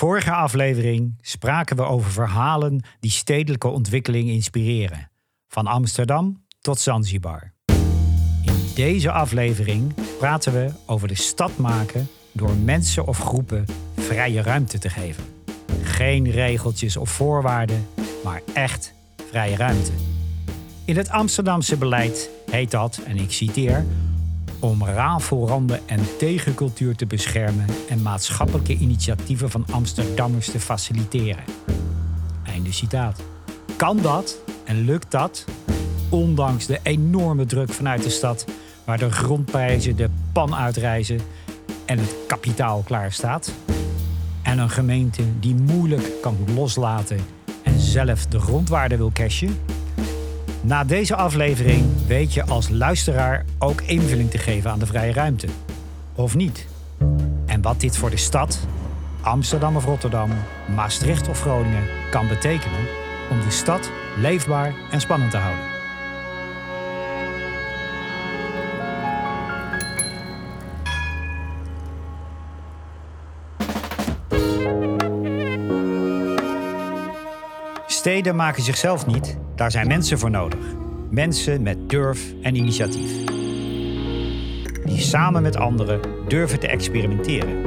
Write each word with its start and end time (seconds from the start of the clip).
Vorige 0.00 0.32
aflevering 0.32 1.18
spraken 1.20 1.76
we 1.76 1.82
over 1.82 2.10
verhalen 2.10 2.82
die 3.00 3.10
stedelijke 3.10 3.68
ontwikkeling 3.68 4.28
inspireren. 4.28 5.10
Van 5.48 5.66
Amsterdam 5.66 6.44
tot 6.60 6.78
Zanzibar. 6.78 7.52
In 8.44 8.54
deze 8.74 9.10
aflevering 9.10 9.94
praten 10.18 10.52
we 10.52 10.70
over 10.86 11.08
de 11.08 11.14
stad 11.14 11.56
maken 11.56 12.08
door 12.32 12.56
mensen 12.56 13.06
of 13.06 13.18
groepen 13.18 13.64
vrije 13.96 14.42
ruimte 14.42 14.78
te 14.78 14.90
geven. 14.90 15.24
Geen 15.82 16.30
regeltjes 16.30 16.96
of 16.96 17.10
voorwaarden, 17.10 17.86
maar 18.24 18.42
echt 18.52 18.94
vrije 19.28 19.56
ruimte. 19.56 19.92
In 20.84 20.96
het 20.96 21.10
Amsterdamse 21.10 21.76
beleid 21.76 22.30
heet 22.50 22.70
dat, 22.70 23.00
en 23.06 23.16
ik 23.16 23.32
citeer, 23.32 23.86
om 24.60 24.84
rafelranden 24.84 25.88
en 25.88 26.00
tegencultuur 26.18 26.96
te 26.96 27.06
beschermen 27.06 27.66
en 27.88 28.02
maatschappelijke 28.02 28.76
initiatieven 28.76 29.50
van 29.50 29.64
Amsterdammers 29.70 30.50
te 30.50 30.60
faciliteren. 30.60 31.44
Einde 32.44 32.72
citaat. 32.72 33.22
Kan 33.76 33.96
dat 33.96 34.38
en 34.64 34.84
lukt 34.84 35.10
dat, 35.10 35.44
ondanks 36.08 36.66
de 36.66 36.78
enorme 36.82 37.46
druk 37.46 37.72
vanuit 37.72 38.02
de 38.02 38.10
stad, 38.10 38.44
waar 38.84 38.98
de 38.98 39.10
grondprijzen 39.10 39.96
de 39.96 40.08
pan 40.32 40.54
uitreizen 40.54 41.20
en 41.84 41.98
het 41.98 42.16
kapitaal 42.26 42.82
klaar 42.82 43.12
staat? 43.12 43.52
En 44.42 44.58
een 44.58 44.70
gemeente 44.70 45.22
die 45.40 45.54
moeilijk 45.54 46.12
kan 46.22 46.36
loslaten 46.54 47.20
en 47.62 47.80
zelf 47.80 48.26
de 48.26 48.40
grondwaarde 48.40 48.96
wil 48.96 49.10
cashen? 49.12 49.58
Na 50.62 50.84
deze 50.84 51.16
aflevering 51.16 51.84
weet 52.06 52.34
je 52.34 52.44
als 52.44 52.68
luisteraar 52.68 53.44
ook 53.58 53.80
invulling 53.80 54.30
te 54.30 54.38
geven 54.38 54.70
aan 54.70 54.78
de 54.78 54.86
vrije 54.86 55.12
ruimte. 55.12 55.46
Of 56.14 56.34
niet? 56.34 56.66
En 57.46 57.62
wat 57.62 57.80
dit 57.80 57.96
voor 57.96 58.10
de 58.10 58.16
stad, 58.16 58.66
Amsterdam 59.20 59.76
of 59.76 59.84
Rotterdam, 59.84 60.30
Maastricht 60.74 61.28
of 61.28 61.40
Groningen 61.40 61.88
kan 62.10 62.28
betekenen 62.28 62.86
om 63.30 63.40
de 63.40 63.50
stad 63.50 63.90
leefbaar 64.16 64.74
en 64.90 65.00
spannend 65.00 65.30
te 65.30 65.36
houden. 65.36 65.69
Steden 78.00 78.36
maken 78.36 78.62
zichzelf 78.62 79.06
niet, 79.06 79.36
daar 79.54 79.70
zijn 79.70 79.86
mensen 79.86 80.18
voor 80.18 80.30
nodig. 80.30 80.60
Mensen 81.10 81.62
met 81.62 81.88
durf 81.88 82.32
en 82.42 82.54
initiatief. 82.54 83.24
Die 84.84 85.00
samen 85.00 85.42
met 85.42 85.56
anderen 85.56 86.00
durven 86.28 86.60
te 86.60 86.66
experimenteren. 86.66 87.62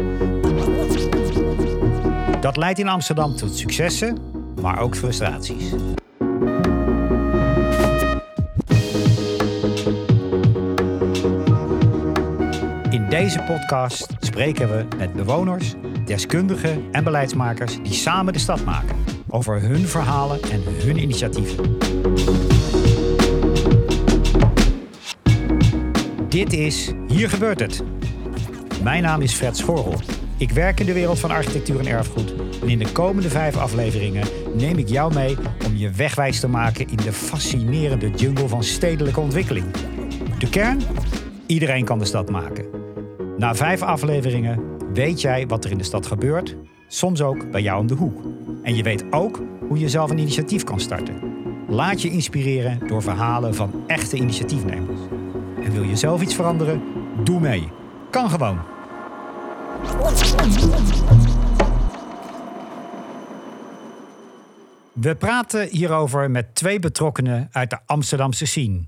Dat 2.42 2.58
leidt 2.58 2.80
in 2.80 2.88
Amsterdam 2.88 3.36
tot 3.36 3.58
successen, 3.58 4.18
maar 4.62 4.80
ook 4.80 4.96
frustraties. 4.96 5.72
In 12.90 13.06
deze 13.10 13.44
podcast 13.48 14.08
spreken 14.20 14.70
we 14.70 14.86
met 14.98 15.14
bewoners, 15.14 15.74
deskundigen 16.06 16.84
en 16.92 17.04
beleidsmakers 17.04 17.78
die 17.84 17.94
samen 17.94 18.34
de 18.34 18.40
stad 18.40 18.66
maken 18.66 19.13
over 19.34 19.62
hun 19.62 19.88
verhalen 19.88 20.42
en 20.42 20.62
hun 20.66 20.98
initiatieven. 20.98 21.78
Dit 26.30 26.54
is 26.54 26.92
Hier 27.08 27.30
gebeurt 27.30 27.60
het. 27.60 27.84
Mijn 28.84 29.04
naam 29.04 29.22
is 29.22 29.34
Fred 29.34 29.58
Schorrel. 29.58 29.96
Ik 30.38 30.52
werk 30.52 30.80
in 30.80 30.86
de 30.86 30.94
wereld 30.94 31.20
van 31.20 31.32
architectuur 31.32 31.80
en 31.80 31.88
erfgoed. 31.88 32.34
En 32.62 32.70
in 32.70 32.80
de 32.80 32.92
komende 32.92 33.30
vijf 33.30 33.58
afleveringen 33.58 34.28
neem 34.56 34.78
ik 34.78 34.90
jou 34.90 35.14
mee 35.14 35.38
om 35.66 35.76
je 35.76 35.92
wegwijs 35.92 36.40
te 36.40 36.48
maken 36.48 36.88
in 36.90 36.98
de 36.98 37.14
fascinerende 37.14 38.10
jungle 38.10 38.48
van 38.48 38.64
stedelijke 38.64 39.20
ontwikkeling. 39.20 39.66
De 40.40 40.50
kern? 40.50 40.82
Iedereen 41.46 41.86
kan 41.86 42.00
de 42.00 42.06
stad 42.06 42.30
maken. 42.30 42.66
Na 43.38 43.56
vijf 43.56 43.82
afleveringen 43.82 44.60
weet 44.94 45.22
jij 45.22 45.48
wat 45.48 45.66
er 45.66 45.72
in 45.72 45.78
de 45.78 45.84
stad 45.84 46.08
gebeurt, 46.08 46.56
soms 46.88 47.22
ook 47.22 47.52
bij 47.52 47.62
jou 47.62 47.80
om 47.80 47.88
de 47.88 47.94
hoek. 47.94 48.22
En 48.64 48.76
je 48.76 48.84
weet 48.84 49.06
ook 49.12 49.42
hoe 49.68 49.80
je 49.80 49.90
zelf 49.90 50.10
een 50.10 50.18
initiatief 50.18 50.64
kan 50.64 50.80
starten. 50.80 51.20
Laat 51.68 52.02
je 52.02 52.10
inspireren 52.10 52.88
door 52.88 53.02
verhalen 53.02 53.56
van 53.56 53.84
echte 53.88 54.18
initiatiefnemers. 54.18 55.00
En 55.64 55.72
wil 55.72 55.84
je 55.84 55.96
zelf 55.96 56.22
iets 56.22 56.36
veranderen? 56.36 56.82
Doe 57.24 57.40
mee. 57.40 57.72
Kan 58.10 58.30
gewoon. 58.30 58.60
We 64.94 65.16
praten 65.16 65.68
hierover 65.68 66.32
met 66.32 66.56
twee 66.56 66.80
betrokkenen 66.80 67.48
uit 67.52 67.70
de 67.70 67.80
Amsterdamse 67.86 68.46
scene. 68.46 68.88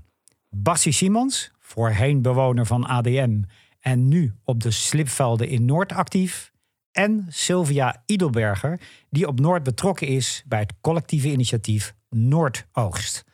Bassie 0.50 0.92
Simons, 0.92 1.50
voorheen 1.60 2.22
bewoner 2.22 2.66
van 2.66 2.84
ADM 2.84 3.42
en 3.80 4.08
nu 4.08 4.34
op 4.44 4.62
de 4.62 4.70
slipvelden 4.70 5.48
in 5.48 5.64
Noord 5.64 5.92
actief 5.92 6.52
en 6.96 7.26
Sylvia 7.28 8.02
Idelberger, 8.06 8.80
die 9.10 9.26
op 9.26 9.40
Noord 9.40 9.62
betrokken 9.62 10.06
is 10.06 10.42
bij 10.46 10.58
het 10.58 10.72
collectieve 10.80 11.30
initiatief 11.30 11.94
Noordoogst. 12.10 13.24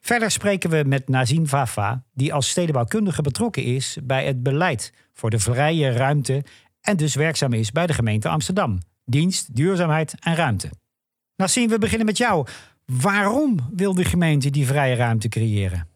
Verder 0.00 0.30
spreken 0.30 0.70
we 0.70 0.84
met 0.86 1.08
Nazim 1.08 1.46
Vafa, 1.46 2.04
die 2.12 2.32
als 2.34 2.48
stedenbouwkundige 2.48 3.22
betrokken 3.22 3.62
is 3.62 3.98
bij 4.02 4.26
het 4.26 4.42
beleid 4.42 4.92
voor 5.12 5.30
de 5.30 5.38
vrije 5.38 5.90
ruimte 5.90 6.44
en 6.80 6.96
dus 6.96 7.14
werkzaam 7.14 7.52
is 7.52 7.72
bij 7.72 7.86
de 7.86 7.92
gemeente 7.92 8.28
Amsterdam. 8.28 8.78
Dienst, 9.04 9.54
duurzaamheid 9.54 10.14
en 10.20 10.34
ruimte. 10.34 10.70
Nazim, 11.36 11.68
we 11.68 11.78
beginnen 11.78 12.06
met 12.06 12.18
jou. 12.18 12.46
Waarom 12.84 13.58
wil 13.72 13.94
de 13.94 14.04
gemeente 14.04 14.50
die 14.50 14.66
vrije 14.66 14.94
ruimte 14.94 15.28
creëren? 15.28 15.88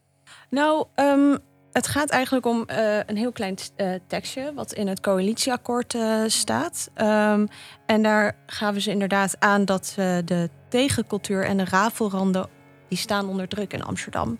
Nou, 0.50 0.86
um, 0.96 1.38
het 1.72 1.86
gaat 1.86 2.10
eigenlijk 2.10 2.46
om 2.46 2.64
uh, 2.70 2.98
een 3.06 3.16
heel 3.16 3.32
klein 3.32 3.56
uh, 3.76 3.94
tekstje 4.06 4.52
wat 4.54 4.72
in 4.72 4.86
het 4.88 5.00
coalitieakkoord 5.00 5.94
uh, 5.94 6.22
staat. 6.26 6.90
Um, 6.96 7.48
en 7.86 8.02
daar 8.02 8.36
gaven 8.46 8.80
ze 8.80 8.90
inderdaad 8.90 9.36
aan 9.38 9.64
dat 9.64 9.92
de 9.96 10.50
tegencultuur 10.68 11.44
en 11.44 11.56
de 11.56 11.64
rafelranden 11.64 12.48
die 12.88 12.98
staan 12.98 13.28
onder 13.28 13.48
druk 13.48 13.72
in 13.72 13.82
Amsterdam. 13.84 14.38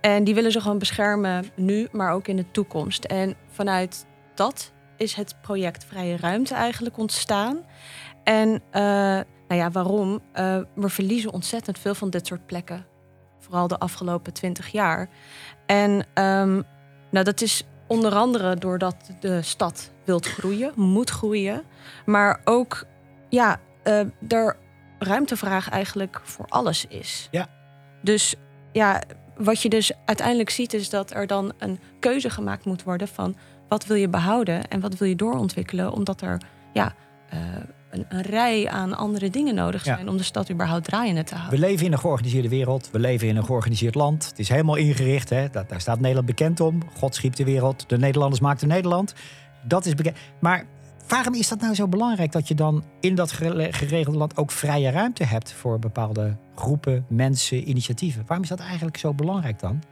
En 0.00 0.24
die 0.24 0.34
willen 0.34 0.52
ze 0.52 0.60
gewoon 0.60 0.78
beschermen 0.78 1.44
nu, 1.56 1.88
maar 1.92 2.12
ook 2.12 2.28
in 2.28 2.36
de 2.36 2.50
toekomst. 2.50 3.04
En 3.04 3.36
vanuit 3.48 4.06
dat 4.34 4.72
is 4.96 5.14
het 5.14 5.34
project 5.42 5.84
Vrije 5.84 6.16
Ruimte 6.16 6.54
eigenlijk 6.54 6.98
ontstaan. 6.98 7.58
En 8.24 8.62
nou 9.48 9.60
ja, 9.60 9.70
waarom? 9.70 10.20
we 10.74 10.88
verliezen 10.88 11.32
ontzettend 11.32 11.78
veel 11.78 11.94
van 11.94 12.10
dit 12.10 12.26
soort 12.26 12.46
plekken. 12.46 12.86
Vooral 13.38 13.68
de 13.68 13.78
afgelopen 13.78 14.32
twintig 14.32 14.68
jaar. 14.68 15.08
En 15.66 16.06
um, 16.14 16.64
nou, 17.14 17.24
dat 17.24 17.40
is 17.40 17.62
onder 17.86 18.14
andere 18.14 18.56
doordat 18.56 18.96
de 19.20 19.42
stad 19.42 19.90
wilt 20.04 20.26
groeien, 20.26 20.72
moet 20.76 21.10
groeien. 21.10 21.62
Maar 22.06 22.40
ook, 22.44 22.84
ja, 23.28 23.60
uh, 23.84 24.00
er 24.28 24.56
ruimtevraag 24.98 25.68
eigenlijk 25.68 26.20
voor 26.22 26.46
alles 26.48 26.86
is. 26.86 27.28
Ja. 27.30 27.48
Dus 28.02 28.34
ja, 28.72 29.02
wat 29.36 29.62
je 29.62 29.68
dus 29.68 29.92
uiteindelijk 30.04 30.50
ziet 30.50 30.74
is 30.74 30.90
dat 30.90 31.10
er 31.10 31.26
dan 31.26 31.52
een 31.58 31.78
keuze 32.00 32.30
gemaakt 32.30 32.64
moet 32.64 32.82
worden 32.82 33.08
van 33.08 33.36
wat 33.68 33.86
wil 33.86 33.96
je 33.96 34.08
behouden 34.08 34.68
en 34.68 34.80
wat 34.80 34.98
wil 34.98 35.08
je 35.08 35.16
doorontwikkelen, 35.16 35.92
omdat 35.92 36.20
er 36.20 36.40
ja, 36.72 36.94
uh, 37.34 37.40
een, 37.94 38.06
een, 38.08 38.22
rij 38.22 38.68
aan 38.68 38.96
andere 38.96 39.30
dingen 39.30 39.54
nodig 39.54 39.82
zijn 39.82 40.08
om 40.08 40.16
de 40.16 40.22
stad 40.22 40.50
überhaupt 40.50 40.84
draaiende 40.84 41.24
te 41.24 41.34
houden. 41.34 41.60
We 41.60 41.66
leven 41.66 41.86
in 41.86 41.92
een 41.92 41.98
georganiseerde 41.98 42.48
wereld, 42.48 42.90
we 42.92 42.98
leven 42.98 43.28
in 43.28 43.36
een 43.36 43.44
georganiseerd 43.44 43.94
land. 43.94 44.26
Het 44.28 44.38
is 44.38 44.48
helemaal 44.48 44.74
ingericht, 44.74 45.30
hè? 45.30 45.50
Dat, 45.50 45.68
daar 45.68 45.80
staat 45.80 46.00
Nederland 46.00 46.26
bekend 46.26 46.60
om. 46.60 46.82
God 46.96 47.14
schiep 47.14 47.36
de 47.36 47.44
wereld, 47.44 47.88
de 47.88 47.98
Nederlanders 47.98 48.40
maakten 48.40 48.68
Nederland. 48.68 49.14
Dat 49.62 49.86
is 49.86 49.94
bekend. 49.94 50.16
Maar 50.40 50.64
waarom 51.08 51.34
is 51.34 51.48
dat 51.48 51.60
nou 51.60 51.74
zo 51.74 51.88
belangrijk 51.88 52.32
dat 52.32 52.48
je 52.48 52.54
dan 52.54 52.84
in 53.00 53.14
dat 53.14 53.32
geregelde 53.32 54.18
land 54.18 54.36
ook 54.36 54.50
vrije 54.50 54.90
ruimte 54.90 55.24
hebt 55.24 55.52
voor 55.52 55.78
bepaalde 55.78 56.36
groepen, 56.54 57.06
mensen, 57.08 57.68
initiatieven? 57.68 58.22
Waarom 58.26 58.42
is 58.42 58.50
dat 58.50 58.60
eigenlijk 58.60 58.96
zo 58.96 59.14
belangrijk 59.14 59.58
dan? 59.58 59.82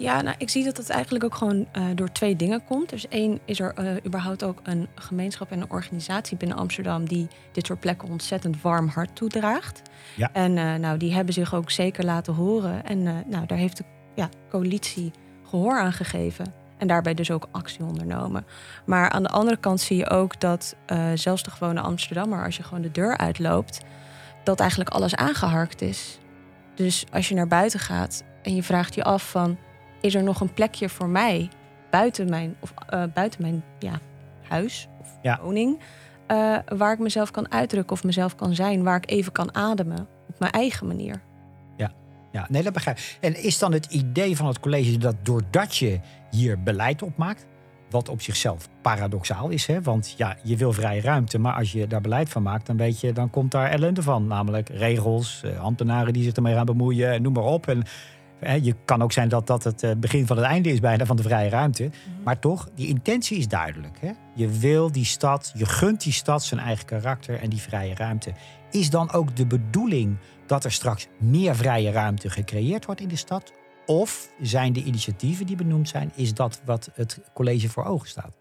Ja, 0.00 0.20
nou, 0.22 0.34
ik 0.38 0.48
zie 0.48 0.64
dat 0.64 0.76
het 0.76 0.90
eigenlijk 0.90 1.24
ook 1.24 1.34
gewoon 1.34 1.66
uh, 1.76 1.84
door 1.94 2.12
twee 2.12 2.36
dingen 2.36 2.64
komt. 2.64 2.88
Dus 2.88 3.08
één 3.08 3.40
is 3.44 3.60
er 3.60 3.74
uh, 3.78 4.04
überhaupt 4.06 4.44
ook 4.44 4.60
een 4.62 4.88
gemeenschap 4.94 5.50
en 5.50 5.60
een 5.60 5.70
organisatie 5.70 6.36
binnen 6.36 6.56
Amsterdam 6.56 7.08
die 7.08 7.28
dit 7.52 7.66
soort 7.66 7.80
plekken 7.80 8.08
ontzettend 8.08 8.62
warm 8.62 8.88
hart 8.88 9.16
toedraagt. 9.16 9.82
Ja. 10.16 10.30
En 10.32 10.56
uh, 10.56 10.74
nou, 10.74 10.98
die 10.98 11.14
hebben 11.14 11.34
zich 11.34 11.54
ook 11.54 11.70
zeker 11.70 12.04
laten 12.04 12.34
horen. 12.34 12.84
En 12.84 13.02
nou, 13.02 13.46
daar 13.46 13.58
heeft 13.58 13.76
de 13.76 13.84
ja, 14.14 14.28
coalitie 14.48 15.10
gehoor 15.48 15.78
aan 15.78 15.92
gegeven. 15.92 16.54
En 16.78 16.86
daarbij 16.86 17.14
dus 17.14 17.30
ook 17.30 17.48
actie 17.50 17.84
ondernomen. 17.84 18.46
Maar 18.86 19.10
aan 19.10 19.22
de 19.22 19.28
andere 19.28 19.56
kant 19.56 19.80
zie 19.80 19.96
je 19.96 20.10
ook 20.10 20.40
dat 20.40 20.76
zelfs 21.14 21.42
de 21.42 21.50
gewone 21.50 21.80
Amsterdammer, 21.80 22.44
als 22.44 22.56
je 22.56 22.62
gewoon 22.62 22.82
de 22.82 22.90
deur 22.90 23.16
uitloopt, 23.16 23.80
dat 24.44 24.60
eigenlijk 24.60 24.90
alles 24.90 25.14
aangeharkt 25.14 25.82
is. 25.82 26.18
Dus 26.74 27.04
als 27.12 27.28
je 27.28 27.34
naar 27.34 27.48
buiten 27.48 27.80
gaat 27.80 28.24
en 28.42 28.54
je 28.54 28.62
vraagt 28.62 28.94
je 28.94 29.04
af 29.04 29.30
van 29.30 29.58
is 30.00 30.14
er 30.14 30.22
nog 30.22 30.40
een 30.40 30.54
plekje 30.54 30.88
voor 30.88 31.08
mij 31.08 31.48
buiten 31.90 32.28
mijn, 32.28 32.56
of, 32.60 32.74
uh, 32.94 33.04
buiten 33.14 33.42
mijn 33.42 33.64
ja, 33.78 33.98
huis 34.48 34.88
of 35.00 35.18
ja. 35.22 35.40
woning? 35.42 35.78
eh, 36.30 36.56
waar 36.76 36.92
ik 36.92 36.98
mezelf 36.98 37.30
kan 37.30 37.52
uitdrukken 37.52 37.96
of 37.96 38.04
mezelf 38.04 38.34
kan 38.34 38.54
zijn, 38.54 38.82
waar 38.82 38.96
ik 38.96 39.10
even 39.10 39.32
kan 39.32 39.54
ademen 39.54 40.08
op 40.28 40.38
mijn 40.38 40.52
eigen 40.52 40.86
manier. 40.86 41.22
Ja, 41.76 41.92
ja 42.32 42.46
nee, 42.50 42.62
dat 42.62 42.72
begrijp 42.72 42.98
ik. 42.98 43.18
En 43.20 43.42
is 43.42 43.58
dan 43.58 43.72
het 43.72 43.86
idee 43.86 44.36
van 44.36 44.46
het 44.46 44.60
college 44.60 44.98
dat 44.98 45.14
doordat 45.22 45.76
je 45.76 46.00
hier 46.30 46.62
beleid 46.62 47.02
op 47.02 47.16
maakt, 47.16 47.46
wat 47.90 48.08
op 48.08 48.22
zichzelf 48.22 48.68
paradoxaal 48.82 49.48
is, 49.48 49.66
hè? 49.66 49.82
want 49.82 50.14
ja, 50.16 50.36
je 50.42 50.56
wil 50.56 50.72
vrije 50.72 51.00
ruimte, 51.00 51.38
maar 51.38 51.54
als 51.54 51.72
je 51.72 51.86
daar 51.86 52.00
beleid 52.00 52.28
van 52.28 52.42
maakt, 52.42 52.66
dan 52.66 52.76
weet 52.76 53.00
je, 53.00 53.12
dan 53.12 53.30
komt 53.30 53.50
daar 53.50 53.70
ellende 53.70 54.02
van, 54.02 54.26
namelijk 54.26 54.68
regels, 54.68 55.42
eh, 55.44 55.60
ambtenaren 55.60 56.12
die 56.12 56.22
zich 56.22 56.34
ermee 56.34 56.54
gaan 56.54 56.64
bemoeien, 56.64 57.22
noem 57.22 57.32
maar 57.32 57.44
op. 57.44 57.66
En 57.66 57.82
je 58.40 58.74
kan 58.84 59.02
ook 59.02 59.12
zijn 59.12 59.28
dat 59.28 59.46
dat 59.46 59.64
het 59.64 59.82
eh, 59.82 59.90
begin 59.96 60.26
van 60.26 60.36
het 60.36 60.46
einde 60.46 60.72
is 60.72 60.80
bijna 60.80 61.06
van 61.06 61.16
de 61.16 61.22
vrije 61.22 61.48
ruimte. 61.48 61.82
Mhm. 61.82 62.22
Maar 62.22 62.38
toch, 62.38 62.68
die 62.74 62.88
intentie 62.88 63.38
is 63.38 63.48
duidelijk. 63.48 64.00
Hè? 64.00 64.10
Je 64.34 64.48
wil 64.48 64.92
die 64.92 65.04
stad, 65.04 65.52
je 65.54 65.66
gunt 65.66 66.02
die 66.02 66.12
stad 66.12 66.44
zijn 66.44 66.60
eigen 66.60 66.84
karakter 66.84 67.40
en 67.40 67.50
die 67.50 67.60
vrije 67.60 67.94
ruimte. 67.94 68.32
Is 68.70 68.90
dan 68.90 69.12
ook 69.12 69.36
de 69.36 69.46
bedoeling 69.46 70.16
dat 70.46 70.64
er 70.64 70.72
straks 70.72 71.08
meer 71.18 71.56
vrije 71.56 71.90
ruimte 71.90 72.30
gecreëerd 72.30 72.84
wordt 72.84 73.00
in 73.00 73.08
de 73.08 73.16
stad? 73.16 73.52
Of 73.86 74.32
zijn 74.40 74.72
de 74.72 74.82
initiatieven 74.82 75.46
die 75.46 75.56
benoemd 75.56 75.88
zijn, 75.88 76.12
is 76.14 76.34
dat 76.34 76.60
wat 76.64 76.90
het 76.94 77.20
college 77.34 77.68
voor 77.68 77.84
ogen 77.84 78.08
staat? 78.08 78.36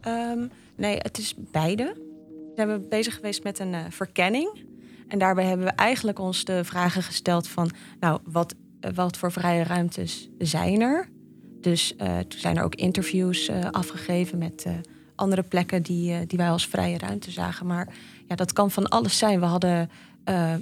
Ehm, 0.00 0.46
nee, 0.76 0.96
het 0.96 1.18
is 1.18 1.34
beide. 1.36 1.84
We 2.54 2.64
zijn 2.66 2.88
bezig 2.88 3.14
geweest 3.14 3.42
met 3.42 3.58
een 3.58 3.72
uh, 3.72 3.80
verkenning 3.88 4.67
en 5.08 5.18
daarbij 5.18 5.44
hebben 5.44 5.66
we 5.66 5.72
eigenlijk 5.72 6.18
ons 6.18 6.44
de 6.44 6.64
vragen 6.64 7.02
gesteld 7.02 7.48
van, 7.48 7.70
nou, 8.00 8.20
wat, 8.24 8.54
eh, 8.80 8.90
wat 8.94 9.16
voor 9.16 9.32
vrije 9.32 9.62
ruimtes 9.62 10.28
zijn 10.38 10.80
er? 10.80 11.08
Dus 11.60 11.94
uh, 11.98 12.18
toen 12.18 12.40
zijn 12.40 12.56
er 12.56 12.64
ook 12.64 12.74
interviews 12.74 13.48
uh, 13.48 13.70
afgegeven 13.70 14.38
met 14.38 14.66
andere 15.14 15.42
plekken 15.42 15.82
die, 15.82 16.26
die 16.26 16.38
wij 16.38 16.50
als 16.50 16.66
vrije 16.66 16.98
ruimte 16.98 17.30
zagen. 17.30 17.66
Maar 17.66 17.88
ja, 18.26 18.34
dat 18.34 18.52
kan 18.52 18.70
van 18.70 18.88
alles 18.88 19.18
zijn. 19.18 19.40
We 19.40 19.46
hadden 19.46 19.90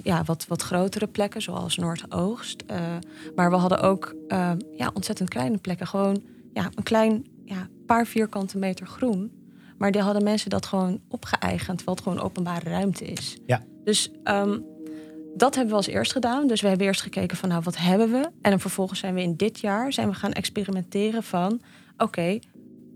ja, 0.03 0.23
wat, 0.23 0.47
wat 0.47 0.61
grotere 0.61 1.07
plekken, 1.07 1.41
zoals 1.41 1.75
Noordoogst. 1.75 2.63
maar 3.35 3.49
we 3.49 3.55
hadden 3.55 3.81
ook 3.81 4.15
ja, 4.75 4.91
ontzettend 4.93 5.29
kleine 5.29 5.57
plekken. 5.57 5.87
Gewoon 5.87 6.23
ja, 6.53 6.69
een 6.75 6.83
klein 6.83 7.25
ja, 7.45 7.67
paar 7.85 8.05
vierkante 8.05 8.57
meter 8.57 8.87
groen. 8.87 9.36
Maar 9.77 9.91
die 9.91 10.01
hadden 10.01 10.23
mensen 10.23 10.49
dat 10.49 10.65
gewoon 10.65 10.99
opgeëigend, 11.07 11.77
terwijl 11.77 11.97
het 11.97 12.05
gewoon 12.07 12.23
openbare 12.23 12.69
ruimte 12.69 13.05
is. 13.05 13.37
Ja. 13.45 13.63
Dus 13.83 14.11
um, 14.23 14.65
dat 15.35 15.55
hebben 15.55 15.71
we 15.71 15.77
als 15.77 15.87
eerst 15.87 16.11
gedaan. 16.11 16.47
Dus 16.47 16.61
we 16.61 16.67
hebben 16.67 16.87
eerst 16.87 17.01
gekeken 17.01 17.37
van 17.37 17.49
nou, 17.49 17.61
wat 17.63 17.77
hebben 17.77 18.11
we? 18.11 18.29
En 18.41 18.49
dan 18.49 18.59
vervolgens 18.59 18.99
zijn 18.99 19.13
we 19.13 19.21
in 19.21 19.35
dit 19.35 19.59
jaar 19.59 19.93
zijn 19.93 20.07
we 20.09 20.13
gaan 20.13 20.33
experimenteren 20.33 21.23
van 21.23 21.61
oké, 21.97 22.39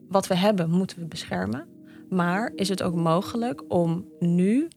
wat 0.10 0.28
we 0.28 0.36
hebben 0.36 0.70
moeten 0.70 1.00
we 1.00 1.06
beschermen. 1.06 1.68
Maar 2.10 2.52
is 2.56 2.70
het 2.70 2.84
ook 2.84 2.96
mogelijk 2.96 3.64
om 3.68 4.06
nu 4.20 4.68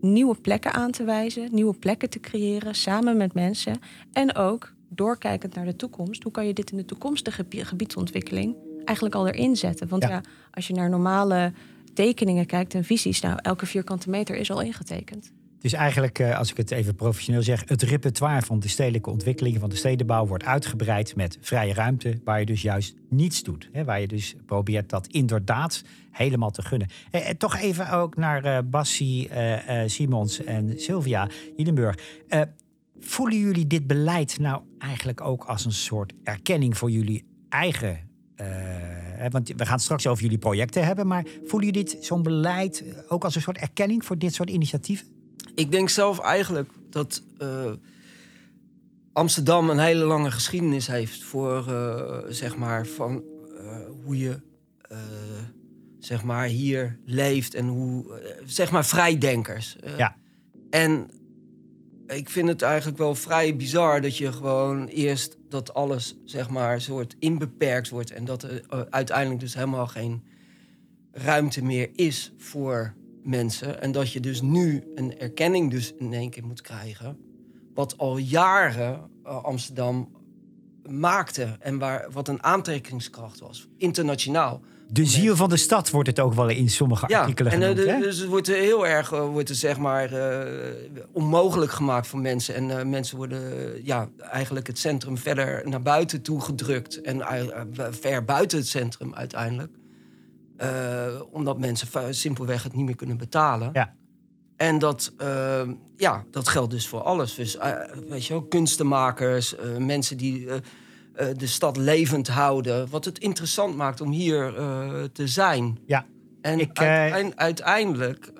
nieuwe 0.00 0.36
plekken 0.40 0.72
aan 0.72 0.90
te 0.90 1.04
wijzen, 1.04 1.48
nieuwe 1.54 1.74
plekken 1.74 2.10
te 2.10 2.20
creëren 2.20 2.74
samen 2.74 3.16
met 3.16 3.34
mensen 3.34 3.78
en 4.12 4.34
ook 4.34 4.74
doorkijkend 4.88 5.54
naar 5.54 5.64
de 5.64 5.76
toekomst. 5.76 6.22
Hoe 6.22 6.32
kan 6.32 6.46
je 6.46 6.52
dit 6.52 6.70
in 6.70 6.76
de 6.76 6.84
toekomstige 6.84 7.46
gebiedsontwikkeling 7.50 8.56
eigenlijk 8.86 9.16
al 9.16 9.28
erin 9.28 9.56
zetten? 9.56 9.88
Want 9.88 10.02
ja 10.02 10.22
als 10.56 10.66
je 10.66 10.74
naar 10.74 10.90
normale 10.90 11.52
tekeningen 11.94 12.46
kijkt 12.46 12.74
en 12.74 12.84
visies, 12.84 13.20
nou, 13.20 13.38
elke 13.42 13.66
vierkante 13.66 14.10
meter 14.10 14.36
is 14.36 14.50
al 14.50 14.60
ingetekend. 14.60 15.32
Het 15.54 15.64
is 15.64 15.72
eigenlijk, 15.72 16.18
eh, 16.18 16.38
als 16.38 16.50
ik 16.50 16.56
het 16.56 16.70
even 16.70 16.94
professioneel 16.94 17.42
zeg, 17.42 17.62
het 17.66 17.82
repertoire 17.82 18.42
van 18.42 18.60
de 18.60 18.68
stedelijke 18.68 19.10
ontwikkelingen 19.10 19.60
van 19.60 19.68
de 19.68 19.76
stedenbouw 19.76 20.26
wordt 20.26 20.44
uitgebreid 20.44 21.16
met 21.16 21.38
vrije 21.40 21.74
ruimte, 21.74 22.20
waar 22.24 22.40
je 22.40 22.46
dus 22.46 22.62
juist 22.62 22.94
niets 23.08 23.42
doet. 23.42 23.68
Hè, 23.72 23.84
waar 23.84 24.00
je 24.00 24.06
dus 24.06 24.34
probeert 24.46 24.88
dat 24.88 25.06
inderdaad 25.06 25.82
helemaal 26.10 26.50
te 26.50 26.62
gunnen. 26.62 26.88
En, 27.10 27.22
eh, 27.22 27.30
toch 27.30 27.56
even 27.56 27.90
ook 27.90 28.16
naar 28.16 28.44
uh, 28.44 28.58
Bassie, 28.64 29.30
Simons 29.86 30.44
en 30.44 30.80
Sylvia 30.80 31.28
Hiedenburg. 31.56 31.98
voelen 33.00 33.38
jullie 33.38 33.66
dit 33.66 33.86
beleid 33.86 34.38
nou 34.38 34.62
eigenlijk 34.78 35.20
ook 35.20 35.44
als 35.44 35.64
een 35.64 35.72
soort 35.72 36.12
erkenning 36.24 36.76
voor 36.76 36.90
jullie 36.90 37.24
eigen 37.48 38.05
want 39.30 39.48
we 39.48 39.64
gaan 39.64 39.74
het 39.74 39.82
straks 39.82 40.06
over 40.06 40.22
jullie 40.22 40.38
projecten 40.38 40.84
hebben. 40.84 41.06
Maar 41.06 41.24
voelen 41.44 41.68
jullie 41.68 41.84
dit, 41.84 42.04
zo'n 42.04 42.22
beleid, 42.22 42.84
ook 43.08 43.24
als 43.24 43.34
een 43.34 43.42
soort 43.42 43.58
erkenning 43.58 44.04
voor 44.04 44.18
dit 44.18 44.34
soort 44.34 44.50
initiatieven? 44.50 45.06
Ik 45.54 45.70
denk 45.70 45.88
zelf 45.88 46.18
eigenlijk 46.18 46.70
dat 46.90 47.22
uh, 47.42 47.72
Amsterdam 49.12 49.70
een 49.70 49.78
hele 49.78 50.04
lange 50.04 50.30
geschiedenis 50.30 50.86
heeft 50.86 51.22
voor, 51.22 51.66
uh, 51.68 52.18
zeg 52.28 52.56
maar, 52.56 52.86
van 52.86 53.22
hoe 54.04 54.18
je, 54.18 54.40
zeg 55.98 56.22
maar, 56.22 56.46
hier 56.46 56.98
leeft 57.04 57.54
en 57.54 57.66
hoe, 57.66 58.20
zeg 58.44 58.70
maar, 58.70 58.86
vrijdenkers. 58.86 59.76
ja. 59.96 60.16
En 60.70 61.10
ik 62.06 62.30
vind 62.30 62.48
het 62.48 62.62
eigenlijk 62.62 62.98
wel 62.98 63.14
vrij 63.14 63.56
bizar 63.56 64.00
dat 64.00 64.16
je 64.16 64.32
gewoon 64.32 64.86
eerst 64.86 65.36
dat 65.48 65.74
alles, 65.74 66.16
zeg 66.24 66.50
maar, 66.50 66.80
soort 66.80 67.16
inbeperkt 67.18 67.88
wordt 67.88 68.10
en 68.10 68.24
dat 68.24 68.42
er 68.42 68.86
uiteindelijk 68.90 69.40
dus 69.40 69.54
helemaal 69.54 69.86
geen 69.86 70.24
ruimte 71.12 71.64
meer 71.64 71.90
is 71.94 72.32
voor 72.36 72.94
mensen. 73.22 73.80
En 73.80 73.92
dat 73.92 74.12
je 74.12 74.20
dus 74.20 74.42
nu 74.42 74.84
een 74.94 75.18
erkenning 75.18 75.70
dus 75.70 75.94
in 75.94 76.12
één 76.12 76.30
keer 76.30 76.44
moet 76.44 76.60
krijgen. 76.60 77.18
Wat 77.74 77.98
al 77.98 78.16
jaren 78.16 79.10
uh, 79.24 79.44
Amsterdam 79.44 80.16
maakte 80.88 81.56
en 81.60 81.78
waar, 81.78 82.06
wat 82.12 82.28
een 82.28 82.42
aantrekkingskracht 82.42 83.40
was, 83.40 83.68
internationaal. 83.76 84.60
De 84.88 85.04
ziel 85.04 85.36
van 85.36 85.48
de 85.48 85.56
stad 85.56 85.90
wordt 85.90 86.08
het 86.08 86.20
ook 86.20 86.34
wel 86.34 86.48
in 86.48 86.70
sommige 86.70 87.04
ja, 87.08 87.20
artikelen 87.20 87.52
en, 87.52 87.60
genoemd. 87.60 87.78
Uh, 87.78 88.00
dus 88.00 88.18
het 88.18 88.28
wordt 88.28 88.46
heel 88.46 88.86
erg 88.86 89.12
uh, 89.12 89.26
wordt 89.26 89.48
er, 89.48 89.54
zeg 89.54 89.78
maar, 89.78 90.12
uh, 90.12 90.52
onmogelijk 91.12 91.72
gemaakt 91.72 92.06
voor 92.06 92.20
mensen. 92.20 92.54
En 92.54 92.90
mensen 92.90 93.16
worden 93.16 93.40
ja, 93.84 94.08
eigenlijk 94.18 94.66
het 94.66 94.78
centrum 94.78 95.18
verder 95.18 95.68
naar 95.68 95.82
buiten 95.82 96.22
toe 96.22 96.40
gedrukt. 96.40 97.00
En 97.00 97.22
ver 97.90 98.24
buiten 98.24 98.58
het 98.58 98.68
centrum 98.68 99.14
uiteindelijk. 99.14 99.72
Omdat 101.30 101.58
mensen 101.58 102.14
simpelweg 102.14 102.62
het 102.62 102.74
niet 102.74 102.84
meer 102.84 102.96
kunnen 102.96 103.16
betalen. 103.16 103.70
Ja. 103.72 103.94
En 104.56 104.78
dat, 104.78 105.12
uh, 105.22 105.60
ja, 105.96 106.24
dat 106.30 106.48
geldt 106.48 106.70
dus 106.70 106.88
voor 106.88 107.02
alles. 107.02 107.34
Dus 107.34 107.56
uh, 107.56 107.72
weet 108.08 108.26
je 108.26 108.32
wel, 108.32 108.42
kunstenmakers, 108.42 109.54
mensen 109.78 110.16
die 110.16 110.48
de 111.36 111.46
stad 111.46 111.76
levend 111.76 112.28
houden. 112.28 112.90
Wat 112.90 113.04
het 113.04 113.18
interessant 113.18 113.76
maakt 113.76 114.00
om 114.00 114.10
hier 114.10 114.54
te 115.12 115.26
zijn. 115.26 115.78
Ja. 115.86 116.06
En 116.40 116.60
Ik, 116.60 116.78
uiteindelijk 117.34 118.32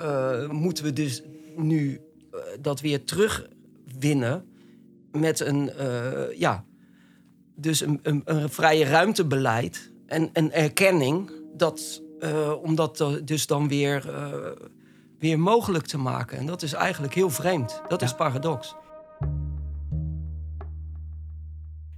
moeten 0.50 0.84
we 0.84 0.92
dus 0.92 1.22
nu 1.56 2.00
dat 2.60 2.80
weer 2.80 3.04
terugwinnen 3.04 4.44
met 5.12 5.40
een, 5.40 5.70
ja, 6.36 6.64
dus 7.54 7.80
een, 7.80 8.00
een, 8.02 8.22
een 8.24 8.50
vrije 8.50 8.84
ruimtebeleid 8.84 9.92
en 10.06 10.30
een 10.32 10.52
erkenning 10.52 11.30
dat 11.56 12.02
om 12.62 12.74
dat 12.74 13.04
dus 13.24 13.46
dan 13.46 13.68
weer, 13.68 14.04
weer 15.18 15.38
mogelijk 15.38 15.86
te 15.86 15.98
maken. 15.98 16.38
En 16.38 16.46
dat 16.46 16.62
is 16.62 16.72
eigenlijk 16.72 17.14
heel 17.14 17.30
vreemd. 17.30 17.82
Dat 17.88 18.02
is 18.02 18.14
paradox. 18.14 18.74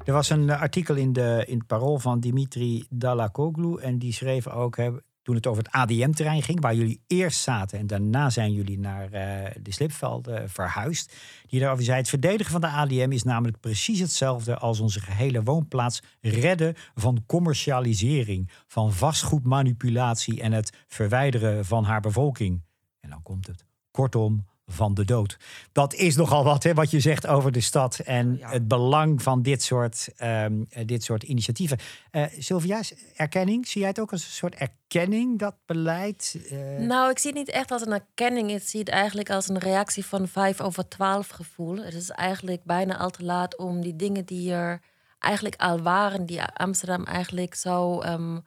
Er 0.09 0.15
was 0.15 0.31
een 0.31 0.51
artikel 0.51 0.95
in, 0.95 1.13
de, 1.13 1.45
in 1.47 1.59
het 1.59 1.67
parool 1.67 1.99
van 1.99 2.21
Dimitri 2.21 2.87
Dalakoglu. 2.91 3.79
En 3.81 3.99
die 3.99 4.13
schreef 4.13 4.47
ook, 4.47 4.77
toen 5.23 5.35
het 5.35 5.47
over 5.47 5.63
het 5.63 5.73
ADM-terrein 5.73 6.43
ging, 6.43 6.61
waar 6.61 6.75
jullie 6.75 7.01
eerst 7.07 7.41
zaten 7.41 7.79
en 7.79 7.87
daarna 7.87 8.31
zijn 8.31 8.53
jullie 8.53 8.79
naar 8.79 9.05
uh, 9.05 9.51
de 9.63 9.73
slipvelden 9.73 10.51
verhuisd. 10.51 11.17
Die 11.47 11.61
daarover 11.61 11.85
zei: 11.85 11.99
Het 11.99 12.09
verdedigen 12.09 12.53
van 12.53 12.61
de 12.61 12.69
ADM 12.69 13.13
is 13.13 13.23
namelijk 13.23 13.61
precies 13.61 14.01
hetzelfde 14.01 14.59
als 14.59 14.81
onze 14.81 15.01
gehele 15.01 15.43
woonplaats 15.43 16.03
redden 16.21 16.75
van 16.95 17.25
commercialisering, 17.27 18.51
van 18.67 18.93
vastgoedmanipulatie 18.93 20.41
en 20.41 20.53
het 20.53 20.85
verwijderen 20.87 21.65
van 21.65 21.85
haar 21.85 22.01
bevolking. 22.01 22.63
En 23.01 23.11
dan 23.11 23.23
komt 23.23 23.47
het. 23.47 23.65
Kortom, 23.91 24.47
van 24.69 24.95
de 24.95 25.05
dood. 25.05 25.37
Dat 25.73 25.95
is 25.95 26.17
nogal 26.17 26.45
wat, 26.45 26.63
hè, 26.63 26.75
wat 26.75 26.91
je 26.91 27.01
zegt 27.01 27.27
over 27.27 27.53
de 27.53 27.61
stad 27.61 27.99
en 27.99 28.39
het 28.41 28.69
belang 28.69 29.23
van 29.23 29.43
dit 29.43 29.63
soort, 29.63 30.09
um, 30.23 30.67
dit 30.85 31.05
soort 31.05 31.23
initiatieven. 31.23 31.79
Uh, 32.13 32.25
Sylvia, 32.39 32.81
erkenning, 33.17 33.67
zie 33.67 33.81
jij 33.81 33.91
het 33.91 34.01
ook 34.01 34.13
als 34.13 34.25
een 34.25 34.31
soort 34.31 34.55
erkenning, 34.55 35.39
dat 35.39 35.55
beleid? 35.67 36.39
Uh... 36.53 36.79
Nou, 36.79 37.11
ik 37.11 37.19
zie 37.19 37.31
het 37.31 37.39
niet 37.39 37.51
echt 37.51 37.71
als 37.71 37.87
een 37.87 37.93
erkenning. 37.93 38.51
Ik 38.51 38.63
zie 38.63 38.81
het 38.81 38.89
eigenlijk 38.89 39.31
als 39.31 39.49
een 39.49 39.59
reactie 39.59 40.05
van 40.05 40.29
5 40.29 40.61
over 40.61 40.89
12 40.89 41.29
gevoel. 41.29 41.77
Het 41.77 41.95
is 41.95 42.11
eigenlijk 42.11 42.65
bijna 42.65 42.99
al 42.99 43.11
te 43.11 43.25
laat 43.25 43.57
om 43.57 43.81
die 43.81 43.97
dingen 43.97 44.25
die 44.25 44.53
er 44.53 44.81
eigenlijk 45.19 45.57
al 45.57 45.83
waren, 45.83 46.27
die 46.27 46.43
Amsterdam 46.43 47.05
eigenlijk 47.05 47.55
zo 47.55 48.03
um, 48.03 48.45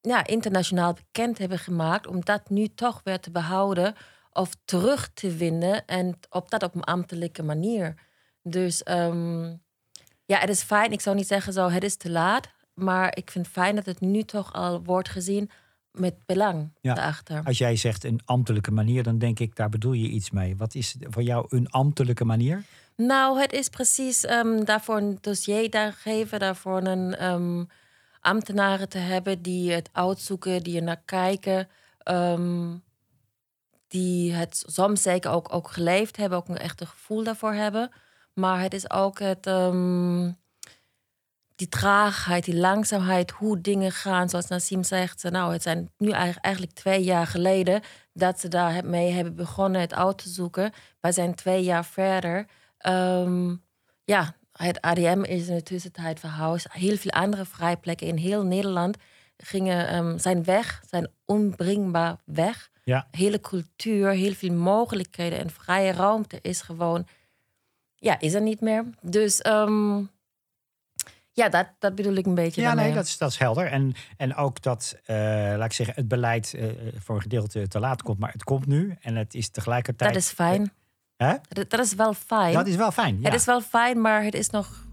ja, 0.00 0.26
internationaal 0.26 0.92
bekend 0.92 1.38
hebben 1.38 1.58
gemaakt, 1.58 2.06
om 2.06 2.20
dat 2.20 2.50
nu 2.50 2.68
toch 2.74 3.00
weer 3.04 3.20
te 3.20 3.30
behouden 3.30 3.94
of 4.32 4.50
terug 4.64 5.10
te 5.14 5.36
winnen. 5.36 5.84
En 5.86 6.18
op 6.30 6.50
dat 6.50 6.62
op 6.62 6.74
een 6.74 6.84
ambtelijke 6.84 7.42
manier. 7.42 7.94
Dus 8.42 8.82
um, 8.90 9.62
ja, 10.24 10.38
het 10.38 10.48
is 10.48 10.62
fijn. 10.62 10.92
Ik 10.92 11.00
zou 11.00 11.16
niet 11.16 11.26
zeggen 11.26 11.52
zo, 11.52 11.68
het 11.70 11.84
is 11.84 11.96
te 11.96 12.10
laat. 12.10 12.48
Maar 12.74 13.16
ik 13.16 13.30
vind 13.30 13.48
fijn 13.48 13.74
dat 13.74 13.86
het 13.86 14.00
nu 14.00 14.22
toch 14.22 14.52
al 14.52 14.82
wordt 14.82 15.08
gezien 15.08 15.50
met 15.90 16.14
belang 16.26 16.72
Ja. 16.80 16.94
daarachter. 16.94 17.40
Als 17.44 17.58
jij 17.58 17.76
zegt 17.76 18.04
een 18.04 18.20
ambtelijke 18.24 18.70
manier, 18.70 19.02
dan 19.02 19.18
denk 19.18 19.38
ik, 19.38 19.56
daar 19.56 19.68
bedoel 19.68 19.92
je 19.92 20.08
iets 20.08 20.30
mee. 20.30 20.56
Wat 20.56 20.74
is 20.74 20.96
voor 21.00 21.22
jou 21.22 21.46
een 21.48 21.70
ambtelijke 21.70 22.24
manier? 22.24 22.62
Nou, 22.96 23.40
het 23.40 23.52
is 23.52 23.68
precies 23.68 24.24
ehm, 24.24 24.64
daarvoor 24.64 24.96
een 24.96 25.18
dossier 25.20 25.70
daar 25.70 25.92
geven, 25.92 26.38
daarvoor 26.38 26.82
een 26.82 27.14
ehm, 27.14 27.64
ambtenaren 28.20 28.88
te 28.88 28.98
hebben 28.98 29.42
die 29.42 29.72
het 29.72 29.88
uitzoeken, 29.92 30.62
die 30.62 30.76
er 30.76 30.82
naar 30.82 31.02
kijken, 31.04 31.68
ehm, 31.98 32.74
die 33.92 34.32
het 34.32 34.64
soms 34.66 35.02
zeker 35.02 35.30
ook, 35.30 35.68
geleefd 35.68 36.16
hebben, 36.16 36.38
ook 36.38 36.48
een 36.48 36.58
echte 36.58 36.86
gevoel 36.86 37.24
daarvoor 37.24 37.52
hebben. 37.52 37.90
Maar 38.34 38.60
het 38.60 38.74
is 38.74 38.90
ook 38.90 39.18
het, 39.18 39.46
ehm, 39.46 40.30
die 41.54 41.68
traagheid, 41.68 42.44
die 42.44 42.56
langzaamheid, 42.56 43.30
hoe 43.30 43.60
dingen 43.60 43.92
gaan. 43.92 44.28
Zoals 44.28 44.48
Nassim 44.48 44.82
zegt, 44.82 45.22
nou, 45.22 45.52
het 45.52 45.62
zijn 45.62 45.90
nu 45.98 46.10
eigenlijk 46.10 46.72
twee 46.72 47.02
jaar 47.02 47.26
geleden 47.26 47.80
dat 48.12 48.40
ze 48.40 48.48
daarmee 48.48 49.10
hebben 49.10 49.34
begonnen 49.34 49.80
het 49.80 49.94
uit 49.94 50.18
te 50.18 50.28
zoeken. 50.28 50.72
Wij 51.00 51.12
zijn 51.12 51.34
twee 51.34 51.62
jaar 51.62 51.84
verder. 51.84 52.46
Ehm, 52.78 53.56
ja, 54.04 54.34
het 54.52 54.80
ADM 54.80 55.22
is 55.22 55.48
in 55.48 55.54
de 55.54 55.62
tussentijd 55.62 56.20
verhuisd. 56.20 56.72
Heel 56.72 56.96
veel 56.96 57.10
andere 57.10 57.44
vrijplekken 57.44 58.06
in 58.06 58.16
heel 58.16 58.42
Nederland 58.44 58.96
gingen, 59.36 59.88
ehm, 59.88 60.18
zijn 60.18 60.44
weg, 60.44 60.82
zijn 60.88 61.10
onbringbaar 61.24 62.16
weg. 62.24 62.70
Ja. 62.84 63.06
Hele 63.10 63.40
cultuur, 63.40 64.10
heel 64.10 64.32
veel 64.32 64.52
mogelijkheden 64.52 65.38
en 65.38 65.50
vrije 65.50 65.92
ruimte 65.92 66.38
is 66.42 66.60
gewoon, 66.60 67.06
ja, 67.94 68.20
is 68.20 68.34
er 68.34 68.42
niet 68.42 68.60
meer. 68.60 68.84
Dus 69.00 69.40
ehm, 69.40 69.98
ja, 71.32 71.48
dat, 71.48 71.66
dat 71.78 71.94
bedoel 71.94 72.14
ik 72.14 72.26
een 72.26 72.34
beetje. 72.34 72.60
Ja, 72.60 72.66
daarmee. 72.66 72.84
nee, 72.84 72.94
dat 72.94 73.04
is, 73.04 73.18
dat 73.18 73.30
is 73.30 73.38
helder. 73.38 73.66
En, 73.66 73.94
en 74.16 74.34
ook 74.34 74.62
dat, 74.62 74.96
eh, 75.04 75.16
laat 75.56 75.64
ik 75.64 75.72
zeggen, 75.72 75.94
het 75.94 76.08
beleid 76.08 76.54
eh, 76.54 76.68
voor 76.98 77.14
een 77.14 77.22
gedeelte 77.22 77.68
te 77.68 77.80
laat 77.80 78.02
komt, 78.02 78.18
maar 78.18 78.32
het 78.32 78.44
komt 78.44 78.66
nu. 78.66 78.96
En 79.00 79.16
het 79.16 79.34
is 79.34 79.48
tegelijkertijd. 79.48 80.12
dat 80.12 80.22
is 80.22 80.30
fijn. 80.30 80.72
Hè? 81.16 81.34
Dat, 81.48 81.70
dat 81.70 81.80
is 81.80 81.94
wel 81.94 82.14
fijn. 82.14 82.52
Dat 82.52 82.66
is 82.66 82.76
wel 82.76 82.90
fijn. 82.90 83.18
Ja. 83.20 83.24
Het 83.24 83.34
is 83.34 83.44
wel 83.44 83.60
fijn, 83.60 84.00
maar 84.00 84.24
het 84.24 84.34
is 84.34 84.50
nog 84.50 84.86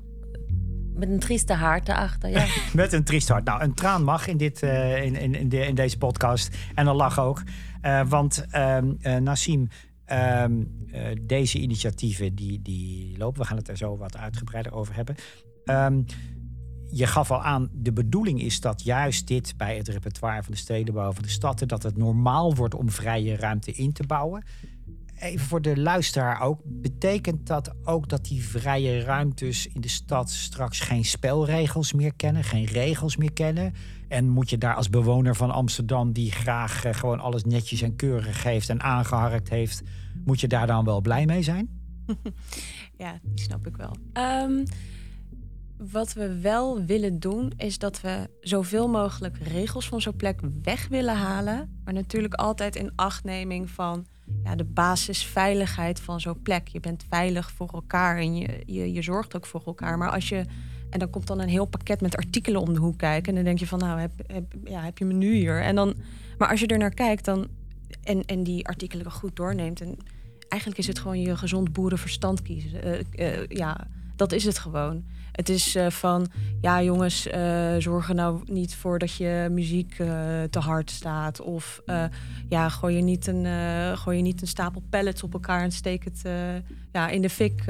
met 1.00 1.10
een 1.10 1.20
trieste 1.20 1.54
hart 1.54 1.90
erachter. 1.90 2.30
Ja. 2.30 2.46
Met 2.74 2.94
een 2.94 3.04
triest 3.04 3.28
hart. 3.30 3.44
Nou, 3.46 3.62
een 3.64 3.74
traan 3.74 4.04
mag 4.04 4.28
in, 4.28 4.38
dit, 4.38 4.64
eh, 4.64 5.04
in, 5.04 5.16
in, 5.16 5.36
in, 5.36 5.50
de- 5.50 5.66
in 5.66 5.76
deze 5.76 5.98
podcast. 5.98 6.58
En 6.76 6.88
een 6.88 6.96
lach 6.96 7.20
ook. 7.20 7.44
Eh, 7.82 8.02
want 8.08 8.46
eh, 8.50 8.78
Nassim, 9.18 9.68
ehm, 10.06 10.64
eh, 10.92 11.06
deze 11.22 11.60
initiatieven 11.60 12.36
die, 12.36 12.62
die 12.62 13.18
lopen. 13.18 13.42
We 13.42 13.48
gaan 13.48 13.58
het 13.58 13.68
er 13.68 13.78
zo 13.78 13.98
wat 13.98 14.18
uitgebreider 14.18 14.74
over 14.74 14.96
hebben. 14.96 15.16
Ehm, 15.66 16.02
je 16.92 17.08
gaf 17.08 17.32
al 17.32 17.44
aan, 17.44 17.70
de 17.74 17.94
bedoeling 17.94 18.42
is 18.42 18.60
dat 18.60 18.84
juist 18.84 19.28
dit 19.28 19.54
bij 19.58 19.78
het 19.78 19.88
repertoire 19.88 20.44
van 20.44 20.52
de 20.52 20.58
stedenbouw 20.58 21.12
van 21.12 21.24
de 21.24 21.30
stad... 21.30 21.64
dat 21.66 21.84
het 21.84 21.98
normaal 21.98 22.56
wordt 22.56 22.76
om 22.76 22.90
vrije 22.90 23.36
ruimte 23.36 23.72
in 23.72 23.94
te 23.94 24.04
bouwen. 24.08 24.44
Even 25.20 25.46
voor 25.46 25.62
de 25.62 25.80
luisteraar 25.80 26.42
ook. 26.42 26.62
Betekent 26.64 27.48
dat 27.48 27.74
ook 27.84 28.10
dat 28.10 28.26
die 28.26 28.44
vrije 28.44 29.02
ruimtes 29.02 29.68
in 29.68 29.82
de 29.82 29.88
stad 29.88 30.30
straks 30.30 30.80
geen 30.80 31.06
spelregels 31.06 31.94
meer 31.94 32.14
kennen, 32.14 32.44
geen 32.44 32.66
regels 32.66 33.18
meer 33.18 33.34
kennen? 33.34 33.74
En 34.08 34.30
moet 34.30 34.50
je 34.50 34.58
daar 34.58 34.76
als 34.76 34.90
bewoner 34.90 35.36
van 35.36 35.52
Amsterdam, 35.52 36.12
die 36.12 36.32
graag 36.32 36.86
eh, 36.86 36.94
gewoon 36.94 37.20
alles 37.20 37.44
netjes 37.44 37.82
en 37.82 37.96
keurig 37.96 38.44
heeft 38.44 38.70
en 38.70 38.82
aangeharkt 38.82 39.50
heeft, 39.50 39.82
moet 40.26 40.40
je 40.40 40.48
daar 40.48 40.68
dan 40.68 40.86
wel 40.86 41.02
blij 41.02 41.26
mee 41.26 41.42
zijn? 41.42 41.70
Ja, 42.98 43.20
die 43.22 43.44
snap 43.44 43.68
ik 43.68 43.78
wel. 43.78 43.96
Ehm, 44.14 44.66
wat 45.78 46.14
we 46.14 46.40
wel 46.40 46.84
willen 46.86 47.20
doen, 47.20 47.54
is 47.58 47.78
dat 47.78 48.02
we 48.02 48.30
zoveel 48.42 48.88
mogelijk 48.88 49.38
regels 49.38 49.88
van 49.88 50.02
zo'n 50.02 50.16
plek 50.16 50.40
weg 50.64 50.88
willen 50.88 51.16
halen. 51.16 51.80
Maar 51.84 51.94
natuurlijk 51.94 52.34
altijd 52.34 52.76
in 52.76 52.92
achtneming 52.96 53.70
van 53.70 54.06
ja, 54.44 54.56
de 54.56 54.64
basisveiligheid 54.64 56.00
van 56.00 56.20
zo'n 56.20 56.42
plek. 56.42 56.68
Je 56.68 56.80
bent 56.80 57.06
veilig 57.10 57.52
voor 57.52 57.70
elkaar 57.74 58.18
en 58.18 58.36
je, 58.36 58.64
je, 58.66 58.94
je 58.94 59.02
zorgt 59.02 59.36
ook 59.36 59.46
voor 59.46 59.64
elkaar. 59.66 59.98
Maar 59.98 60.10
als 60.10 60.30
je. 60.30 60.46
En 60.90 61.00
dan 61.00 61.10
komt 61.10 61.28
dan 61.28 61.40
een 61.40 61.50
heel 61.50 61.66
pakket 61.66 62.02
met 62.02 62.18
artikelen 62.18 62.62
om 62.62 62.74
de 62.74 62.80
hoek 62.80 62.98
kijken. 62.98 63.30
En 63.30 63.36
dan 63.36 63.44
denk 63.44 63.60
je 63.60 63.68
van, 63.68 63.80
nou, 63.80 64.00
heb, 64.00 64.12
heb, 64.28 64.56
ja, 64.64 64.82
heb 64.82 64.98
je 64.98 65.06
me 65.06 65.14
nu 65.14 65.34
hier? 65.34 65.62
En 65.62 65.76
dan, 65.76 65.96
maar 66.38 66.50
als 66.50 66.60
je 66.60 66.68
er 66.68 66.78
naar 66.78 66.94
kijkt 66.94 67.26
dan, 67.26 67.48
en, 68.04 68.26
en 68.26 68.44
die 68.44 68.68
artikelen 68.68 69.12
goed 69.12 69.36
doorneemt... 69.36 69.82
En 69.82 69.98
eigenlijk 70.50 70.82
is 70.82 70.88
het 70.88 71.00
gewoon 71.00 71.20
je 71.20 71.38
gezond 71.38 71.74
boerenverstand 71.74 72.42
kiezen. 72.42 72.84
Eh, 72.84 73.40
eh, 73.42 73.48
ja, 73.48 73.88
dat 74.16 74.32
is 74.32 74.44
het 74.44 74.58
gewoon. 74.58 75.04
Het 75.40 75.50
is 75.50 75.76
eh, 75.76 75.90
van, 75.90 76.28
ja 76.62 76.84
jongens, 76.84 77.28
eh, 77.28 77.76
zorg 77.78 78.10
er 78.10 78.16
nou 78.16 78.42
niet 78.46 78.76
voor 78.76 79.00
dat 79.00 79.16
je 79.16 79.48
muziek 79.52 80.00
eh, 80.00 80.08
te 80.50 80.60
hard 80.60 80.92
staat. 80.92 81.42
Of 81.42 81.82
ja, 82.50 82.70
gooi 82.70 82.96
je, 82.96 83.02
niet 83.02 83.28
een, 83.28 83.46
gooi 83.98 84.18
je 84.18 84.24
niet 84.24 84.42
een 84.42 84.48
stapel 84.48 84.84
pallets 84.90 85.24
op 85.24 85.34
elkaar 85.34 85.64
en 85.64 85.72
steek 85.72 86.04
het 86.04 86.22
ja, 86.92 87.10
in 87.10 87.22
de 87.22 87.30
fik. 87.30 87.64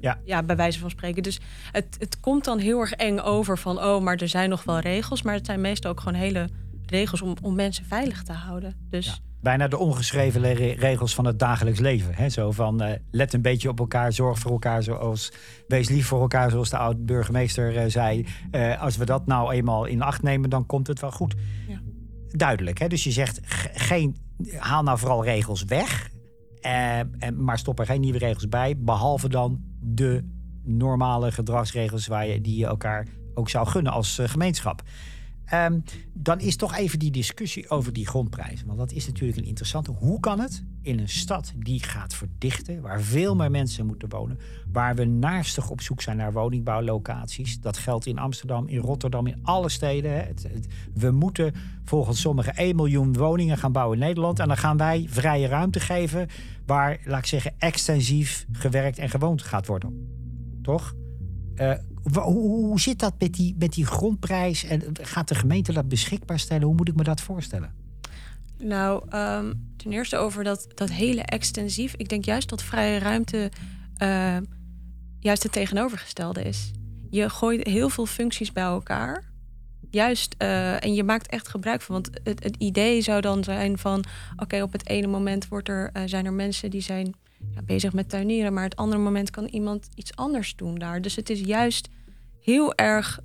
Ja. 0.00 0.18
ja. 0.24 0.42
bij 0.42 0.56
wijze 0.56 0.78
van 0.78 0.90
spreken. 0.90 1.22
Dus 1.22 1.40
het, 1.72 1.96
het 1.98 2.20
komt 2.20 2.44
dan 2.44 2.58
heel 2.58 2.80
erg 2.80 2.92
eng 2.92 3.18
over 3.18 3.58
van, 3.58 3.82
oh, 3.82 4.02
maar 4.02 4.16
er 4.16 4.28
zijn 4.28 4.50
nog 4.50 4.64
wel 4.64 4.78
regels. 4.78 5.22
Maar 5.22 5.34
het 5.34 5.46
zijn 5.46 5.60
meestal 5.60 5.90
ook 5.90 6.00
gewoon 6.00 6.18
hele 6.18 6.48
regels 6.86 7.22
om, 7.22 7.34
om 7.42 7.54
mensen 7.54 7.84
veilig 7.84 8.22
te 8.22 8.32
houden. 8.32 8.74
Dus 8.90 9.06
Ja. 9.06 9.33
Bijna 9.44 9.68
de 9.68 9.78
ongeschreven 9.78 10.54
regels 10.74 11.14
van 11.14 11.24
het 11.26 11.38
dagelijks 11.38 11.78
leven. 11.80 12.14
Hè? 12.14 12.28
Zo 12.28 12.50
van 12.50 12.80
eh, 12.82 12.98
let 13.10 13.32
een 13.32 13.42
beetje 13.42 13.68
op 13.68 13.78
elkaar, 13.78 14.12
zorg 14.12 14.38
voor 14.38 14.50
elkaar, 14.50 14.82
zoals 14.82 15.32
wees 15.68 15.88
lief 15.88 16.06
voor 16.06 16.20
elkaar, 16.20 16.50
zoals 16.50 16.70
de 16.70 16.76
oud-burgemeester 16.76 17.76
eh, 17.76 17.84
zei. 17.88 18.26
Eh, 18.50 18.82
als 18.82 18.96
we 18.96 19.04
dat 19.04 19.26
nou 19.26 19.52
eenmaal 19.52 19.84
in 19.84 20.02
acht 20.02 20.22
nemen, 20.22 20.50
dan 20.50 20.66
komt 20.66 20.86
het 20.86 21.00
wel 21.00 21.10
goed. 21.10 21.34
Ja. 21.68 21.80
Duidelijk, 22.28 22.78
hè? 22.78 22.88
dus 22.88 23.04
je 23.04 23.10
zegt 23.10 23.40
ge- 23.42 23.70
geen, 23.74 24.16
haal 24.56 24.82
nou 24.82 24.98
vooral 24.98 25.24
regels 25.24 25.64
weg, 25.64 26.10
en, 26.60 27.10
maar 27.44 27.58
stop 27.58 27.78
er 27.78 27.86
geen 27.86 28.00
nieuwe 28.00 28.18
regels 28.18 28.48
bij, 28.48 28.74
behalve 28.78 29.28
dan 29.28 29.60
de 29.80 30.24
normale 30.62 31.32
gedragsregels 31.32 32.06
waar 32.06 32.26
je, 32.26 32.40
die 32.40 32.56
je 32.58 32.66
elkaar 32.66 33.06
ook 33.34 33.48
zou 33.48 33.66
gunnen 33.66 33.92
als 33.92 34.20
gemeenschap. 34.22 34.82
Ehm, 35.44 35.80
dan 36.12 36.40
is 36.40 36.56
toch 36.56 36.76
even 36.76 36.98
die 36.98 37.10
discussie 37.10 37.70
over 37.70 37.92
die 37.92 38.06
grondprijzen. 38.06 38.66
Want 38.66 38.78
dat 38.78 38.92
is 38.92 39.06
natuurlijk 39.06 39.38
een 39.38 39.44
interessante. 39.44 39.90
Hoe 39.90 40.20
kan 40.20 40.40
het 40.40 40.64
in 40.82 40.98
een 40.98 41.08
stad 41.08 41.52
die 41.56 41.82
gaat 41.82 42.14
verdichten, 42.14 42.80
waar 42.80 43.00
veel 43.02 43.36
meer 43.36 43.50
mensen 43.50 43.86
moeten 43.86 44.08
wonen, 44.08 44.38
waar 44.72 44.94
we 44.94 45.04
naarstig 45.04 45.70
op 45.70 45.80
zoek 45.80 46.00
zijn 46.00 46.16
naar 46.16 46.32
woningbouwlocaties? 46.32 47.60
Dat 47.60 47.78
geldt 47.78 48.06
in 48.06 48.18
Amsterdam, 48.18 48.68
in 48.68 48.78
Rotterdam, 48.78 49.26
in 49.26 49.38
alle 49.42 49.68
steden. 49.68 50.34
we 50.94 51.10
moeten 51.10 51.54
volgens 51.84 52.20
sommigen 52.20 52.54
1 52.54 52.76
miljoen 52.76 53.12
woningen 53.12 53.58
gaan 53.58 53.72
bouwen 53.72 53.98
in 53.98 54.04
Nederland. 54.04 54.38
En 54.38 54.48
dan 54.48 54.56
gaan 54.56 54.76
wij 54.76 55.06
vrije 55.08 55.46
ruimte 55.46 55.80
geven 55.80 56.28
waar, 56.66 57.00
laat 57.04 57.18
ik 57.18 57.26
zeggen, 57.26 57.52
extensief 57.58 58.46
gewerkt 58.52 58.98
en 58.98 59.10
gewoond 59.10 59.42
gaat 59.42 59.66
worden. 59.66 60.08
Toch? 60.62 60.94
Eh, 61.56 61.72
hoe, 62.12 62.80
zit 62.80 62.98
dat 62.98 63.14
met 63.18 63.34
die, 63.34 63.54
met 63.58 63.72
die 63.72 63.86
grondprijs? 63.86 64.64
En 64.64 64.82
gaat 64.92 65.28
de 65.28 65.34
gemeente 65.34 65.72
dat 65.72 65.88
beschikbaar 65.88 66.38
stellen? 66.38 66.66
Hoe 66.66 66.74
moet 66.74 66.88
ik 66.88 66.96
me 66.96 67.02
dat 67.02 67.20
voorstellen? 67.20 67.74
Nou, 68.58 69.04
ehm, 69.08 69.52
ten 69.76 69.92
eerste 69.92 70.16
over 70.16 70.44
dat, 70.44 70.66
dat 70.74 70.90
hele 70.90 71.22
extensief. 71.22 71.94
Ik 71.96 72.08
denk 72.08 72.24
juist 72.24 72.48
dat 72.48 72.62
vrije 72.62 72.98
ruimte 72.98 73.50
eh, 73.96 74.36
juist 75.18 75.42
het 75.42 75.52
tegenovergestelde 75.52 76.42
is. 76.42 76.70
Je 77.10 77.30
gooit 77.30 77.66
heel 77.66 77.88
veel 77.88 78.06
functies 78.06 78.52
bij 78.52 78.64
elkaar. 78.64 79.24
Juist, 79.90 80.34
eh, 80.38 80.84
en 80.84 80.94
je 80.94 81.04
maakt 81.04 81.26
echt 81.26 81.48
gebruik 81.48 81.82
van. 81.82 81.94
Want 81.94 82.10
het, 82.22 82.42
het 82.42 82.56
idee 82.56 83.00
zou 83.00 83.20
dan 83.20 83.44
zijn 83.44 83.78
van... 83.78 84.04
oké, 84.36 84.62
op 84.62 84.72
het 84.72 84.88
ene 84.88 85.06
moment 85.06 85.48
wordt 85.48 85.68
er, 85.68 85.92
zijn 86.04 86.26
er 86.26 86.32
mensen 86.32 86.70
die 86.70 86.80
zijn 86.80 87.14
ja, 87.54 87.62
bezig 87.62 87.92
met 87.92 88.08
tuinieren... 88.08 88.52
maar 88.52 88.64
het 88.64 88.76
andere 88.76 89.02
moment 89.02 89.30
kan 89.30 89.44
iemand 89.44 89.88
iets 89.94 90.16
anders 90.16 90.56
doen 90.56 90.74
daar. 90.74 91.02
Dus 91.02 91.16
het 91.16 91.30
is 91.30 91.40
juist 91.40 91.88
heel 92.40 92.74
erg, 92.74 93.20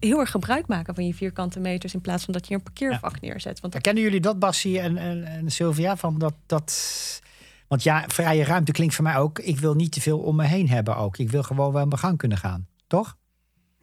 heel 0.00 0.18
erg 0.18 0.30
gebruik 0.30 0.66
maken 0.66 0.94
van 0.94 1.06
je 1.06 1.14
vierkante 1.14 1.60
meters... 1.60 1.94
in 1.94 2.00
plaats 2.00 2.24
van 2.24 2.32
dat 2.32 2.48
je 2.48 2.54
een 2.54 2.62
parkeervak 2.62 3.20
neerzet. 3.20 3.60
Want 3.60 3.80
Kennen 3.80 4.02
jullie 4.02 4.20
dat, 4.20 4.38
Bassie 4.38 4.80
en, 4.80 4.96
en, 4.96 5.24
en 5.24 5.50
Sylvia? 5.50 5.96
Van 5.96 6.18
dat, 6.18 6.34
dat... 6.46 7.22
Want 7.68 7.82
ja, 7.82 8.04
vrije 8.08 8.44
ruimte 8.44 8.72
klinkt 8.72 8.94
voor 8.94 9.04
mij 9.04 9.16
ook... 9.16 9.38
ik 9.38 9.58
wil 9.58 9.74
niet 9.74 9.92
te 9.92 10.00
veel 10.00 10.18
om 10.18 10.36
me 10.36 10.44
heen 10.44 10.68
hebben 10.68 10.96
ook. 10.96 11.18
Ik 11.18 11.30
wil 11.30 11.42
gewoon 11.42 11.72
wel 11.72 11.86
mijn 11.86 11.98
gang 11.98 12.18
kunnen 12.18 12.38
gaan. 12.38 12.66
Toch? 12.86 13.16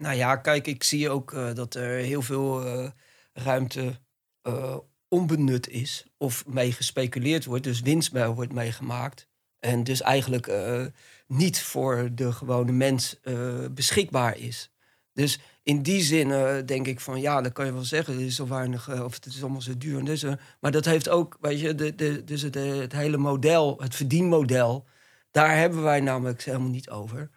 Nou 0.01 0.15
ja, 0.15 0.35
kijk, 0.35 0.67
ik 0.67 0.83
zie 0.83 1.09
ook 1.09 1.33
eh, 1.33 1.53
dat 1.53 1.75
er 1.75 1.97
heel 1.97 2.21
veel 2.21 2.65
eh, 2.65 2.89
ruimte 3.33 3.99
eh, 4.41 4.77
onbenut 5.07 5.67
is. 5.67 6.05
Of 6.17 6.45
mee 6.47 6.71
gespeculeerd 6.71 7.45
wordt, 7.45 7.63
dus 7.63 7.81
winst 7.81 8.13
mee 8.13 8.25
wordt 8.27 8.53
meegemaakt. 8.53 9.27
En 9.61 9.83
dus 9.83 10.01
eigenlijk 10.01 10.47
eh, 10.47 10.85
niet 11.27 11.61
voor 11.61 12.09
de 12.13 12.31
gewone 12.31 12.71
mens 12.71 13.19
eh, 13.23 13.65
beschikbaar 13.71 14.37
is. 14.37 14.71
Dus 15.13 15.39
in 15.63 15.81
die 15.81 16.01
zin 16.01 16.31
eh, 16.31 16.55
denk 16.65 16.87
ik 16.87 16.99
van 16.99 17.21
ja, 17.21 17.41
dan 17.41 17.51
kan 17.51 17.65
je 17.65 17.73
wel 17.73 17.83
zeggen, 17.83 18.13
het 18.13 18.21
is 18.21 18.35
zo 18.35 18.47
weinig, 18.47 19.03
of 19.03 19.13
het 19.13 19.25
is 19.25 19.41
allemaal 19.41 19.61
zo 19.61 19.77
duur. 19.77 19.99
En 19.99 20.05
dus, 20.05 20.25
maar 20.59 20.71
dat 20.71 20.85
heeft 20.85 21.09
ook, 21.09 21.37
weet 21.41 21.59
je, 21.59 21.75
de, 21.75 21.95
de, 21.95 22.23
dus 22.23 22.41
het, 22.41 22.91
hele 22.91 23.17
model, 23.17 23.81
het 23.81 23.95
verdienmodel, 23.95 24.85
daar 25.31 25.57
hebben 25.57 25.83
wij 25.83 25.99
namelijk 25.99 26.43
helemaal 26.43 26.69
niet 26.69 26.89
over. 26.89 27.29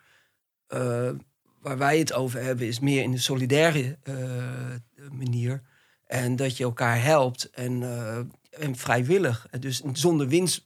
Waar 1.60 1.78
wij 1.78 1.98
het 1.98 2.12
over 2.12 2.42
hebben 2.42 2.66
is 2.66 2.80
meer 2.80 3.02
in 3.02 3.10
de 3.10 3.18
solidaire 3.18 3.98
manier. 5.12 5.62
En 6.06 6.36
dat 6.36 6.56
je 6.56 6.64
elkaar 6.64 7.02
helpt 7.02 7.50
en, 7.50 7.82
en 8.50 8.76
vrijwillig. 8.76 9.46
Dus 9.60 9.82
zonder 9.92 10.28
winst. 10.28 10.64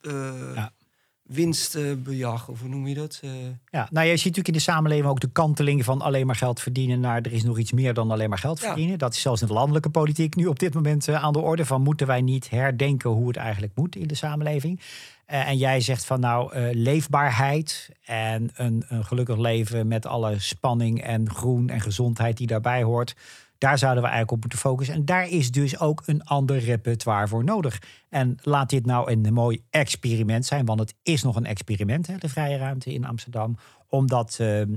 Winstbejag, 1.29 2.49
of 2.49 2.61
hoe 2.61 2.69
noem 2.69 2.87
je 2.87 2.95
dat? 2.95 3.21
Eh, 3.23 3.31
Ja, 3.71 3.89
nou, 3.91 4.07
je 4.07 4.13
ziet 4.13 4.25
natuurlijk 4.25 4.49
in 4.49 4.53
de 4.55 4.61
samenleving 4.61 5.07
ook 5.09 5.21
de 5.21 5.31
kanteling 5.33 5.85
van 5.85 6.01
alleen 6.01 6.27
maar 6.27 6.37
geld 6.37 6.61
verdienen 6.61 7.01
naar 7.01 7.17
er 7.23 7.33
is 7.33 7.43
nog 7.45 7.59
iets 7.59 7.73
meer 7.73 7.95
dan 7.95 8.11
alleen 8.11 8.29
maar 8.29 8.39
geld 8.39 8.61
Ja. 8.61 8.67
verdienen. 8.67 8.99
Dat 8.99 9.13
is 9.15 9.21
zelfs 9.21 9.41
in 9.41 9.47
de 9.47 9.53
landelijke 9.53 9.91
politiek 9.91 10.35
nu 10.37 10.47
op 10.47 10.59
dit 10.59 10.75
moment 10.75 11.09
eh, 11.09 11.25
aan 11.25 11.33
de 11.33 11.39
orde 11.39 11.65
van 11.67 11.83
moeten 11.83 12.07
wij 12.07 12.21
niet 12.21 12.51
herdenken 12.51 13.11
hoe 13.11 13.27
het 13.29 13.37
eigenlijk 13.37 13.73
moet 13.75 13.97
in 13.97 14.07
de 14.07 14.15
samenleving. 14.15 14.81
Eh, 15.27 15.49
en 15.49 15.57
jij 15.57 15.81
zegt 15.81 16.05
van 16.05 16.21
nou 16.21 16.57
leefbaarheid 16.75 17.91
en 18.05 18.51
een, 18.55 18.85
een 18.89 19.05
gelukkig 19.05 19.37
leven 19.37 19.89
met 19.89 20.07
alle 20.07 20.39
spanning 20.39 21.03
en 21.03 21.31
groen 21.31 21.69
en 21.71 21.81
gezondheid 21.81 22.37
die 22.37 22.47
daarbij 22.47 22.83
hoort. 22.83 23.15
Daar 23.59 23.79
zouden 23.79 24.03
we 24.03 24.09
eigenlijk 24.09 24.37
op 24.37 24.41
moeten 24.41 24.59
focussen. 24.59 24.95
En 24.95 25.05
daar 25.05 25.29
is 25.29 25.51
dus 25.51 25.79
ook 25.79 26.03
een 26.07 26.25
ander 26.25 26.59
repertoire 26.59 27.29
voor 27.29 27.45
nodig. 27.45 27.83
En 28.09 28.39
laat 28.43 28.71
dit 28.71 28.87
nou 28.87 29.13
een 29.13 29.33
mooi 29.33 29.63
experiment 29.71 30.47
zijn, 30.47 30.65
want 30.65 30.81
het 30.81 30.95
is 31.03 31.23
nog 31.23 31.37
een 31.37 31.47
experiment, 31.47 32.07
hè, 32.07 32.17
de 32.17 32.29
vrije 32.29 32.57
ruimte 32.57 32.93
in 32.93 33.05
Amsterdam, 33.05 33.57
om 33.89 34.07
dat 34.07 34.37
eh, 34.41 34.61
eh, 34.61 34.69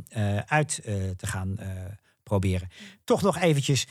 uit 0.46 0.82
eh, 0.84 0.96
te 1.10 1.28
gaan 1.28 1.56
proberen. 2.24 2.68
Toch 3.04 3.22
nog 3.22 3.38
eventjes, 3.38 3.88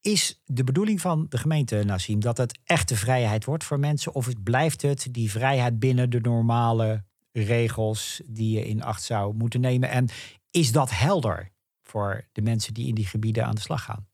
is 0.00 0.42
de 0.44 0.64
bedoeling 0.64 1.00
van 1.00 1.26
de 1.28 1.38
gemeente, 1.38 1.82
Nassim, 1.84 2.20
dat 2.20 2.36
het 2.36 2.58
echte 2.64 2.96
vrijheid 2.96 3.44
wordt 3.44 3.64
voor 3.64 3.78
mensen? 3.78 4.14
Of 4.14 4.28
blijft 4.42 4.82
het 4.82 5.08
die 5.10 5.30
vrijheid 5.30 5.78
binnen 5.78 6.10
de 6.10 6.20
normale 6.20 7.04
regels 7.32 8.20
die 8.26 8.58
je 8.58 8.66
in 8.66 8.82
acht 8.82 9.02
zou 9.02 9.34
moeten 9.34 9.60
nemen? 9.60 9.88
En 9.88 10.08
is 10.50 10.72
dat 10.72 10.90
helder 10.90 11.51
voor 11.92 12.24
de 12.32 12.42
mensen 12.42 12.74
die 12.74 12.88
in 12.88 12.94
die 12.94 13.06
gebieden 13.06 13.44
aan 13.46 13.54
de 13.54 13.60
slag 13.60 13.84
gaan? 13.84 14.06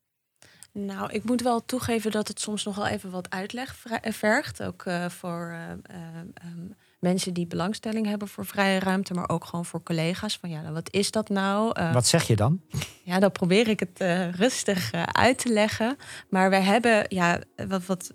Nou, 0.73 1.13
ik 1.13 1.25
moet 1.25 1.43
wel 1.43 1.65
toegeven 1.65 2.11
dat 2.11 2.29
het 2.29 2.41
soms 2.41 2.65
nog 2.65 2.77
wel 2.77 2.87
even 2.87 3.11
wat 3.11 3.31
uitleg 3.31 3.85
eh, 3.85 4.13
vergt. 4.13 4.63
Ook 4.63 4.85
eh, 4.85 5.09
voor 5.09 5.51
eh, 5.53 5.71
eh, 5.71 6.19
ehm, 6.35 6.67
mensen 6.99 7.35
die 7.35 7.47
belangstelling 7.47 8.07
hebben 8.07 8.29
voor 8.29 8.47
vrije 8.47 8.79
ruimte, 8.79 9.15
maar 9.15 9.29
ook 9.29 9.45
gewoon 9.45 9.65
voor 9.65 9.83
collega's. 9.83 10.37
Van 10.37 10.51
ja, 10.51 10.61
nou, 10.61 10.73
wat 10.73 10.93
is 10.93 11.11
dat 11.11 11.29
nou? 11.29 11.93
Wat 11.93 12.07
zeg 12.07 12.27
je 12.27 12.37
dan? 12.37 12.61
Ja, 13.05 13.19
dan 13.19 13.33
probeer 13.33 13.69
ik 13.69 13.81
het 13.81 13.99
rustig 14.37 14.93
uit 15.13 15.39
te 15.39 15.53
leggen. 15.53 15.97
Maar 16.29 16.51
we 16.51 16.57
hebben, 16.57 17.05
ja, 17.09 17.41
wat, 17.69 17.87
wat, 17.87 18.15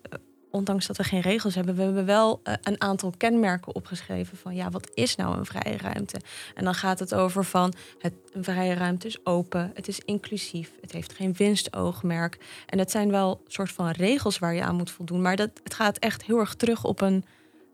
ondanks 0.56 0.88
dat 0.88 0.98
we 0.98 1.04
geen 1.04 1.22
regels 1.22 1.56
hebben, 1.56 1.76
we 1.76 1.82
hebben 1.82 2.06
wel 2.06 2.40
eh, 2.44 2.54
een 2.64 2.82
aantal 2.82 3.14
kenmerken 3.18 3.76
opgeschreven 3.76 4.38
van, 4.38 4.56
ja, 4.56 4.70
wat 4.70 4.92
is 4.94 5.16
nou 5.16 5.38
een 5.38 5.46
vrije 5.46 5.78
ruimte? 5.78 6.20
En 6.56 6.64
dan 6.64 6.74
gaat 6.74 7.00
het 7.00 7.14
over 7.14 7.46
van, 7.46 7.74
het, 8.00 8.14
een 8.32 8.44
vrije 8.44 8.74
ruimte 8.74 9.08
is 9.08 9.26
open, 9.26 9.72
het 9.74 9.88
is 9.88 10.00
inclusief, 10.00 10.72
het 10.82 10.92
heeft 10.92 11.14
geen 11.14 11.34
winstoogmerk. 11.34 12.38
En 12.66 12.78
dat 12.78 12.92
zijn 12.92 13.12
wel 13.12 13.42
soort 13.48 13.72
van 13.72 13.90
regels 13.90 14.40
waar 14.40 14.54
je 14.54 14.64
aan 14.64 14.76
moet 14.76 14.92
voldoen. 14.92 15.22
Maar 15.22 15.36
dat, 15.36 15.50
het 15.64 15.74
gaat 15.74 15.98
echt 15.98 16.24
heel 16.24 16.40
erg 16.40 16.54
terug 16.56 16.84
op 16.84 17.02
een, 17.02 17.26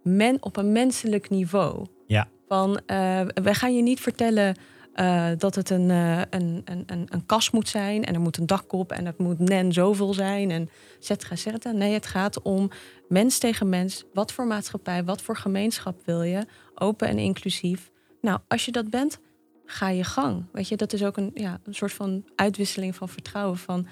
men, 0.04 0.38
op 0.40 0.58
een 0.58 0.72
menselijk 0.72 1.30
niveau. 1.30 1.86
Ja. 2.08 2.28
Van, 2.48 2.80
eh, 2.86 3.22
wij 3.34 3.54
gaan 3.54 3.76
je 3.76 3.82
niet 3.82 4.00
vertellen 4.00 4.56
eh, 4.94 5.30
dat 5.38 5.56
het 5.56 5.70
een, 5.70 5.90
eh, 5.90 6.18
een, 6.18 6.62
een, 6.66 6.84
een, 6.86 7.06
een 7.10 7.26
kas 7.26 7.52
moet 7.52 7.68
zijn 7.68 8.04
en 8.04 8.14
er 8.14 8.20
moet 8.20 8.38
een 8.38 8.46
dak 8.46 8.74
op 8.74 8.92
en 8.92 9.06
het 9.06 9.18
moet 9.18 9.40
nen 9.40 9.74
zoveel 9.74 10.14
zijn 10.14 10.52
en 10.52 10.70
cetera, 11.00 11.32
et 11.32 11.40
cetera. 11.40 11.72
Nee, 11.72 11.94
het 11.94 12.06
gaat 12.06 12.42
om 12.42 12.70
mens 13.08 13.38
tegen 13.38 13.70
mens. 13.70 14.04
Wat 14.14 14.32
voor 14.32 14.48
maatschappij, 14.48 15.04
wat 15.04 15.22
voor 15.22 15.38
gemeenschap 15.38 16.02
wil 16.06 16.22
je? 16.22 16.46
Open 16.76 17.08
en 17.08 17.20
inclusief. 17.20 17.92
Nou, 18.22 18.40
als 18.48 18.66
je 18.66 18.72
dat 18.72 18.90
bent, 18.90 19.20
ga 19.66 19.90
je 19.90 20.04
gang. 20.04 20.46
Weet 20.52 20.68
je, 20.68 20.78
dat 20.78 20.94
is 20.94 21.04
ook 21.04 21.18
een, 21.18 21.32
ja, 21.34 21.60
een 21.64 21.76
soort 21.76 21.94
van 21.94 22.24
uitwisseling 22.36 22.96
van 22.96 23.10
vertrouwen. 23.10 23.58
Van, 23.58 23.88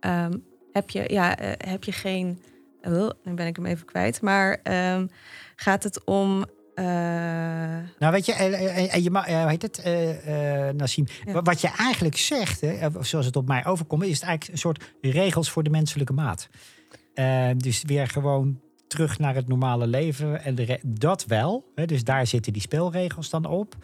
ehm, 0.00 0.32
heb, 0.72 0.90
je, 0.90 1.04
ja, 1.06 1.38
eh, 1.38 1.70
heb 1.70 1.84
je 1.84 1.92
geen... 1.92 2.42
Uh, 2.82 3.08
nu 3.22 3.34
ben 3.34 3.46
ik 3.46 3.56
hem 3.56 3.66
even 3.66 3.86
kwijt. 3.86 4.20
Maar 4.20 4.60
ehm, 4.62 5.06
gaat 5.56 5.82
het 5.82 6.04
om... 6.04 6.44
eh, 6.74 6.84
Nou, 7.98 8.12
weet 8.12 8.26
je, 8.26 8.32
en, 8.32 9.02
je 9.02 9.10
ma- 9.10 9.26
eh, 9.26 9.40
hoe 9.40 9.50
heet 9.50 9.62
het, 9.62 9.78
eh, 9.78 10.68
Nassim, 10.76 11.06
Ja. 11.24 11.42
wat 11.42 11.60
je 11.60 11.68
eigenlijk 11.78 12.16
zegt, 12.16 12.60
hè, 12.60 12.88
zoals 13.00 13.26
het 13.26 13.36
op 13.36 13.46
mij 13.46 13.66
overkomt, 13.66 14.02
is 14.02 14.14
het 14.20 14.22
eigenlijk 14.22 14.52
een 14.52 14.58
soort 14.58 14.92
regels 15.00 15.50
voor 15.50 15.62
de 15.62 15.70
menselijke 15.70 16.12
maat. 16.12 16.48
Dus 17.56 17.82
weer 17.86 18.08
gewoon 18.08 18.60
terug 18.86 19.18
naar 19.18 19.34
het 19.34 19.48
normale 19.48 19.86
leven. 19.86 20.44
En 20.44 20.54
de 20.54 20.80
dat 20.86 21.24
wel. 21.26 21.70
Hè, 21.74 21.86
dus 21.86 22.04
daar 22.04 22.26
zitten 22.26 22.52
die 22.52 22.62
spelregels 22.62 23.30
dan 23.30 23.44
op. 23.44 23.76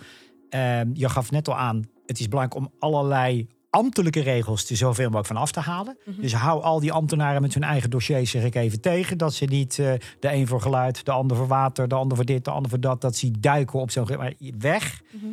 Je 0.92 1.08
gaf 1.08 1.30
net 1.30 1.48
al 1.48 1.56
aan, 1.56 1.84
het 2.06 2.20
is 2.20 2.28
belangrijk 2.28 2.60
om 2.66 2.72
allerlei 2.78 3.46
ambtelijke 3.70 4.20
regels 4.20 4.70
er 4.70 4.76
zoveel 4.76 5.04
mogelijk 5.04 5.26
van 5.26 5.36
af 5.36 5.52
te 5.52 5.60
halen. 5.60 5.98
Dus 6.20 6.34
hou 6.34 6.62
al 6.62 6.80
die 6.80 6.92
ambtenaren 6.92 7.42
met 7.42 7.54
hun 7.54 7.62
eigen 7.62 7.90
dossiers, 7.90 8.30
zeg 8.30 8.44
ik 8.44 8.54
even 8.54 8.80
tegen. 8.80 9.18
Dat 9.18 9.34
ze 9.34 9.44
niet 9.44 9.78
eh, 9.78 9.92
de 10.20 10.32
een 10.32 10.46
voor 10.46 10.60
geluid, 10.60 11.04
de 11.04 11.10
ander 11.10 11.36
voor 11.36 11.46
water, 11.46 11.88
de 11.88 11.94
ander 11.94 12.16
voor 12.16 12.26
dit, 12.26 12.44
de 12.44 12.50
ander 12.50 12.70
voor 12.70 12.80
dat. 12.80 13.00
Dat 13.00 13.16
ze 13.16 13.30
duiken 13.40 13.80
op 13.80 13.90
zo'n... 13.90 14.08
maar 14.16 14.34
Weg. 14.58 15.02
Mhm. 15.12 15.26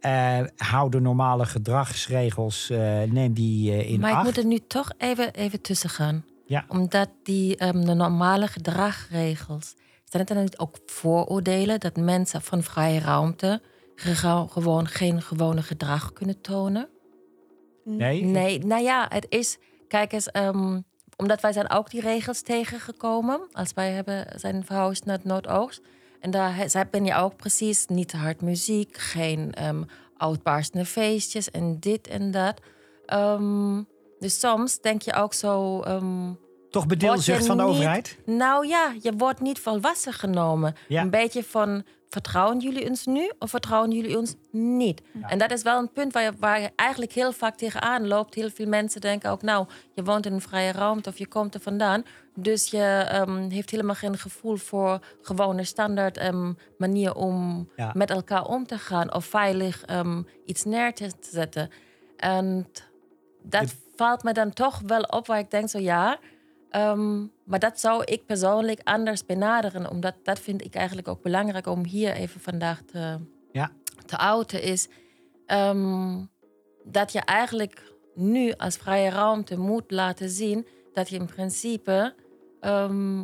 Eh, 0.00 0.38
hou 0.56 0.90
de 0.90 1.00
normale 1.00 1.46
gedragsregels, 1.46 2.70
eh, 2.70 3.02
neem 3.02 3.32
die 3.32 3.86
in 3.86 4.00
maar 4.00 4.10
ik 4.10 4.16
acht. 4.16 4.24
moet 4.24 4.36
er 4.36 4.44
nu 4.44 4.58
toch 4.66 4.92
even, 4.98 5.34
even 5.34 5.60
tussen 5.60 5.90
gaan. 5.90 6.24
Ja. 6.46 6.64
Omdat 6.68 7.08
die 7.22 7.56
ehm, 7.56 7.84
de 7.84 7.94
normale 7.94 8.46
gedragregels... 8.46 9.74
Zijn 10.04 10.22
het 10.24 10.34
dan 10.34 10.42
niet 10.42 10.58
ook 10.58 10.78
vooroordelen 10.86 11.80
dat 11.80 11.96
mensen 11.96 12.42
van 12.42 12.62
vrije 12.62 13.00
ruimte... 13.00 13.62
gewoon 14.48 14.86
geen 14.86 15.22
gewone 15.22 15.62
gedrag 15.62 16.12
kunnen 16.12 16.40
tonen? 16.40 16.88
Nee? 17.88 18.22
Nee, 18.22 18.58
nou 18.58 18.82
ja, 18.82 19.06
het 19.08 19.26
is... 19.28 19.58
Kijk 19.88 20.12
eens, 20.12 20.30
ehm, 20.30 20.80
omdat 21.16 21.40
wij 21.40 21.52
zijn 21.52 21.70
ook 21.70 21.90
die 21.90 22.00
regels 22.00 22.42
tegengekomen... 22.42 23.40
als 23.52 23.72
wij 23.72 23.90
hebben, 23.90 24.26
zijn 24.36 24.64
verhuisd 24.64 25.04
naar 25.04 25.16
het 25.16 25.24
Noordoost. 25.24 25.80
En 26.20 26.30
daar 26.30 26.88
ben 26.90 27.04
je 27.04 27.14
ook 27.14 27.36
precies 27.36 27.86
niet 27.86 28.08
te 28.08 28.16
hard 28.16 28.40
muziek... 28.40 28.96
geen 28.96 29.52
ehm 29.52 29.82
uitbarstende 30.16 30.86
feestjes 30.86 31.50
en 31.50 31.80
dit 31.80 32.08
en 32.08 32.30
dat. 32.30 32.60
Ehm, 33.06 33.82
dus 34.18 34.38
soms 34.38 34.80
denk 34.80 35.02
je 35.02 35.14
ook 35.14 35.34
zo... 35.34 35.80
Toch 36.70 36.86
bedeelzucht 36.86 37.46
van 37.46 37.56
de 37.56 37.62
niet- 37.62 37.72
overheid? 37.72 38.18
nou 38.26 38.66
ja, 38.66 38.94
je 39.02 39.12
wordt 39.16 39.40
niet 39.40 39.58
volwassen 39.58 40.12
genomen. 40.12 40.74
Ja. 40.88 41.02
Een 41.02 41.10
beetje 41.10 41.44
van, 41.44 41.84
vertrouwen 42.08 42.58
jullie 42.58 42.88
ons 42.88 43.06
nu 43.06 43.32
of 43.38 43.50
vertrouwen 43.50 43.90
jullie 43.90 44.18
ons 44.18 44.34
niet? 44.50 45.02
En 45.22 45.38
dat 45.38 45.50
is 45.50 45.62
wel 45.62 45.78
een 45.78 45.92
punt 45.92 46.12
waar 46.12 46.22
je, 46.22 46.32
waar 46.38 46.60
je 46.60 46.70
eigenlijk 46.76 47.12
heel 47.12 47.32
vaak 47.32 47.56
tegenaan 47.56 48.06
loopt. 48.08 48.34
Heel 48.34 48.50
veel 48.50 48.66
mensen 48.68 49.00
denken 49.00 49.30
ook, 49.30 49.42
nou, 49.42 49.66
je 49.94 50.02
woont 50.02 50.26
in 50.26 50.32
een 50.32 50.40
vrije 50.40 50.72
ruimte 50.72 51.08
of 51.08 51.18
je 51.18 51.26
komt 51.26 51.54
er 51.54 51.60
vandaan. 51.60 52.02
Dus 52.34 52.70
je 52.70 53.06
ehm, 53.08 53.48
heeft 53.50 53.70
helemaal 53.70 53.94
geen 53.94 54.18
gevoel 54.18 54.56
voor 54.56 54.98
gewone 55.22 55.64
standaard 55.64 56.16
ehm, 56.16 56.52
manier 56.78 57.14
om 57.14 57.68
Ja. 57.76 57.90
met 57.94 58.10
elkaar 58.10 58.44
om 58.44 58.66
te 58.66 58.78
gaan. 58.78 59.14
Of 59.14 59.24
veilig 59.24 59.82
ehm, 59.84 60.22
iets 60.44 60.64
neer 60.64 60.94
te 60.94 61.10
zetten. 61.20 61.70
En 62.16 62.66
dat 63.42 63.74
valt 63.96 64.22
me 64.22 64.32
dan 64.32 64.52
toch 64.52 64.80
wel 64.86 65.00
op 65.02 65.26
waar 65.26 65.38
ik 65.38 65.50
denk 65.50 65.68
zo 65.68 65.78
ja... 65.78 66.18
Ehm, 66.76 67.26
maar 67.44 67.58
dat 67.58 67.80
zou 67.80 68.04
ik 68.04 68.26
persoonlijk 68.26 68.80
anders 68.84 69.26
benaderen. 69.26 69.90
Omdat 69.90 70.14
dat 70.22 70.38
vind 70.38 70.64
ik 70.64 70.74
eigenlijk 70.74 71.08
ook 71.08 71.22
belangrijk 71.22 71.66
om 71.66 71.84
hier 71.84 72.12
even 72.12 72.40
vandaag 72.40 72.80
te, 72.82 73.18
Ja. 73.52 73.70
te 74.06 74.16
outen. 74.16 74.62
Is 74.62 74.88
ehm, 75.46 76.24
dat 76.84 77.12
je 77.12 77.20
eigenlijk 77.20 77.92
nu 78.14 78.52
als 78.52 78.76
vrije 78.76 79.10
ruimte 79.10 79.58
moet 79.58 79.90
laten 79.90 80.30
zien 80.30 80.66
dat 80.92 81.08
je 81.08 81.16
in 81.16 81.26
principe. 81.26 82.14
ehm, 82.60 83.18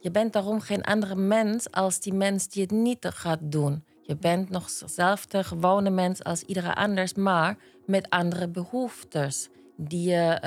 je 0.00 0.10
bent 0.10 0.32
daarom 0.32 0.60
geen 0.60 0.82
andere 0.82 1.14
mens 1.14 1.70
als 1.70 2.00
die 2.00 2.12
mens 2.14 2.48
die 2.48 2.62
het 2.62 2.70
niet 2.70 3.06
gaat 3.08 3.38
doen. 3.42 3.84
Je 4.02 4.16
bent 4.16 4.50
nog 4.50 4.72
dezelfde 4.72 5.44
gewone 5.44 5.90
mens 5.90 6.24
als 6.24 6.42
iedereen 6.42 6.74
anders, 6.74 7.14
maar 7.14 7.56
met 7.86 8.10
andere 8.10 8.48
behoeftes. 8.48 9.48
Die 9.76 10.08
je 10.10 10.38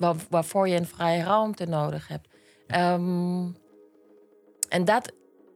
waar, 0.00 0.14
waarvoor 0.30 0.68
je 0.68 0.76
een 0.76 0.86
vrije 0.86 1.22
ruimte 1.22 1.66
nodig 1.66 2.08
hebt. 2.08 2.28
Ehm, 2.66 3.48
en 4.68 4.84
dat 4.84 5.12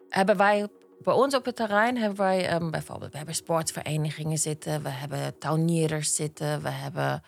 hebben 0.09 0.37
wij 0.37 0.69
bij 1.03 1.15
ons 1.15 1.35
op 1.35 1.45
het 1.45 1.57
terrein 1.57 1.97
hebben 1.97 2.19
wij 2.19 2.49
ehm, 2.49 2.71
bijvoorbeeld 2.71 3.11
we 3.11 3.17
hebben 3.17 3.35
sportverenigingen 3.35 4.39
zitten, 4.39 4.83
we 4.83 4.89
hebben 4.89 5.39
tuinierders 5.39 6.15
zitten, 6.15 6.63
we 6.63 6.71
hebben 6.71 7.23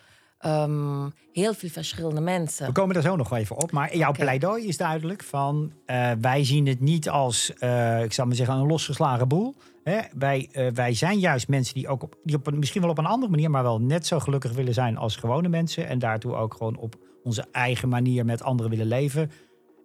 ehm, 0.47 1.09
heel 1.33 1.53
veel 1.53 1.69
verschillende 1.69 2.21
mensen. 2.21 2.65
We 2.65 2.71
komen 2.71 2.93
daar 2.93 3.03
zo 3.03 3.15
nog 3.15 3.29
wel 3.29 3.39
even 3.39 3.55
op. 3.55 3.71
Maar 3.71 3.97
jouw 3.97 4.09
Oké. 4.09 4.19
pleidooi 4.19 4.67
is 4.67 4.77
duidelijk 4.77 5.23
van... 5.23 5.71
eh, 5.85 6.11
wij 6.21 6.43
zien 6.43 6.67
het 6.67 6.79
niet 6.79 7.09
als, 7.09 7.53
eh, 7.53 8.03
ik 8.03 8.13
zal 8.13 8.25
maar 8.25 8.35
zeggen, 8.35 8.55
een 8.55 8.67
losgeslagen 8.67 9.27
boel. 9.27 9.55
Hè? 9.83 9.99
Wij, 10.17 10.49
eh, 10.51 10.67
wij 10.73 10.93
zijn 10.93 11.19
juist 11.19 11.47
mensen 11.47 11.73
die 11.73 11.87
ook 11.87 12.03
op, 12.03 12.17
die 12.23 12.35
op 12.35 12.47
een, 12.47 12.59
misschien 12.59 12.81
wel 12.81 12.89
op 12.89 12.97
een 12.97 13.05
andere 13.05 13.31
manier... 13.31 13.49
maar 13.49 13.63
wel 13.63 13.81
net 13.81 14.07
zo 14.07 14.19
gelukkig 14.19 14.53
willen 14.53 14.73
zijn 14.73 14.97
als 14.97 15.15
gewone 15.15 15.49
mensen. 15.49 15.87
En 15.87 15.99
daartoe 15.99 16.35
ook 16.35 16.53
gewoon 16.53 16.77
op 16.77 16.95
onze 17.23 17.45
eigen 17.51 17.89
manier 17.89 18.25
met 18.25 18.43
anderen 18.43 18.71
willen 18.71 18.87
leven. 18.87 19.31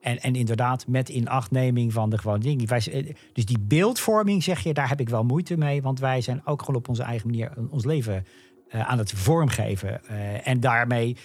En, 0.01 0.21
en 0.21 0.35
inderdaad 0.35 0.87
met 0.87 1.09
inachtneming 1.09 1.93
van 1.93 2.11
de 2.11 2.19
gewone 2.19 2.39
dingen. 2.39 2.69
Wij, 2.69 3.15
dus 3.33 3.47
die 3.47 3.59
beeldvorming, 3.61 4.43
zeg 4.43 4.61
je, 4.61 4.73
daar 4.73 4.89
heb 4.89 5.01
ik 5.01 5.09
wel 5.09 5.25
moeite 5.25 5.57
mee. 5.57 5.83
Want 5.83 6.01
wij 6.01 6.21
zijn 6.21 6.43
ook 6.45 6.61
gewoon 6.61 6.81
op 6.81 6.89
onze 6.89 7.03
eigen 7.03 7.27
manier 7.29 7.53
ons 7.71 7.85
leven 7.85 8.25
aan 8.81 8.99
het 8.99 9.11
vormgeven. 9.11 10.05
Eh, 10.05 10.49
en 10.49 10.61
daarmee 10.61 11.17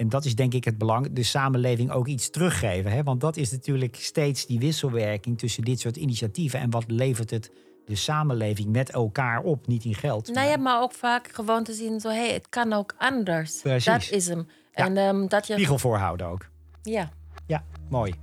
en 0.00 0.08
dat 0.08 0.24
is 0.24 0.34
denk 0.34 0.54
ik 0.54 0.64
het 0.64 0.78
belang, 0.78 1.12
de 1.12 1.22
samenleving 1.22 1.90
ook 1.90 2.06
iets 2.06 2.30
teruggeven. 2.30 2.90
Hè? 2.90 3.02
Want 3.02 3.20
dat 3.20 3.36
is 3.36 3.50
natuurlijk 3.50 3.96
steeds 3.96 4.46
die 4.46 4.58
wisselwerking 4.58 5.38
tussen 5.38 5.64
dit 5.64 5.80
soort 5.80 5.96
initiatieven. 5.96 6.60
En 6.60 6.70
wat 6.70 6.84
levert 6.86 7.30
het 7.30 7.50
de 7.84 7.94
samenleving 7.94 8.68
met 8.68 8.90
elkaar 8.90 9.42
op, 9.42 9.66
niet 9.66 9.84
in 9.84 9.94
geld. 9.94 10.34
Nou 10.34 10.48
ja, 10.48 10.56
maar 10.56 10.82
ook 10.82 10.92
vaak 10.92 11.28
gewoon 11.32 11.64
te 11.64 11.72
zien, 11.72 12.00
zo, 12.00 12.08
hey, 12.08 12.32
het 12.32 12.48
kan 12.48 12.72
ook 12.72 12.94
anders. 12.98 13.60
Precies. 13.60 13.84
Dat 13.84 14.10
is 14.10 14.28
hem. 14.28 14.48
Ja. 14.72 14.84
En 14.84 14.96
ehm, 14.96 15.26
dat 15.26 15.46
je... 15.46 15.52
Spiegel 15.52 15.78
voorhouden 15.78 16.26
ook. 16.26 16.46
Ja. 16.82 17.10
Ja, 17.46 17.64
mooi. 17.88 18.14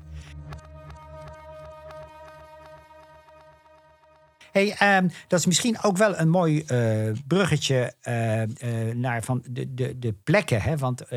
Hey, 4.57 4.75
ehm, 4.77 5.07
dat 5.27 5.39
is 5.39 5.45
misschien 5.45 5.81
ook 5.81 5.97
wel 5.97 6.17
een 6.17 6.29
mooi 6.29 6.61
eh, 6.61 7.11
bruggetje 7.27 7.93
eh, 8.01 8.41
eh, 8.41 8.95
naar 8.95 9.23
van 9.23 9.43
de, 9.49 9.73
de, 9.73 9.99
de 9.99 10.13
plekken. 10.13 10.61
Hè? 10.61 10.77
Want 10.77 11.11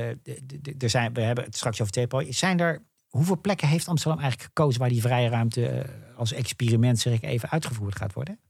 er 0.79 0.91
zijn, 0.91 1.13
we 1.15 1.21
hebben 1.21 1.45
het 1.45 1.57
straks 1.57 1.81
over 1.81 1.93
TPO. 1.93 2.33
Zijn 2.33 2.61
er, 2.61 2.83
hoeveel 3.09 3.41
plekken 3.41 3.69
heeft 3.69 3.89
Amsterdam 3.89 4.21
eigenlijk 4.21 4.49
gekozen 4.49 4.81
waar 4.81 4.89
die 4.89 5.01
vrije 5.01 5.29
ruimte 5.29 5.87
als 6.17 6.33
experiment 6.33 6.99
zeg 6.99 7.13
ik 7.13 7.23
even 7.23 7.51
uitgevoerd 7.51 7.97
gaat 7.97 8.13
worden? 8.13 8.41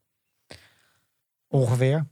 Ongeveer? 1.48 2.06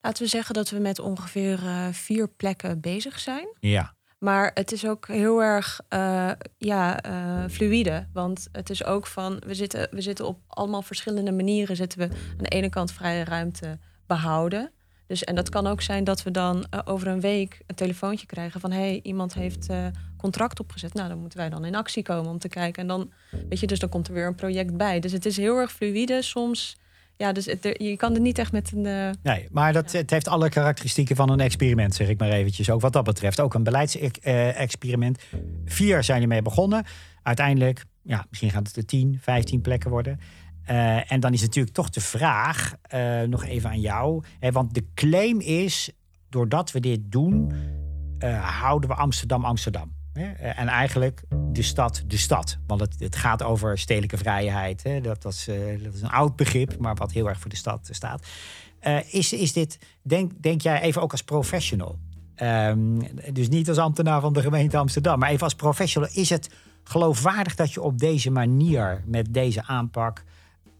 Laten 0.00 0.22
we 0.22 0.28
zeggen 0.28 0.54
dat 0.54 0.70
we 0.70 0.78
met 0.78 0.98
ongeveer 0.98 1.60
vier 1.92 2.28
plekken 2.28 2.80
bezig 2.80 3.18
zijn. 3.18 3.48
Ja. 3.60 3.94
Maar 4.20 4.50
het 4.54 4.72
is 4.72 4.86
ook 4.86 5.08
heel 5.08 5.42
erg 5.42 5.80
eh, 5.88 6.30
ja, 6.58 7.02
eh, 7.02 7.44
fluïde. 7.48 8.06
Want 8.12 8.48
het 8.52 8.70
is 8.70 8.84
ook 8.84 9.06
van, 9.06 9.42
we 9.46 9.54
zitten, 9.54 9.88
we 9.90 10.00
zitten 10.00 10.26
op 10.26 10.38
allemaal 10.46 10.82
verschillende 10.82 11.32
manieren 11.32 11.76
zitten 11.76 11.98
we 11.98 12.04
aan 12.04 12.44
de 12.44 12.48
ene 12.48 12.68
kant 12.68 12.92
vrije 12.92 13.24
ruimte 13.24 13.78
behouden. 14.06 14.70
Dus, 15.06 15.24
en 15.24 15.34
dat 15.34 15.48
kan 15.48 15.66
ook 15.66 15.82
zijn 15.82 16.04
dat 16.04 16.22
we 16.22 16.30
dan 16.30 16.66
eh, 16.70 16.80
over 16.84 17.08
een 17.08 17.20
week 17.20 17.60
een 17.66 17.74
telefoontje 17.74 18.26
krijgen 18.26 18.60
van 18.60 18.70
hé, 18.70 18.78
hey, 18.78 19.00
iemand 19.02 19.34
heeft 19.34 19.66
contract 20.16 20.60
opgezet. 20.60 20.94
Nou, 20.94 21.08
dan 21.08 21.18
moeten 21.18 21.38
wij 21.38 21.48
dan 21.48 21.64
in 21.64 21.74
actie 21.74 22.02
komen 22.02 22.30
om 22.30 22.38
te 22.38 22.48
kijken. 22.48 22.82
En 22.82 22.88
dan, 22.88 23.12
weet 23.48 23.60
je, 23.60 23.66
dus 23.66 23.78
dan 23.78 23.88
komt 23.88 24.08
er 24.08 24.14
weer 24.14 24.26
een 24.26 24.34
project 24.34 24.76
bij. 24.76 25.00
Dus 25.00 25.12
het 25.12 25.26
is 25.26 25.36
heel 25.36 25.56
erg 25.56 25.72
fluïde. 25.72 26.22
Soms, 26.22 26.76
ja, 27.20 27.32
dus 27.32 27.44
het, 27.46 27.64
er- 27.64 27.82
je 27.82 27.96
kan 27.96 28.12
het 28.12 28.22
niet 28.22 28.38
echt 28.38 28.52
met 28.52 28.72
een. 28.72 28.86
eh, 28.86 29.10
Nee, 29.22 29.48
maar 29.50 29.72
dat, 29.72 29.92
het 29.92 30.10
heeft 30.10 30.28
alle 30.28 30.48
karakteristieken 30.48 31.16
van 31.16 31.30
een 31.30 31.40
experiment, 31.40 31.94
zeg 31.94 32.08
ik 32.08 32.18
maar 32.18 32.30
eventjes. 32.30 32.70
Ook 32.70 32.80
wat 32.80 32.92
dat 32.92 33.04
betreft. 33.04 33.40
Ook 33.40 33.54
een 33.54 33.62
beleidsexperiment. 33.62 35.18
Vier 35.64 36.04
zijn 36.04 36.22
ermee 36.22 36.42
begonnen. 36.42 36.84
Uiteindelijk, 37.22 37.84
ja, 38.02 38.26
misschien 38.30 38.50
gaat 38.50 38.66
het 38.66 38.76
er 38.76 38.84
10, 38.86 39.18
15 39.20 39.60
plekken 39.60 39.90
worden. 39.90 40.20
Eh, 40.64 41.12
en 41.12 41.20
dan 41.20 41.32
is 41.32 41.40
natuurlijk 41.40 41.74
toch 41.74 41.90
de 41.90 42.00
vraag, 42.00 42.74
eh, 42.82 43.20
nog 43.22 43.44
even 43.44 43.70
aan 43.70 43.80
jou. 43.80 44.22
Hè, 44.40 44.52
want 44.52 44.74
de 44.74 44.84
claim 44.94 45.40
is, 45.40 45.90
doordat 46.28 46.72
we 46.72 46.80
dit 46.80 47.00
doen, 47.12 47.52
houden 48.40 48.90
we 48.90 48.96
Amsterdam 48.96 49.44
Amsterdam. 49.44 49.92
Eh, 50.12 50.58
En 50.58 50.68
eigenlijk 50.68 51.22
de 51.52 51.62
stad 51.62 52.02
de 52.06 52.16
stad. 52.16 52.58
Want 52.66 52.80
het, 52.80 52.94
het 52.98 53.16
gaat 53.16 53.42
over 53.42 53.78
stedelijke 53.78 54.18
vrijheid. 54.18 54.82
Hè? 54.82 55.00
Dat, 55.00 55.22
dat, 55.22 55.32
is, 55.32 55.48
eh, 55.48 55.84
dat 55.84 55.94
is 55.94 56.02
een 56.02 56.10
oud 56.10 56.36
begrip, 56.36 56.78
maar 56.78 56.94
wat 56.94 57.12
heel 57.12 57.28
erg 57.28 57.40
voor 57.40 57.50
de 57.50 57.56
stad 57.56 57.88
staat. 57.90 58.26
Eh, 58.80 59.14
is, 59.14 59.32
is 59.32 59.52
dit, 59.52 59.78
denk, 60.02 60.32
denk 60.42 60.60
jij 60.60 60.80
even 60.80 61.02
ook 61.02 61.12
als 61.12 61.22
professional? 61.22 61.98
Ehm, 62.34 63.00
dus 63.32 63.48
niet 63.48 63.68
als 63.68 63.78
ambtenaar 63.78 64.20
van 64.20 64.32
de 64.32 64.40
gemeente 64.42 64.76
Amsterdam, 64.76 65.18
maar 65.18 65.30
even 65.30 65.44
als 65.44 65.54
professional. 65.54 66.10
Is 66.12 66.30
het 66.30 66.50
geloofwaardig 66.84 67.54
dat 67.54 67.72
je 67.72 67.82
op 67.82 67.98
deze 67.98 68.30
manier, 68.30 69.02
met 69.06 69.34
deze 69.34 69.66
aanpak, 69.66 70.24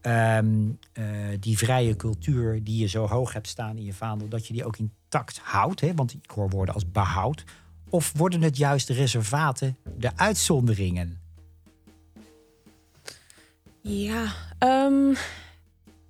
ehm, 0.01 0.69
eh, 0.93 1.05
die 1.39 1.57
vrije 1.57 1.95
cultuur 1.95 2.63
die 2.63 2.79
je 2.79 2.87
zo 2.87 3.07
hoog 3.07 3.33
hebt 3.33 3.47
staan 3.47 3.77
in 3.77 3.85
je 3.85 3.93
vaandel, 3.93 4.27
dat 4.27 4.47
je 4.47 4.53
die 4.53 4.65
ook 4.65 4.77
intact 4.77 5.39
houdt? 5.43 5.81
Hè? 5.81 5.93
Want 5.93 6.13
ik 6.13 6.31
hoor 6.35 6.49
woorden 6.49 6.73
als 6.73 6.91
behoud. 6.91 7.43
Of 7.91 8.11
worden 8.15 8.41
het 8.41 8.57
juist 8.57 8.89
reservaten, 8.89 9.77
de 9.97 10.11
uitzonderingen? 10.15 11.21
Ja, 13.81 14.33
ehm, 14.57 15.13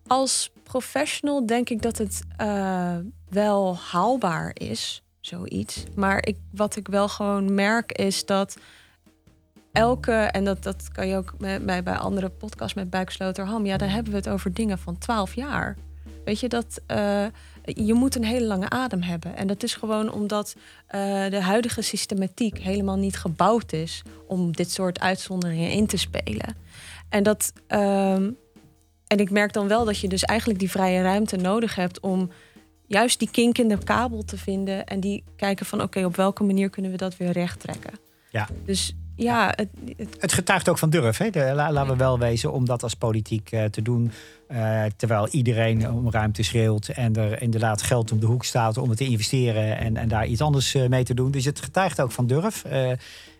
als 0.07 0.51
professional 0.63 1.45
denk 1.45 1.69
ik 1.69 1.81
dat 1.81 1.97
het 1.97 2.21
eh, 2.37 2.97
wel 3.29 3.77
haalbaar 3.77 4.51
is, 4.53 5.03
zoiets. 5.19 5.83
Maar 5.95 6.25
ik, 6.25 6.37
wat 6.51 6.75
ik 6.75 6.87
wel 6.87 7.09
gewoon 7.09 7.53
merk 7.53 7.91
is 7.91 8.25
dat 8.25 8.57
elke, 9.71 10.11
en 10.11 10.43
dat, 10.43 10.63
dat 10.63 10.91
kan 10.91 11.07
je 11.07 11.15
ook 11.15 11.33
bij, 11.37 11.61
bij, 11.61 11.83
bij 11.83 11.97
andere 11.97 12.29
podcasts 12.29 12.73
met 12.73 12.89
Buiksloterham, 12.89 13.65
ja, 13.65 13.77
dan 13.77 13.89
hebben 13.89 14.11
we 14.11 14.17
het 14.17 14.29
over 14.29 14.53
dingen 14.53 14.79
van 14.79 14.97
12 14.97 15.35
jaar. 15.35 15.77
Weet 16.25 16.39
je, 16.39 16.49
dat 16.49 16.81
eh, 16.85 17.25
je 17.63 17.93
moet 17.93 18.15
een 18.15 18.24
hele 18.24 18.45
lange 18.45 18.69
adem 18.69 19.02
hebben. 19.02 19.36
En 19.36 19.47
dat 19.47 19.63
is 19.63 19.74
gewoon 19.74 20.12
omdat 20.12 20.56
eh, 20.88 21.30
de 21.30 21.41
huidige 21.41 21.82
systematiek 21.82 22.58
helemaal 22.60 22.97
niet 22.97 23.17
gebouwd 23.17 23.74
is 23.74 24.02
om 24.28 24.52
dit 24.52 24.71
soort 24.71 25.00
uitzonderingen 25.00 25.71
in 25.71 25.88
te 25.88 25.97
spelen. 25.97 26.56
En 27.10 27.24
dat. 27.24 27.54
ehm, 27.67 28.30
en 29.08 29.17
ik 29.17 29.32
merk 29.32 29.54
dan 29.54 29.67
wel 29.67 29.86
dat 29.86 30.00
je 30.00 30.08
dus 30.08 30.24
eigenlijk 30.24 30.60
die 30.60 30.71
vrije 30.71 31.02
ruimte 31.02 31.36
nodig 31.38 31.76
hebt 31.76 32.00
om 32.00 32.32
juist 32.88 33.19
die 33.19 33.32
kink 33.32 33.58
in 33.58 33.67
de 33.67 33.84
kabel 33.84 34.24
te 34.24 34.38
vinden 34.38 34.86
en 34.86 35.00
die 35.00 35.24
kijken 35.36 35.65
van 35.65 35.82
oké, 35.82 36.06
op 36.06 36.15
welke 36.15 36.43
manier 36.43 36.69
kunnen 36.69 36.91
we 36.91 36.97
dat 36.97 37.17
weer 37.17 37.32
recht 37.32 37.60
trekken. 37.60 37.93
Ja. 38.30 38.47
Dus 38.65 38.95
ja, 39.23 39.53
het, 39.55 39.69
het- 39.97 40.15
Het 40.19 40.34
getuigt 40.34 40.69
ook 40.69 40.77
van 40.77 40.89
durf, 40.89 41.17
hè? 41.17 41.29
De- 41.29 41.51
la- 41.55 41.71
laten 41.71 41.91
we 41.91 41.97
wel 41.97 42.19
wezen, 42.19 42.51
om 42.51 42.65
dat 42.65 42.84
als 42.84 42.93
politiek 42.93 43.51
eh, 43.51 43.63
te 43.65 43.81
doen. 43.81 44.12
eh, 44.47 44.84
terwijl 44.97 45.27
iedereen 45.27 45.91
om 45.91 46.12
ruimte 46.12 46.43
schreeuwt 46.43 46.88
en 46.88 47.15
er 47.15 47.41
inderdaad 47.41 47.81
geld 47.81 48.12
om 48.12 48.19
de 48.19 48.25
hoek 48.25 48.45
staat 48.45 48.77
om 48.77 48.89
het 48.89 48.97
te 48.97 49.05
investeren 49.05 49.77
en, 49.77 49.97
en 49.97 50.07
daar 50.07 50.25
iets 50.27 50.41
anders 50.41 50.75
eh, 50.75 50.88
mee 50.88 51.03
te 51.03 51.13
doen. 51.13 51.31
Dus 51.31 51.45
het 51.45 51.62
getuigt 51.62 52.01
ook 52.01 52.12
van 52.12 52.27
durf. 52.27 52.63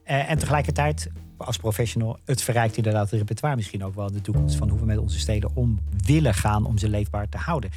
en 0.04 0.38
tegelijkertijd, 0.38 1.10
als 1.38 1.58
professional, 1.58 2.18
het 2.26 2.42
verrijkt 2.42 2.78
inderdaad 2.78 3.10
het 3.10 3.20
repertoire 3.20 3.56
misschien 3.56 3.84
ook 3.84 3.96
wel 3.96 4.08
in 4.08 4.14
de 4.14 4.22
toekomst 4.22 4.56
van 4.56 4.70
hoe 4.70 4.80
we 4.80 4.86
met 4.86 4.98
onze 4.98 5.20
steden 5.20 5.50
om 5.54 5.80
willen 6.06 6.34
gaan 6.34 6.66
om 6.66 6.78
ze 6.78 6.90
leefbaar 6.90 7.30
te 7.30 7.38
houden. 7.38 7.70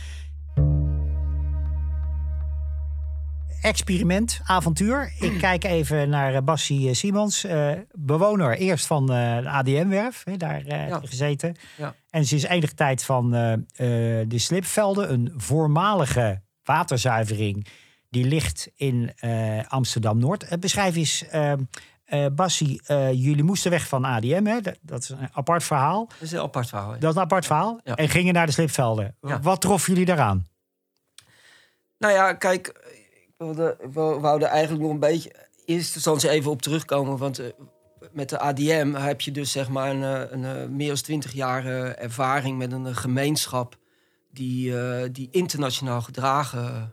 Experiment, 3.64 4.40
avontuur. 4.44 5.12
Ik 5.20 5.38
kijk 5.38 5.64
even 5.64 6.08
naar 6.08 6.34
eh, 6.34 6.42
Bassie 6.42 6.88
eh, 6.88 6.94
Simons, 6.94 7.44
eh, 7.44 7.70
bewoner 7.92 8.56
eerst 8.56 8.86
van 8.86 9.06
de 9.06 9.42
ADM-werf, 9.46 10.22
daar 10.36 10.66
Ja. 10.66 11.00
gezeten. 11.04 11.56
Ja. 11.76 11.94
En 12.10 12.24
sinds 12.26 12.44
enige 12.44 12.74
tijd 12.74 13.04
van 13.04 13.30
de 13.30 14.26
Slipvelden, 14.38 15.12
een 15.12 15.32
voormalige 15.36 16.40
waterzuivering 16.64 17.66
die 18.10 18.24
ligt 18.24 18.68
in 18.76 19.12
Amsterdam-Noord. 19.68 20.60
Beschrijf 20.60 20.96
eens, 20.96 21.28
eh, 21.28 21.52
eh, 22.04 22.26
Bassie, 22.32 22.82
eh, 22.86 23.12
jullie 23.12 23.42
moesten 23.42 23.70
weg 23.70 23.88
van 23.88 24.04
ADM, 24.04 24.44
hè? 24.46 24.60
Dat, 24.60 24.76
dat 24.82 25.02
is 25.02 25.08
een 25.08 25.28
apart 25.32 25.64
verhaal. 25.64 26.06
Dat 26.06 26.20
is 26.20 26.32
een 26.32 26.40
apart 26.40 26.68
verhaal. 26.68 26.90
hè. 26.92 26.98
Dat 26.98 27.10
is 27.10 27.16
een 27.16 27.22
apart 27.22 27.46
verhaal. 27.46 27.80
Ja. 27.84 27.94
En 27.94 28.08
gingen 28.08 28.34
naar 28.34 28.46
de 28.46 28.52
Slipvelden. 28.52 29.16
Wat 29.42 29.60
trof 29.60 29.86
jullie 29.86 30.04
daaraan? 30.04 30.46
Nou 31.98 32.12
ja, 32.14 32.32
kijk, 32.32 32.82
wilde, 33.44 33.76
ik 33.80 33.92
wou- 33.92 34.20
wou 34.20 34.42
er 34.42 34.48
eigenlijk 34.48 34.82
nog 34.82 34.92
een 34.92 34.98
beetje 34.98 35.30
in 35.64 35.74
eerste 35.74 35.94
instantie 35.94 36.30
even 36.30 36.50
op 36.50 36.62
terugkomen. 36.62 37.18
Want 37.18 37.38
eh, 37.38 37.46
met 38.12 38.28
de 38.28 38.38
ADM 38.38 38.92
heb 38.94 39.20
je 39.20 39.30
dus 39.30 39.52
zeg 39.52 39.68
maar 39.68 39.90
een, 39.90 40.02
eh, 40.02 40.30
een, 40.30 40.44
eh, 40.44 40.68
meer 40.68 40.88
dan 40.88 40.96
twintig 40.96 41.32
jaar 41.32 41.66
ervaring 41.96 42.58
met 42.58 42.72
een 42.72 42.96
gemeenschap 42.96 43.78
die, 44.30 44.72
die 45.10 45.28
internationaal 45.30 46.02
gedragen 46.02 46.92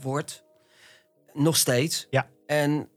wordt. 0.00 0.44
Nog 1.32 1.56
steeds. 1.56 2.06
Ja. 2.10 2.28
En 2.46 2.88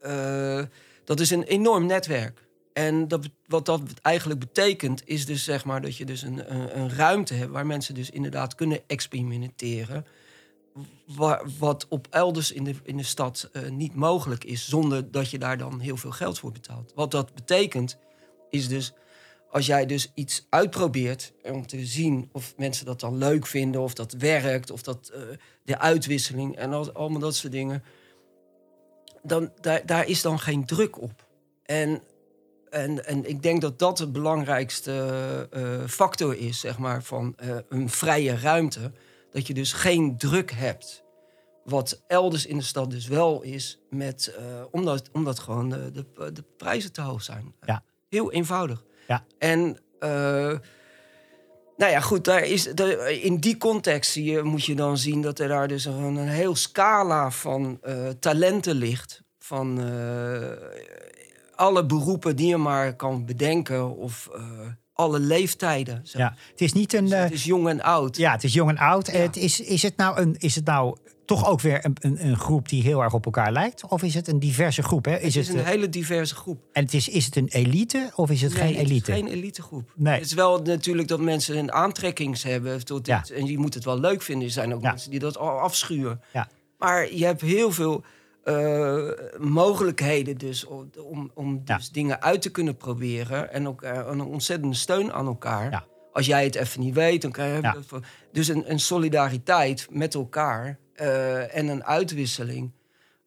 dat 1.04 1.19
is 1.19 1.30
een 1.30 1.43
enorm 1.43 1.86
netwerk. 1.86 2.48
En 2.74 3.08
dat, 3.08 3.30
wat 3.45 3.65
dat 3.65 3.82
eigenlijk 4.02 4.39
betekent, 4.39 5.02
is 5.06 5.26
dus 5.26 5.43
zeg 5.43 5.65
maar 5.65 5.82
dat 5.82 5.98
je 5.98 6.06
dus 6.06 6.22
een, 6.22 6.56
een, 6.56 6.80
een 6.80 6.89
ruimte 6.89 7.34
hebt 7.34 7.52
waar 7.52 7.65
mensen 7.65 7.93
dus 7.93 8.10
inderdaad 8.10 8.56
kunnen 8.56 8.82
experimenteren. 8.88 10.06
Wa- 11.05 11.41
wat 11.60 11.88
op 11.88 12.08
elders 12.10 12.51
in 12.51 12.63
de, 12.63 12.75
in 12.84 12.97
de 12.97 13.03
stad 13.03 13.49
eh, 13.51 13.69
niet 13.69 13.95
mogelijk 13.95 14.43
is, 14.43 14.69
zonder 14.69 15.12
dat 15.12 15.29
je 15.29 15.39
daar 15.39 15.58
dan 15.58 15.79
heel 15.79 15.97
veel 15.97 16.12
geld 16.12 16.39
voor 16.39 16.51
betaalt. 16.51 16.91
Wat 16.95 17.12
dat 17.12 17.34
betekent, 17.34 17.97
is 18.49 18.67
dus 18.67 18.93
als 19.51 19.65
jij 19.65 19.86
dus 19.86 20.12
iets 20.13 20.45
uitprobeert 20.49 21.34
om 21.43 21.67
te 21.67 21.86
zien 21.86 22.29
of 22.32 22.53
mensen 22.58 22.86
dat 22.86 22.99
dan 22.99 23.17
leuk 23.17 23.47
vinden, 23.47 23.82
of 23.82 23.93
dat 23.93 24.12
werkt, 24.12 24.71
of 24.71 24.82
dat 24.82 25.12
eh, 25.13 25.21
de 25.63 25.79
uitwisseling 25.79 26.55
en 26.55 26.73
al, 26.73 26.91
allemaal 26.91 27.19
dat 27.19 27.36
soort 27.36 27.53
dingen, 27.53 27.84
dan 29.23 29.51
daar, 29.86 30.08
is 30.08 30.21
dan 30.21 30.39
geen 30.39 30.65
druk 30.65 31.01
op. 31.01 31.27
En, 31.63 32.01
en, 32.69 33.05
en 33.05 33.29
ik 33.29 33.43
denk 33.43 33.62
dat 33.62 33.79
dat 33.79 33.97
de 33.97 34.08
belangrijkste 34.08 35.47
eh, 35.51 35.88
factor 35.88 36.36
is, 36.38 36.60
zeg 36.60 36.77
maar, 36.77 37.03
van 37.03 37.36
een 37.69 37.89
vrije 37.89 38.36
ruimte. 38.36 38.91
Dat 39.39 39.47
je 39.47 39.54
dus 39.54 39.73
geen 39.73 40.17
druk 40.17 40.52
hebt. 40.52 41.04
Wat 41.63 42.02
elders 42.08 42.45
in 42.45 42.58
de 42.58 42.63
stad 42.63 42.89
dus 42.91 43.08
wel 43.08 43.41
is, 43.41 43.80
met, 43.89 44.34
eh, 44.38 44.43
omdat, 44.71 45.10
omdat 45.12 45.39
gewoon 45.39 45.69
de, 45.69 45.91
de, 45.91 46.32
de 46.34 46.43
prijzen 46.58 46.91
te 46.91 47.02
hoog 47.02 47.23
zijn. 47.23 47.54
Ja. 47.65 47.84
Heel 48.10 48.32
eenvoudig. 48.32 48.84
Ja. 49.08 49.23
En 49.38 49.78
eh, 49.99 50.10
Nou 51.78 51.91
ja, 51.91 51.99
goed, 51.99 52.23
daar 52.23 52.43
is, 52.43 52.63
daar- 52.63 53.12
in 53.12 53.38
die 53.38 53.58
context 53.58 54.12
zie 54.12 54.32
je, 54.32 54.41
moet 54.43 54.65
je 54.65 54.75
dan 54.75 54.97
zien 54.97 55.21
dat 55.21 55.39
er 55.39 55.47
daar 55.47 55.67
dus 55.67 55.86
een, 55.86 56.04
een 56.04 56.28
heel 56.28 56.56
scala 56.56 57.32
van 57.32 57.78
eh, 57.82 58.08
talenten 58.19 58.75
ligt. 58.75 59.21
Van 59.38 59.80
alle 61.56 61.86
beroepen 61.86 62.36
die 62.36 62.47
je 62.47 62.58
maar 62.58 62.95
kan 62.95 63.25
bedenken 63.25 63.95
of 63.97 64.30
alle 64.99 65.19
leeftijden. 65.19 66.01
Ja, 66.03 66.35
het 66.51 66.62
is 66.62 66.73
niet 66.73 66.93
een. 66.93 67.03
Dus 67.03 67.13
eh, 67.13 67.21
het 67.23 67.31
is 67.31 67.43
jong 67.43 67.67
en 67.69 67.81
oud. 67.81 68.17
ja, 68.17 68.31
het 68.31 68.43
is 68.43 68.53
jong 68.53 68.69
en 68.69 68.77
oud. 68.77 69.07
Ja. 69.07 69.13
Het 69.17 69.38
is, 69.38 69.59
is 69.59 69.81
het 69.81 69.97
nou 69.97 70.19
een. 70.19 70.35
Is 70.38 70.55
het 70.55 70.65
nou 70.65 70.97
toch 71.25 71.47
ook 71.47 71.62
weer 71.62 71.85
een, 71.85 71.95
een, 72.01 72.25
een 72.27 72.38
groep 72.38 72.69
die 72.69 72.81
heel 72.83 73.01
erg 73.01 73.13
op 73.13 73.25
elkaar 73.25 73.51
lijkt? 73.51 73.88
Of 73.88 74.03
is 74.03 74.13
het 74.13 74.27
een 74.27 74.39
diverse 74.39 74.83
groep? 74.83 75.05
Hè? 75.05 75.15
Is 75.17 75.21
het 75.21 75.43
is 75.43 75.47
het, 75.47 75.57
een 75.57 75.63
eh, 75.63 75.69
hele 75.69 75.89
diverse 75.89 76.35
groep. 76.35 76.62
en 76.73 76.83
het 76.83 76.93
is, 76.93 77.09
is 77.09 77.25
het 77.25 77.35
een 77.35 77.47
elite 77.47 78.12
of 78.15 78.29
is 78.29 78.41
het 78.41 78.53
Nee, 78.53 78.62
geen 78.62 78.75
elite? 78.75 79.12
Het 79.12 79.19
is 79.21 79.29
geen 79.29 79.39
elitegroep. 79.39 79.91
Nee. 79.95 80.13
Het 80.13 80.25
is 80.25 80.33
wel 80.33 80.62
natuurlijk 80.62 81.07
dat 81.07 81.19
mensen 81.19 81.57
een 81.57 81.71
aantrekkings 81.71 82.43
hebben 82.43 82.85
tot 82.85 83.05
Ja. 83.07 83.19
dit. 83.19 83.31
En 83.31 83.45
je 83.45 83.57
moet 83.57 83.73
het 83.73 83.83
wel 83.83 83.99
leuk 83.99 84.21
vinden. 84.21 84.47
Er 84.47 84.53
zijn 84.53 84.73
ook 84.73 84.81
Ja. 84.81 84.89
mensen 84.89 85.12
die 85.12 85.19
dat 85.19 85.38
al 85.38 85.59
afschuwen. 85.59 86.21
Ja. 86.33 86.47
Maar 86.77 87.13
je 87.13 87.25
hebt 87.25 87.41
heel 87.41 87.71
veel 87.71 88.03
eh, 88.43 89.08
mogelijkheden 89.38 90.38
dus 90.38 90.65
om, 90.65 91.32
om, 91.34 91.62
Ja. 91.65 91.75
dus 91.78 91.89
dingen 91.89 92.21
uit 92.21 92.41
te 92.41 92.49
kunnen 92.52 92.78
proberen. 92.78 93.52
En 93.54 93.67
ook 93.67 93.82
eh, 93.82 94.02
een 94.08 94.21
ontzettende 94.21 94.75
steun 94.75 95.13
aan 95.13 95.25
elkaar. 95.25 95.71
Ja. 95.71 95.86
Als 96.13 96.25
jij 96.25 96.43
het 96.43 96.56
even 96.56 96.80
niet 96.82 96.93
weet, 96.93 97.21
dan 97.21 97.32
krijg 97.32 97.56
je... 97.56 97.62
Ja. 97.62 97.73
dat 97.73 97.86
van- 97.86 98.04
Dus 98.32 98.47
een, 98.47 98.71
een 98.71 98.80
solidariteit 98.80 99.88
met 99.91 100.13
elkaar 100.13 100.78
eh, 100.93 101.56
en 101.58 101.67
een 101.67 101.84
uitwisseling... 101.84 102.71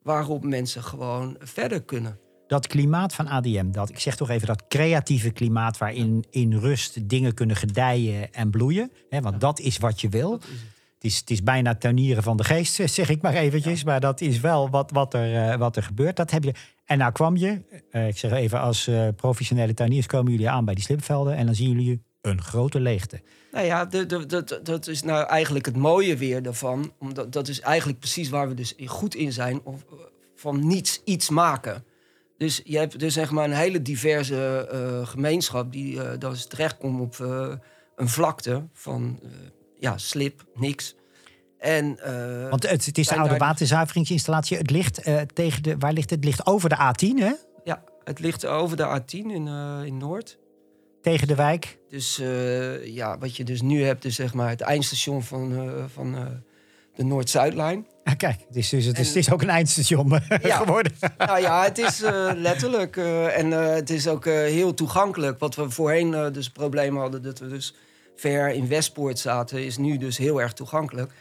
waarop 0.01 0.43
mensen 0.43 0.83
gewoon 0.83 1.35
verder 1.39 1.81
kunnen. 1.83 2.17
dat 2.47 2.67
klimaat 2.67 3.13
van 3.13 3.27
ADM, 3.27 3.71
dat, 3.71 3.89
ik 3.89 3.99
zeg 3.99 4.15
toch 4.15 4.29
even 4.29 4.47
dat 4.47 4.67
creatieve 4.67 5.29
klimaat 5.31 5.77
waarin 5.77 6.25
in 6.29 6.53
rust 6.53 7.09
dingen 7.09 7.33
kunnen 7.33 7.55
gedijen 7.55 8.33
en 8.33 8.49
bloeien. 8.49 8.91
Hè, 9.09 9.21
want 9.21 9.41
dat 9.41 9.59
is 9.59 9.77
wat 9.77 10.01
je 10.01 10.09
wil. 10.09 10.29
Dat 10.31 10.43
is 10.43 10.49
het. 10.49 10.72
Het 11.03 11.11
is, 11.11 11.17
het 11.19 11.29
is 11.29 11.43
bijna 11.43 11.75
tuinieren 11.75 12.23
van 12.23 12.37
de 12.37 12.43
geest, 12.43 12.73
zeg 12.93 13.09
ik 13.09 13.21
maar 13.21 13.33
eventjes. 13.33 13.83
Maar 13.83 13.99
dat 13.99 14.21
is 14.21 14.39
wel 14.39 14.69
wat, 14.69 14.91
wat, 14.91 15.13
er, 15.13 15.49
eh, 15.49 15.57
wat 15.57 15.75
er 15.75 15.83
gebeurt. 15.83 16.15
Dat 16.15 16.31
heb 16.31 16.43
je. 16.43 16.53
En 16.85 16.97
nou 16.97 17.11
kwam 17.11 17.37
je, 17.37 17.61
eh, 17.91 18.07
ik 18.07 18.17
zeg 18.17 18.31
even 18.31 18.59
als 18.59 18.87
eh, 18.87 19.07
professionele 19.15 19.73
tuiniers 19.73 20.05
komen 20.05 20.31
jullie 20.31 20.49
aan 20.49 20.65
bij 20.65 20.73
die 20.73 20.83
slipvelden. 20.83 21.35
En 21.35 21.45
dan 21.45 21.55
zien 21.55 21.69
jullie 21.69 22.03
een 22.21 22.41
grote 22.41 22.79
leegte. 22.79 23.21
Nou 23.51 23.65
ja, 23.65 23.85
de- 23.85 24.05
de- 24.05 24.25
dat, 24.25 24.59
dat 24.63 24.87
is 24.87 25.03
nou 25.03 25.27
eigenlijk 25.27 25.65
het 25.65 25.75
mooie 25.75 26.17
weer 26.17 26.41
daarvan. 26.41 26.93
Omdat 26.99 27.31
dat 27.31 27.47
is 27.47 27.59
eigenlijk 27.59 27.99
precies 27.99 28.29
waar 28.29 28.47
we 28.47 28.53
dus 28.53 28.73
goed 28.85 29.15
in 29.15 29.33
zijn. 29.33 29.61
Of, 29.63 29.85
van 30.35 30.67
niets 30.67 31.01
iets 31.05 31.29
maken. 31.29 31.83
Dus 32.37 32.61
je 32.63 32.77
hebt 32.77 32.99
dus 32.99 33.13
zeg 33.13 33.31
maar 33.31 33.45
een 33.45 33.51
hele 33.51 33.81
diverse 33.81 34.67
gemeenschap... 35.03 35.71
die 35.71 36.03
eh 36.03 36.19
dan 36.19 36.31
eens 36.31 36.47
terechtkomt 36.47 37.01
op 37.01 37.19
een 37.95 38.09
vlakte 38.09 38.67
van 38.73 39.19
ja, 39.83 39.97
slip, 39.97 40.43
niks. 40.53 40.95
En, 41.59 41.99
eh, 41.99 42.49
Want 42.49 42.69
het, 42.69 42.85
het 42.85 42.97
is 42.97 43.07
de 43.07 43.15
oude 43.15 43.37
waterzuiveringsinstallatie. 43.37 44.57
Het 44.57 44.69
ligt 44.69 45.01
eh, 45.01 45.21
tegen 45.21 45.63
de. 45.63 45.77
Waar 45.77 45.93
ligt 45.93 46.09
het? 46.09 46.19
Het 46.19 46.25
ligt 46.25 46.45
over 46.45 46.69
de 46.69 46.75
A10, 46.75 47.19
hè? 47.19 47.31
ja, 47.63 47.83
het 48.03 48.19
ligt 48.19 48.45
over 48.45 48.77
de 48.77 48.99
A10 49.01 49.07
in, 49.11 49.47
eh, 49.47 49.79
in 49.85 49.97
Noord. 49.97 50.37
Tegen 51.01 51.27
de 51.27 51.35
wijk. 51.35 51.77
Dus 51.89 52.21
ja, 52.83 53.17
wat 53.17 53.35
je 53.35 53.43
dus 53.43 53.61
nu 53.61 53.83
hebt, 53.83 54.05
is 54.05 54.15
zeg 54.15 54.33
maar 54.33 54.49
het 54.49 54.61
eindstation 54.61 55.23
van, 55.23 55.71
van 55.93 56.15
de 56.95 57.03
Noord-Zuidlijn. 57.03 57.87
Ah, 58.03 58.17
kijk, 58.17 58.39
het 58.47 58.55
is, 58.55 58.69
dus, 58.69 58.85
het, 58.85 58.99
is, 58.99 59.07
En- 59.07 59.13
het 59.13 59.15
is 59.27 59.31
ook 59.31 59.41
een 59.41 59.49
eindstation 59.49 60.19
Ja. 60.41 60.57
geworden. 60.57 60.91
Nou 61.17 61.41
ja, 61.41 61.63
het 61.63 61.77
is 61.77 61.99
letterlijk. 62.35 62.97
en 63.35 63.51
het 63.51 63.89
is 63.89 64.07
ook 64.07 64.25
heel 64.25 64.73
toegankelijk. 64.73 65.39
Wat 65.39 65.55
we 65.55 65.69
voorheen 65.69 66.31
dus 66.33 66.49
probleem 66.49 66.97
hadden, 66.97 67.21
dat 67.23 67.39
we 67.39 67.47
dus 67.47 67.73
ver 68.15 68.49
in 68.49 68.67
Westpoort 68.67 69.19
zaten, 69.19 69.65
is 69.65 69.77
nu 69.77 69.97
dus 69.97 70.17
heel 70.17 70.41
erg 70.41 70.53
toegankelijk. 70.53 71.11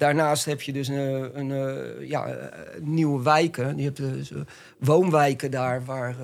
Daarnaast 0.00 0.44
heb 0.44 0.60
je 0.60 0.72
dus 0.72 0.88
een, 0.88 1.38
een, 1.38 1.50
eh, 1.50 2.08
ja, 2.08 2.26
eh, 2.26 2.80
nieuwe 2.80 3.22
wijken. 3.22 3.76
Je 3.76 3.84
hebt 3.84 3.96
dus 3.96 4.32
eh, 4.32 4.40
woonwijken 4.78 5.50
daar 5.50 5.84
waar 5.84 6.16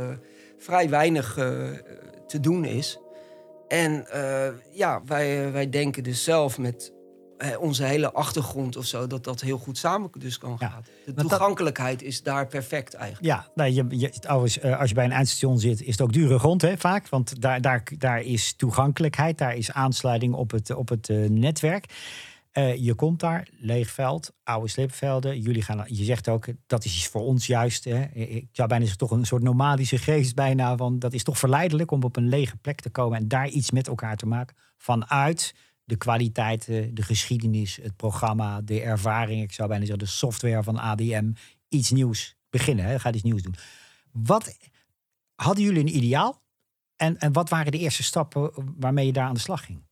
vrij 0.58 0.88
weinig 0.88 1.34
te 2.26 2.40
doen 2.40 2.64
is. 2.64 2.98
En 3.68 4.06
ja, 4.70 5.02
wij, 5.06 5.52
wij 5.52 5.70
denken 5.70 6.02
dus 6.02 6.24
zelf 6.24 6.58
met 6.58 6.92
onze 7.58 7.84
hele 7.84 8.12
achtergrond 8.12 8.76
of 8.76 8.84
zo... 8.84 9.06
dat 9.06 9.24
dat 9.24 9.40
heel 9.40 9.58
goed 9.58 9.78
samen 9.78 10.10
dus 10.18 10.38
kan 10.38 10.56
Ja, 10.58 10.68
gaan. 10.68 10.84
De 11.04 11.12
dat- 11.12 11.28
toegankelijkheid 11.28 12.02
is 12.02 12.22
daar 12.22 12.46
perfect 12.46 12.94
eigenlijk. 12.94 13.26
Ja, 13.34 13.46
nou, 13.54 13.70
je, 13.70 13.84
je, 13.88 14.10
trouwens, 14.10 14.58
eh, 14.58 14.78
als 14.80 14.88
je 14.88 14.94
bij 14.94 15.04
een 15.04 15.12
eindstation 15.12 15.58
zit, 15.58 15.82
is 15.82 15.90
het 15.90 16.00
ook 16.00 16.12
dure 16.12 16.38
grond, 16.38 16.62
hè, 16.62 16.78
vaak. 16.78 17.08
Want 17.08 17.40
daar, 17.40 17.60
daar, 17.60 17.82
daar 17.98 18.20
is 18.20 18.54
toegankelijkheid, 18.56 19.38
daar 19.38 19.56
is 19.56 19.72
aansluiting 19.72 20.34
op 20.34 20.50
het, 20.50 20.74
op 20.74 20.88
het 20.88 21.08
eh, 21.08 21.28
netwerk. 21.28 21.84
Eh, 22.52 22.76
je 22.76 22.94
komt 22.94 23.20
daar, 23.20 23.48
leeg 23.58 23.90
veld, 23.90 24.32
oude 24.42 24.68
slipvelden. 24.68 25.40
Jullie 25.40 25.62
gaan, 25.62 25.84
je 25.86 26.04
zegt 26.04 26.28
ook, 26.28 26.46
dat 26.66 26.84
is 26.84 27.06
voor 27.08 27.22
ons 27.22 27.46
juist. 27.46 27.84
Hè. 27.84 28.04
Ik 28.12 28.48
zou 28.52 28.68
bijna 28.68 28.84
zeggen, 28.84 28.98
toch 28.98 29.10
een 29.10 29.24
soort 29.26 29.42
nomadische 29.42 29.98
geest 29.98 30.34
bijna. 30.34 30.76
Van, 30.76 30.98
dat 30.98 31.12
is 31.12 31.22
toch 31.22 31.38
verleidelijk 31.38 31.90
om 31.90 32.02
op 32.02 32.16
een 32.16 32.28
lege 32.28 32.56
plek 32.56 32.80
te 32.80 32.90
komen 32.90 33.18
en 33.18 33.28
daar 33.28 33.48
iets 33.48 33.70
met 33.70 33.88
elkaar 33.88 34.16
te 34.16 34.26
maken. 34.26 34.56
Vanuit 34.78 35.54
de 35.86 35.96
kwaliteiten, 35.96 36.94
de 36.94 37.02
geschiedenis, 37.02 37.78
het 37.82 37.96
programma, 37.96 38.60
de 38.60 38.80
ervaring. 38.80 39.42
Ik 39.42 39.52
zou 39.52 39.68
bijna 39.68 39.84
zeggen, 39.84 40.04
de 40.04 40.10
software 40.10 40.62
van 40.62 40.78
ADM. 40.78 41.32
Iets 41.68 41.90
nieuws 41.90 42.36
beginnen, 42.50 42.84
hè. 42.84 42.98
ga 42.98 43.12
iets 43.12 43.22
nieuws 43.22 43.42
doen. 43.42 43.54
Wat 44.12 44.56
hadden 45.34 45.64
jullie 45.64 45.80
een 45.80 45.96
ideaal? 45.96 46.42
En, 46.96 47.18
en 47.18 47.32
wat 47.32 47.48
waren 47.48 47.72
de 47.72 47.78
eerste 47.78 48.02
stappen 48.02 48.50
waarmee 48.78 49.06
je 49.06 49.12
daar 49.12 49.26
aan 49.26 49.34
de 49.34 49.40
slag 49.40 49.64
ging? 49.64 49.84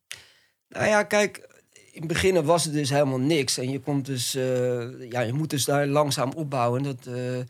Nou 0.68 0.86
ja, 0.86 1.02
kijk, 1.02 1.62
in 1.92 2.00
het 2.00 2.08
begin 2.08 2.44
was 2.44 2.64
het 2.64 2.72
dus 2.72 2.90
helemaal 2.90 3.18
niks. 3.18 3.58
En 3.58 3.70
je 3.70 3.80
komt 3.80 4.06
dus, 4.06 4.34
eh, 4.34 5.10
ja, 5.10 5.20
je 5.20 5.32
moet 5.32 5.50
dus 5.50 5.64
daar 5.64 5.86
langzaam 5.86 6.32
opbouwen. 6.32 6.82
Dat, 6.82 7.06
eh, 7.06 7.40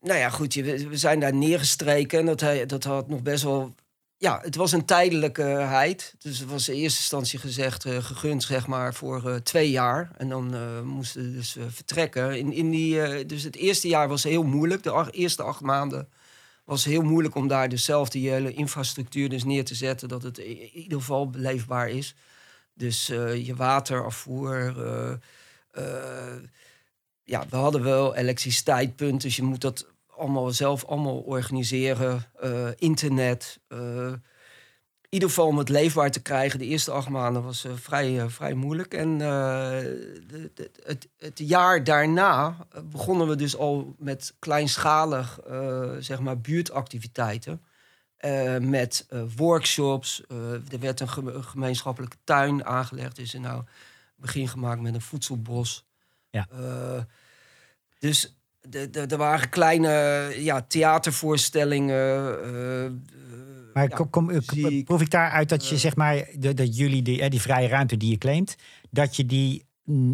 nou 0.00 0.18
ja, 0.18 0.30
goed, 0.30 0.54
je, 0.54 0.88
we 0.88 0.96
zijn 0.96 1.20
daar 1.20 1.34
neergestreken. 1.34 2.18
En 2.18 2.26
dat, 2.26 2.68
dat 2.68 2.84
had 2.84 3.08
nog 3.08 3.22
best 3.22 3.42
wel. 3.42 3.74
Ja, 4.20 4.40
het 4.42 4.54
was 4.54 4.72
een 4.72 4.84
tijdelijkheid. 4.84 6.14
Dus 6.18 6.38
het 6.38 6.48
was 6.48 6.68
in 6.68 6.74
eerste 6.74 6.98
instantie 6.98 7.38
gezegd, 7.38 7.84
eh, 7.84 8.04
gegund, 8.04 8.42
zeg 8.42 8.66
maar, 8.66 8.94
voor 8.94 9.28
eh, 9.28 9.34
twee 9.34 9.70
jaar. 9.70 10.10
En 10.16 10.28
dan 10.28 10.54
eh, 10.54 10.80
moesten 10.80 11.22
we 11.22 11.32
dus 11.32 11.56
vertrekken. 11.68 12.38
In, 12.38 12.52
in 12.52 12.70
die, 12.70 13.26
dus 13.26 13.42
het 13.42 13.56
eerste 13.56 13.88
jaar 13.88 14.08
was 14.08 14.22
heel 14.22 14.42
moeilijk. 14.42 14.82
De 14.82 15.08
eerste 15.10 15.42
acht 15.42 15.60
maanden 15.60 16.08
was 16.64 16.84
heel 16.84 17.02
moeilijk 17.02 17.34
om 17.34 17.48
daar 17.48 17.68
dus 17.68 17.84
zelf 17.84 18.12
hele 18.12 18.52
infrastructuur 18.52 19.28
dus 19.28 19.44
neer 19.44 19.64
te 19.64 19.74
zetten. 19.74 20.08
Dat 20.08 20.22
het 20.22 20.38
in 20.38 20.70
ieder 20.72 20.98
geval 20.98 21.30
beleefbaar 21.30 21.88
is. 21.88 22.14
Dus 22.74 23.06
je 23.06 23.54
waterafvoer. 23.56 24.74
ja, 27.24 27.46
we 27.50 27.56
hadden 27.56 27.82
wel 27.82 28.16
elektriciteitpunten. 28.16 29.28
Dus 29.28 29.36
je 29.36 29.42
moet 29.42 29.60
dat 29.60 29.86
allemaal 30.18 30.50
zelf 30.50 30.84
allemaal 30.84 31.18
organiseren. 31.18 32.24
Eh, 32.40 32.68
internet. 32.76 33.60
in 33.68 35.14
ieder 35.14 35.28
geval 35.28 35.46
om 35.46 35.58
het 35.58 35.68
leefbaar 35.68 36.10
te 36.10 36.22
krijgen. 36.22 36.58
De 36.58 36.64
eerste 36.64 36.90
acht 36.90 37.08
maanden 37.08 37.42
was 37.42 37.64
eh, 37.64 37.72
vrij, 37.74 38.28
vrij 38.30 38.54
moeilijk. 38.54 38.94
En 38.94 39.18
de- 39.18 40.50
de- 40.54 40.70
het, 40.84 41.08
het 41.18 41.38
jaar 41.38 41.84
daarna 41.84 42.56
begonnen 42.84 43.28
we 43.28 43.36
dus 43.36 43.56
al 43.56 43.94
met 43.98 44.34
kleinschalig 44.38 45.40
zeg 45.98 46.20
maar 46.20 46.40
buurtactiviteiten. 46.40 47.62
Met 48.60 49.06
workshops. 49.36 50.22
Er 50.70 50.78
werd 50.80 51.00
een 51.00 51.08
geme- 51.08 51.42
gemeenschappelijke 51.42 52.16
tuin 52.24 52.64
aangelegd. 52.64 53.16
Dus 53.16 53.34
er 53.34 53.40
nou 53.40 53.62
begin 54.16 54.48
gemaakt 54.48 54.80
met 54.80 54.94
een 54.94 55.00
voedselbos. 55.00 55.84
Ja. 56.30 56.48
Dus 57.98 58.37
er 59.08 59.16
waren 59.16 59.48
kleine 59.48 59.88
ja, 60.36 60.62
theatervoorstellingen. 60.68 62.42
eh, 62.42 62.84
eh, 62.86 62.92
Maar 63.74 63.88
ja, 63.88 63.96
kom, 63.96 64.10
kom, 64.10 64.24
muziek. 64.26 64.84
proef 64.84 65.00
ik 65.00 65.10
daaruit 65.10 65.48
dat 65.48 65.68
je, 65.68 65.74
eh, 65.74 65.80
zeg 65.80 65.96
maar, 65.96 66.24
de- 66.38 66.54
dat 66.54 66.76
jullie 66.76 67.02
die, 67.02 67.30
die 67.30 67.40
vrije 67.40 67.68
ruimte 67.68 67.96
die 67.96 68.10
je 68.10 68.18
claimt, 68.18 68.56
dat 68.90 69.16
je 69.16 69.26
die, 69.26 69.66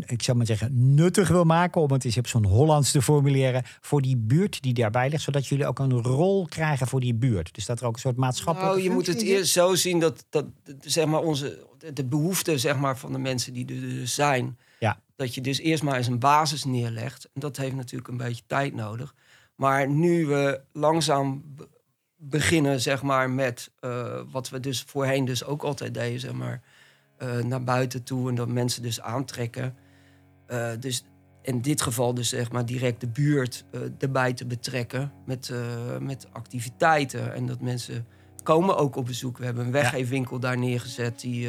ik 0.06 0.22
zou 0.22 0.36
maar 0.36 0.46
zeggen, 0.46 0.94
nuttig 0.94 1.28
wil 1.28 1.44
maken, 1.44 1.80
om 1.80 1.92
het 1.92 2.04
eens 2.04 2.16
op 2.16 2.26
zo'n 2.26 2.44
Hollands 2.46 2.90
te 2.90 3.02
formuleren, 3.02 3.62
voor 3.80 4.02
die 4.02 4.16
buurt 4.16 4.62
die 4.62 4.74
daarbij 4.74 5.08
ligt, 5.10 5.22
zodat 5.22 5.46
jullie 5.46 5.66
ook 5.66 5.78
een 5.78 5.92
rol 6.02 6.46
krijgen 6.48 6.86
voor 6.86 7.00
die 7.00 7.14
buurt. 7.14 7.54
Dus 7.54 7.66
dat 7.66 7.80
er 7.80 7.86
ook 7.86 7.94
een 7.94 8.00
soort 8.00 8.16
maatschappelijke 8.16 8.76
Nou, 8.76 8.88
je 8.88 8.94
moet 8.94 9.06
het 9.06 9.22
eerst 9.22 9.52
zo 9.52 9.74
zien 9.74 10.00
dat, 10.00 10.24
dat 10.30 10.46
zeg 10.80 11.06
maar 11.06 11.20
onze, 11.20 11.66
de- 11.94 12.04
behoeften 12.04 12.60
zeg 12.60 12.76
maar, 12.76 12.98
van 12.98 13.12
de 13.12 13.18
mensen 13.18 13.52
die 13.52 13.66
er 13.66 13.80
dus 13.80 14.14
zijn. 14.14 14.58
Dat 15.16 15.34
je 15.34 15.40
dus 15.40 15.58
eerst 15.58 15.82
maar 15.82 15.96
eens 15.96 16.06
een 16.06 16.18
basis 16.18 16.64
neerlegt. 16.64 17.24
En 17.24 17.40
dat 17.40 17.56
heeft 17.56 17.74
natuurlijk 17.74 18.08
een 18.08 18.16
beetje 18.16 18.42
tijd 18.46 18.74
nodig. 18.74 19.14
Maar 19.54 19.88
nu 19.88 20.26
we 20.26 20.60
langzaam 20.72 21.42
be- 21.46 21.68
beginnen, 22.16 22.80
zeg 22.80 23.02
maar, 23.02 23.30
met 23.30 23.72
eh, 23.80 24.20
wat 24.30 24.48
we 24.48 24.60
dus 24.60 24.82
voorheen 24.82 25.24
dus 25.24 25.44
ook 25.44 25.62
altijd 25.62 25.94
deden, 25.94 26.20
zeg 26.20 26.32
maar, 26.32 26.62
eh, 27.16 27.38
naar 27.38 27.64
buiten 27.64 28.02
toe 28.02 28.28
en 28.28 28.34
dat 28.34 28.48
mensen 28.48 28.82
dus 28.82 29.00
aantrekken. 29.00 29.76
Eh, 30.46 30.70
dus 30.80 31.04
in 31.42 31.60
dit 31.60 31.82
geval 31.82 32.14
dus 32.14 32.28
zeg 32.28 32.52
maar 32.52 32.66
direct 32.66 33.00
de 33.00 33.08
buurt 33.08 33.64
erbij 33.98 34.32
te 34.32 34.46
betrekken 34.46 35.12
met, 35.26 35.52
met 36.00 36.26
activiteiten. 36.32 37.34
En 37.34 37.46
dat 37.46 37.60
mensen 37.60 38.06
komen 38.42 38.76
ook 38.76 38.96
op 38.96 39.06
bezoek. 39.06 39.38
We 39.38 39.44
hebben 39.44 39.64
een 39.64 39.72
weggeefwinkel 39.72 40.38
daar 40.38 40.58
neergezet 40.58 41.20
die 41.20 41.48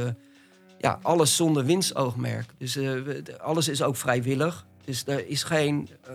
ja, 0.77 0.99
alles 1.01 1.35
zonder 1.35 1.65
winstoogmerk. 1.65 2.53
Dus 2.57 2.75
eh, 2.75 2.93
alles 3.41 3.67
is 3.67 3.81
ook 3.81 3.95
vrijwillig. 3.95 4.65
Dus 4.85 5.03
er 5.05 5.27
is 5.27 5.43
geen 5.43 5.89
eh, 6.07 6.13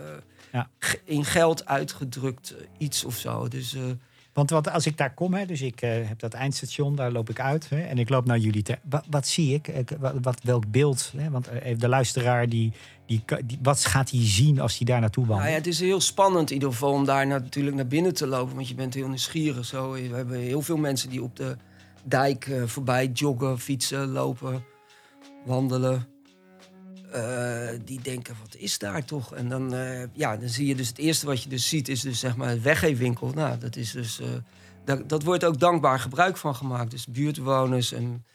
Ja. 0.51 0.69
in 1.03 1.25
geld 1.25 1.65
uitgedrukt 1.65 2.55
eh, 2.55 2.65
iets 2.77 3.05
of 3.05 3.17
zo. 3.17 3.47
Dus 3.47 3.75
Want 4.33 4.49
wat, 4.49 4.69
als 4.71 4.85
ik 4.85 4.97
daar 4.97 5.13
kom, 5.13 5.33
hè, 5.33 5.45
dus 5.45 5.61
ik 5.61 5.79
heb 5.79 6.19
dat 6.19 6.33
eindstation, 6.33 6.95
daar 6.95 7.11
loop 7.11 7.29
ik 7.29 7.39
uit 7.39 7.69
hè, 7.69 7.81
en 7.81 7.97
ik 7.97 8.09
loop 8.09 8.25
naar 8.25 8.37
jullie. 8.37 8.63
Te, 8.63 8.77
wat, 8.89 9.05
wat 9.09 9.27
zie 9.27 9.53
ik? 9.53 9.69
Wat, 9.99 10.13
wat, 10.21 10.39
welk 10.43 10.71
beeld? 10.71 11.13
Hè? 11.17 11.29
Want 11.29 11.47
even 11.47 11.79
de 11.79 11.87
luisteraar, 11.87 12.49
die, 12.49 12.71
die, 13.05 13.23
wat 13.61 13.85
gaat 13.85 14.11
hij 14.11 14.19
zien 14.23 14.59
als 14.59 14.77
hij 14.77 14.85
daar 14.85 14.99
naartoe 14.99 15.25
wandelt? 15.25 15.49
Nou 15.49 15.51
ja, 15.59 15.63
het 15.63 15.73
is 15.73 15.79
heel 15.79 16.01
spannend 16.01 16.49
in 16.49 16.55
ieder 16.55 16.71
geval 16.71 16.91
om 16.91 17.05
daar 17.05 17.27
natuurlijk 17.27 17.75
naar 17.75 17.87
binnen 17.87 18.13
te 18.13 18.27
lopen. 18.27 18.55
Want 18.55 18.67
je 18.67 18.75
bent 18.75 18.93
heel 18.93 19.07
nieuwsgierig. 19.07 19.65
Zo. 19.65 19.91
We 19.91 19.99
hebben 20.15 20.39
heel 20.39 20.61
veel 20.61 20.77
mensen 20.77 21.09
die 21.09 21.23
op 21.23 21.35
de 21.35 21.57
dijk 22.03 22.51
voorbij 22.65 23.07
joggen, 23.07 23.59
fietsen, 23.59 24.07
lopen, 24.07 24.63
wandelen. 25.45 26.07
Eh, 27.11 27.69
die 27.85 28.01
denken, 28.01 28.35
wat 28.41 28.55
is 28.55 28.77
daar 28.77 29.05
toch? 29.05 29.33
En 29.33 29.49
dan, 29.49 29.73
eh, 29.73 30.03
ja, 30.13 30.37
dan 30.37 30.49
zie 30.49 30.67
je 30.67 30.75
dus 30.75 30.87
het 30.87 30.97
eerste 30.97 31.25
wat 31.25 31.43
je 31.43 31.49
dus 31.49 31.69
ziet 31.69 31.87
is 31.87 32.01
dus 32.01 32.19
zeg 32.19 32.35
maar 32.35 32.49
het 32.49 32.61
weggeefwinkel. 32.61 33.31
Nou, 33.35 33.57
dat 33.57 33.75
is 33.75 33.91
dus... 33.91 34.19
eh, 34.19 34.27
dat, 34.85 35.09
dat 35.09 35.23
wordt 35.23 35.43
ook 35.43 35.59
dankbaar 35.59 35.99
gebruik 35.99 36.37
van 36.37 36.55
gemaakt. 36.55 36.91
Dus 36.91 37.07
buurtbewoners 37.07 37.91
en 37.91 38.25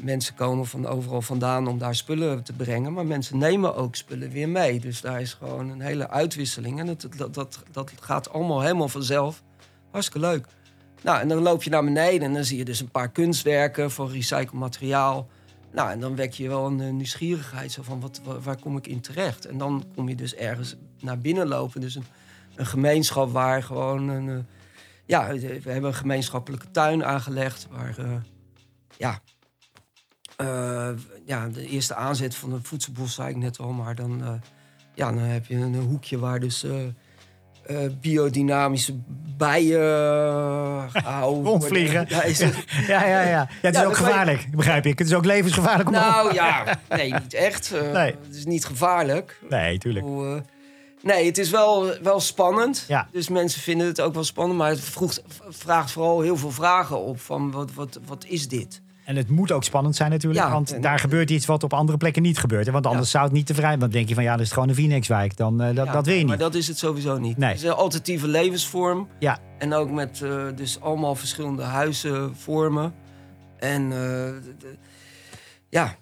mensen 0.00 0.34
komen 0.34 0.66
van 0.66 0.86
overal 0.86 1.22
vandaan 1.22 1.66
om 1.66 1.78
daar 1.78 1.94
spullen 1.94 2.42
te 2.42 2.52
brengen. 2.52 2.92
Maar 2.92 3.06
mensen 3.06 3.38
nemen 3.38 3.74
ook 3.74 3.96
spullen 3.96 4.30
weer 4.30 4.48
mee. 4.48 4.80
Dus 4.80 5.00
daar 5.00 5.20
is 5.20 5.32
gewoon 5.32 5.68
een 5.68 5.80
hele 5.80 6.10
uitwisseling. 6.10 6.80
En 6.80 6.86
dat, 6.86 7.08
dat, 7.16 7.34
dat, 7.34 7.62
dat 7.70 7.92
gaat 8.00 8.30
allemaal 8.30 8.60
helemaal 8.60 8.88
vanzelf. 8.88 9.42
Hartstikke 9.90 10.26
leuk. 10.26 10.46
Nou, 11.04 11.20
en 11.20 11.28
dan 11.28 11.38
loop 11.42 11.62
je 11.62 11.70
naar 11.70 11.84
beneden 11.84 12.22
en 12.28 12.34
dan 12.34 12.44
zie 12.44 12.58
je 12.58 12.64
dus 12.64 12.80
een 12.80 12.90
paar 12.90 13.10
kunstwerken 13.10 13.90
van 13.90 14.08
recycled 14.10 14.52
materiaal. 14.52 15.28
Nou, 15.72 15.90
en 15.90 16.00
dan 16.00 16.16
wek 16.16 16.32
je 16.32 16.48
wel 16.48 16.66
een 16.66 16.96
nieuwsgierigheid. 16.96 17.72
Zo 17.72 17.82
van, 17.82 18.00
wat, 18.00 18.20
wa- 18.24 18.40
waar 18.40 18.58
kom 18.60 18.76
ik 18.76 18.86
in 18.86 19.00
terecht? 19.00 19.46
En 19.46 19.58
dan 19.58 19.84
kom 19.94 20.08
je 20.08 20.14
dus 20.14 20.34
ergens 20.34 20.76
naar 21.00 21.18
binnen 21.18 21.46
lopen. 21.48 21.80
Dus 21.80 21.94
een, 21.94 22.04
een 22.54 22.66
gemeenschap 22.66 23.32
waar 23.32 23.62
gewoon 23.62 24.08
een... 24.08 24.28
eh, 24.28 24.44
ja, 25.06 25.32
we 25.32 25.60
hebben 25.70 25.90
een 25.90 25.94
gemeenschappelijke 25.94 26.70
tuin 26.70 27.04
aangelegd. 27.04 27.66
Waar, 27.70 27.98
eh, 27.98 28.16
ja, 28.96 29.20
eh, 30.36 30.90
ja, 31.26 31.48
de 31.48 31.66
eerste 31.68 31.94
aanzet 31.94 32.34
van 32.34 32.52
een 32.52 32.64
voedselbos 32.64 33.14
zei 33.14 33.28
ik 33.28 33.36
net 33.36 33.58
al. 33.58 33.72
Maar 33.72 33.94
dan, 33.94 34.40
ja, 34.94 35.12
dan 35.12 35.18
heb 35.22 35.46
je 35.46 35.54
een 35.56 35.74
hoekje 35.74 36.18
waar 36.18 36.40
dus... 36.40 36.66
eh, 37.66 37.84
eh, 37.84 37.90
biodynamische 38.00 38.94
bijen 39.36 39.80
eh, 39.80 41.22
worden. 41.22 41.42
Rondvliegen. 41.44 42.04
Ja, 42.08 42.22
is 42.22 42.38
het- 42.38 42.64
Ja, 42.86 43.06
ja, 43.06 43.20
ja. 43.22 43.28
ja 43.30 43.48
het 43.60 43.74
is 43.76 43.82
ook 43.84 43.88
je- 43.90 43.96
gevaarlijk, 44.04 44.46
begrijp 44.50 44.86
ik. 44.86 44.98
Het 44.98 45.08
is 45.08 45.14
ook 45.14 45.24
levensgevaarlijk 45.24 45.88
om 45.88 45.94
nou 45.94 46.34
ja, 46.42 46.64
nee, 46.88 47.12
niet 47.12 47.34
echt. 47.34 47.72
Eh, 47.72 47.92
Nee. 47.92 48.14
Het 48.26 48.36
is 48.36 48.44
niet 48.44 48.64
gevaarlijk. 48.64 49.38
Nee, 49.48 49.78
tuurlijk. 49.78 50.06
Eh, 50.06 50.34
nee, 51.02 51.26
het 51.26 51.38
is 51.38 51.50
wel, 51.50 51.92
wel 52.02 52.20
spannend. 52.20 52.84
Ja. 52.88 53.08
Dus 53.12 53.28
mensen 53.28 53.60
vinden 53.60 53.86
het 53.86 54.00
ook 54.00 54.14
wel 54.14 54.24
spannend. 54.24 54.58
Maar 54.58 54.70
het 54.70 54.80
vroeg, 54.80 55.18
vraagt 55.48 55.90
vooral 55.90 56.20
heel 56.20 56.36
veel 56.36 56.50
vragen 56.50 56.98
op. 56.98 57.20
Van 57.20 57.50
wat, 57.50 57.72
wat, 57.74 57.98
wat 58.06 58.24
is 58.28 58.48
dit? 58.48 58.82
En 59.04 59.16
het 59.16 59.28
moet 59.28 59.52
ook 59.52 59.64
spannend 59.64 59.96
zijn 59.96 60.10
natuurlijk, 60.10 60.44
Ja, 60.44 60.50
want 60.50 60.72
en- 60.74 60.80
daar 60.80 60.98
gebeurt 60.98 61.30
iets 61.30 61.46
wat 61.46 61.62
op 61.62 61.72
andere 61.72 61.98
plekken 61.98 62.22
niet 62.22 62.38
gebeurt. 62.38 62.66
hè. 62.66 62.72
Want 62.72 62.86
anders 62.86 63.10
zou 63.10 63.24
het 63.24 63.32
niet 63.32 63.46
te 63.46 63.54
vrij. 63.54 63.68
Want 63.68 63.80
dan 63.80 63.90
denk 63.90 64.08
je 64.08 64.14
van 64.14 64.22
ja, 64.24 64.36
dat 64.36 64.46
is 64.46 64.52
gewoon 64.52 64.68
een 64.68 64.74
Phoenixwijk. 64.74 65.36
Dan 65.36 65.60
eh, 65.60 65.74
dat, 65.76 65.86
Ja, 65.86 65.92
dat 65.92 66.06
wil 66.06 66.14
je 66.14 66.20
Maar 66.24 66.30
niet. 66.30 66.40
dat 66.40 66.54
is 66.54 66.66
het 66.68 66.78
sowieso 66.78 67.18
niet. 67.18 67.36
Nee. 67.36 67.48
Het 67.48 67.58
is 67.58 67.64
een 67.64 67.72
alternatieve 67.72 68.28
levensvorm. 68.28 69.08
Ja. 69.18 69.38
En 69.58 69.74
ook 69.74 69.90
met 69.90 70.20
eh, 70.22 70.44
dus 70.54 70.80
allemaal 70.80 71.14
verschillende 71.14 71.62
huizenvormen. 71.62 72.94
En 73.58 73.92
eh, 73.92 74.32
ja, 75.68 75.94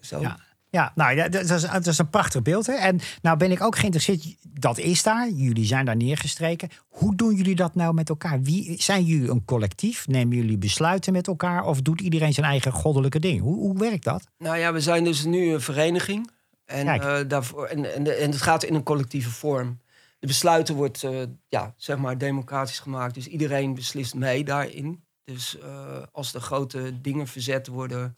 zo. 0.00 0.20
Ja. 0.20 0.36
Ja, 0.76 0.92
nou 0.94 1.16
ja, 1.16 1.28
dat 1.28 1.50
is, 1.50 1.62
dat 1.62 1.86
is 1.86 1.98
een 1.98 2.10
prachtig 2.10 2.42
beeld. 2.42 2.66
Hè? 2.66 2.72
En 2.72 3.00
nou 3.22 3.36
ben 3.36 3.50
ik 3.50 3.62
ook 3.62 3.76
geïnteresseerd. 3.76 4.36
Dat 4.42 4.78
is 4.78 5.02
daar. 5.02 5.30
Jullie 5.30 5.64
zijn 5.64 5.84
daar 5.84 5.96
neergestreken. 5.96 6.68
Hoe 6.88 7.14
doen 7.14 7.34
jullie 7.34 7.54
dat 7.54 7.74
nou 7.74 7.94
met 7.94 8.08
elkaar? 8.08 8.42
Wie, 8.42 8.82
zijn 8.82 9.04
jullie 9.04 9.30
een 9.30 9.44
collectief? 9.44 10.06
Nemen 10.06 10.36
jullie 10.36 10.58
besluiten 10.58 11.12
met 11.12 11.26
elkaar? 11.26 11.64
Of 11.64 11.82
doet 11.82 12.00
iedereen 12.00 12.32
zijn 12.32 12.46
eigen 12.46 12.72
goddelijke 12.72 13.18
ding? 13.18 13.40
Hoe, 13.40 13.56
hoe 13.56 13.78
werkt 13.78 14.04
dat? 14.04 14.26
Nou 14.38 14.56
ja, 14.56 14.72
we 14.72 14.80
zijn 14.80 15.04
dus 15.04 15.24
nu 15.24 15.52
een 15.52 15.60
vereniging. 15.60 16.30
En, 16.64 16.88
eh, 16.88 17.18
daarvoor, 17.28 17.66
en, 17.66 17.94
en, 17.94 18.20
en 18.20 18.30
het 18.30 18.42
gaat 18.42 18.62
in 18.62 18.74
een 18.74 18.82
collectieve 18.82 19.30
vorm. 19.30 19.80
De 20.18 20.26
besluiten 20.26 20.74
wordt 20.74 21.02
eh, 21.02 21.22
ja, 21.48 21.74
zeg 21.76 21.96
maar 21.96 22.18
democratisch 22.18 22.78
gemaakt. 22.78 23.14
Dus 23.14 23.26
iedereen 23.26 23.74
beslist 23.74 24.14
mee 24.14 24.44
daarin. 24.44 25.04
Dus 25.24 25.58
eh, 25.58 26.02
als 26.12 26.34
er 26.34 26.40
grote 26.40 27.00
dingen 27.00 27.26
verzet 27.26 27.66
worden, 27.66 28.16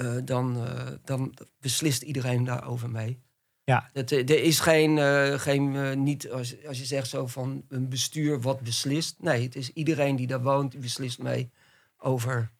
eh, 0.00 0.16
dan, 0.24 0.66
eh, 0.66 0.86
dan 1.04 1.34
beslist 1.60 2.02
iedereen 2.02 2.44
daarover 2.44 2.90
mee. 2.90 3.22
Ja. 3.64 3.90
Het, 3.92 4.12
eh, 4.12 4.18
er 4.18 4.42
is 4.42 4.60
geen, 4.60 4.98
geen 5.38 6.02
niet 6.02 6.30
als, 6.30 6.66
als 6.66 6.78
je 6.78 6.84
zegt 6.84 7.08
zo 7.08 7.26
van 7.26 7.64
een 7.68 7.88
bestuur 7.88 8.40
wat 8.40 8.60
beslist. 8.60 9.16
Nee, 9.18 9.42
het 9.42 9.56
is 9.56 9.72
iedereen 9.72 10.16
die 10.16 10.26
daar 10.26 10.42
woont, 10.42 10.70
die 10.70 10.80
beslist 10.80 11.18
mee 11.18 11.50
over 11.98 12.50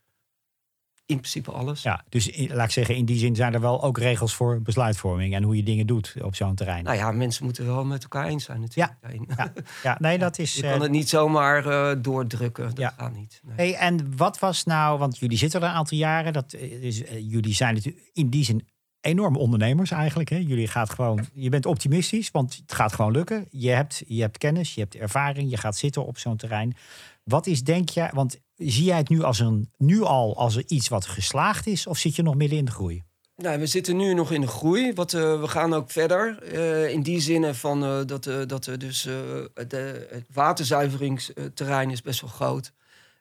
in 1.10 1.16
principe 1.16 1.50
alles. 1.50 1.82
Ja, 1.82 2.04
dus 2.08 2.28
in- 2.28 2.54
laat 2.54 2.66
ik 2.66 2.72
zeggen, 2.72 2.96
in 2.96 3.04
die 3.04 3.18
zin 3.18 3.34
zijn 3.36 3.54
er 3.54 3.60
wel 3.60 3.82
ook 3.82 3.98
regels 3.98 4.34
voor 4.34 4.62
besluitvorming 4.62 5.34
en 5.34 5.42
hoe 5.42 5.56
je 5.56 5.62
dingen 5.62 5.86
doet 5.86 6.14
op 6.22 6.34
zo'n 6.34 6.54
terrein. 6.54 6.84
Nou 6.84 6.96
ja, 6.96 7.12
mensen 7.12 7.44
moeten 7.44 7.66
wel 7.66 7.84
met 7.84 8.02
elkaar 8.02 8.26
eens 8.26 8.44
zijn 8.44 8.60
natuurlijk. 8.60 8.96
daarin. 9.00 9.28
Ja, 9.36 9.52
ja 9.82 9.96
nee, 10.00 10.18
dat 10.26 10.38
is. 10.38 10.54
Je 10.54 10.62
eh, 10.62 10.70
kan 10.70 10.80
het 10.82 10.90
niet 10.90 11.08
zomaar 11.08 11.66
eh, 11.66 11.96
doordrukken. 12.02 12.64
Dat 12.68 12.78
Ja. 12.78 12.94
gaat 12.96 13.14
niet. 13.14 13.40
Nee. 13.44 13.56
Hey, 13.56 13.74
en 13.88 14.16
wat 14.16 14.38
was 14.38 14.64
nou, 14.64 14.98
want 14.98 15.18
jullie 15.18 15.38
zitten 15.38 15.60
er 15.62 15.68
een 15.68 15.74
aantal 15.74 15.98
jaren, 15.98 16.32
dat 16.32 16.52
eh, 16.52 16.82
is, 16.82 17.04
eh, 17.04 17.30
jullie 17.30 17.54
zijn 17.54 17.74
natuurlijk 17.74 18.10
in 18.12 18.28
die 18.30 18.44
zin 18.44 18.66
enorme 19.00 19.38
ondernemers 19.38 19.90
eigenlijk. 19.90 20.28
Hè? 20.28 20.36
Jullie 20.36 20.68
gaat 20.68 20.90
gewoon, 20.90 21.26
je 21.32 21.48
bent 21.48 21.66
optimistisch, 21.66 22.30
want 22.30 22.56
het 22.62 22.72
gaat 22.74 22.92
gewoon 22.92 23.12
lukken. 23.12 23.46
Je 23.50 23.70
hebt, 23.70 24.02
je 24.06 24.20
hebt 24.20 24.38
kennis, 24.38 24.74
je 24.74 24.80
hebt 24.80 24.94
ervaring, 24.96 25.50
je 25.50 25.56
gaat 25.56 25.76
zitten 25.76 26.06
op 26.06 26.18
zo'n 26.18 26.36
terrein. 26.36 26.76
Wat 27.24 27.46
is, 27.46 27.64
denk 27.64 27.88
je, 27.88 28.08
want 28.12 28.38
zie 28.68 28.84
jij 28.84 28.96
het 28.96 29.08
nu, 29.08 29.22
als 29.22 29.38
een, 29.38 29.70
nu 29.76 30.02
al 30.02 30.36
als 30.36 30.56
er 30.56 30.64
iets 30.66 30.88
wat 30.88 31.06
geslaagd 31.06 31.66
is, 31.66 31.86
of 31.86 31.98
zit 31.98 32.16
je 32.16 32.22
nog 32.22 32.34
midden 32.34 32.58
in 32.58 32.64
de 32.64 32.70
groei? 32.70 33.02
Nou, 33.36 33.58
we 33.58 33.66
zitten 33.66 33.96
nu 33.96 34.14
nog 34.14 34.32
in 34.32 34.40
de 34.40 34.46
groei. 34.46 34.92
Wat, 34.92 35.14
eh, 35.14 35.40
we 35.40 35.48
gaan 35.48 35.74
ook 35.74 35.90
verder. 35.90 36.42
eh, 36.42 36.92
in 36.92 37.02
die 37.02 37.20
zin 37.20 37.54
van 37.54 37.84
eh, 37.84 38.00
dat, 38.06 38.24
dat 38.46 38.64
dus 38.78 39.02
de, 39.02 39.50
het 39.54 40.26
waterzuiveringsterrein 40.32 41.90
is 41.90 42.02
best 42.02 42.20
wel 42.20 42.30
groot. 42.30 42.72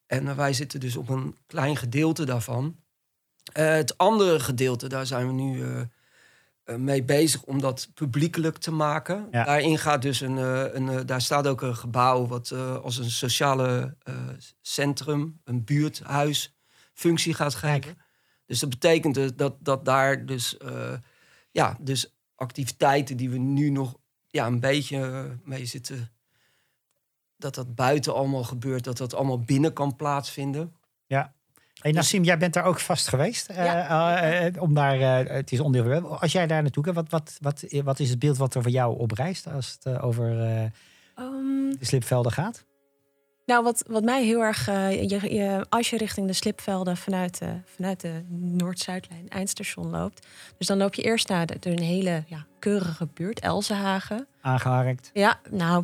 En 0.07 0.35
wij 0.35 0.53
zitten 0.53 0.79
dus 0.79 0.95
op 0.95 1.09
een 1.09 1.35
klein 1.47 1.77
gedeelte 1.77 2.25
daarvan. 2.25 2.75
Het 3.51 3.97
andere 3.97 4.39
gedeelte, 4.39 4.87
daar 4.87 5.05
zijn 5.05 5.27
we 5.27 5.33
nu 5.33 5.63
mee 6.77 7.03
bezig 7.03 7.43
om 7.43 7.61
dat 7.61 7.89
publiekelijk 7.93 8.57
te 8.57 8.71
maken. 8.71 9.27
Ja. 9.31 9.43
Daarin 9.43 9.77
gaat 9.77 10.01
dus 10.01 10.21
een, 10.21 10.37
eh, 10.37 10.73
een 10.73 10.89
eh, 10.89 10.99
daar 11.05 11.21
staat 11.21 11.47
ook 11.47 11.61
een 11.61 11.75
gebouw 11.75 12.27
wat 12.27 12.51
eh, 12.51 12.75
als 12.75 12.97
een 12.97 13.11
sociale 13.11 13.95
eh, 14.03 14.13
centrum, 14.61 15.41
een 15.43 15.63
buurthuis 15.63 16.57
functie 16.93 17.33
gaat 17.33 17.55
geven. 17.55 17.97
Dus 18.45 18.59
dat 18.59 18.69
betekent 18.69 19.37
dat, 19.37 19.57
dat 19.59 19.85
daar 19.85 20.25
dus, 20.25 20.57
eh, 20.57 20.93
ja, 21.51 21.77
dus 21.81 22.17
activiteiten 22.35 23.17
die 23.17 23.29
we 23.29 23.37
nu 23.37 23.69
nog 23.69 23.97
ja, 24.27 24.47
een 24.47 24.59
beetje 24.59 24.97
eh, 24.97 25.25
mee 25.43 25.65
zitten, 25.65 26.11
dat 27.37 27.55
dat 27.55 27.75
buiten 27.75 28.13
allemaal 28.13 28.43
gebeurt, 28.43 28.83
dat 28.83 28.97
dat 28.97 29.13
allemaal 29.13 29.39
binnen 29.39 29.73
kan 29.73 29.95
plaatsvinden. 29.95 30.75
Ja. 31.05 31.33
Hey, 31.79 31.91
Nassim, 31.91 32.23
jij 32.23 32.37
bent 32.37 32.53
daar 32.53 32.63
ook 32.65 32.79
vast 32.79 33.07
geweest. 33.07 33.49
eh, 33.49 33.65
Ja. 33.65 34.17
eh, 34.21 34.45
eh, 34.45 34.61
om 34.61 34.73
daar, 34.73 34.99
het 35.27 35.51
is 35.51 35.59
onderdeel. 35.59 36.19
Als 36.21 36.31
jij 36.31 36.47
daar 36.47 36.61
naartoe 36.61 36.83
gaat, 36.83 36.93
wat, 36.95 37.09
wat, 37.09 37.37
wat, 37.41 37.63
wat 37.83 37.99
is 37.99 38.09
het 38.09 38.19
beeld 38.19 38.37
wat 38.37 38.55
er 38.55 38.61
voor 38.61 38.71
jou 38.71 38.97
oprijst 38.99 39.47
als 39.51 39.77
het 39.79 39.99
over 40.01 40.27
Ehm, 41.15 41.69
de 41.79 41.85
slipvelden 41.85 42.31
gaat? 42.31 42.65
nou, 43.45 43.63
wat, 43.63 43.83
wat 43.87 44.03
mij 44.03 44.23
heel 44.25 44.41
erg... 44.41 44.65
je, 44.65 45.33
je, 45.33 45.65
als 45.69 45.89
je 45.89 45.97
richting 45.97 46.27
de 46.27 46.33
slipvelden 46.33 46.97
vanuit 46.97 47.39
de, 47.39 47.53
vanuit 47.75 47.99
de 48.01 48.23
Noord-Zuidlijn 48.29 49.29
eindstation 49.29 49.89
loopt... 49.89 50.27
dus 50.57 50.67
dan 50.67 50.77
loop 50.77 50.93
je 50.93 51.01
eerst 51.01 51.27
naar 51.29 51.45
de, 51.45 51.57
een 51.61 51.81
hele 51.81 52.23
ja, 52.27 52.45
keurige 52.59 53.07
buurt, 53.13 53.39
Elzenhagen. 53.39 54.27
Aangeharkt. 54.41 55.09
Ja, 55.13 55.39
nou, 55.49 55.83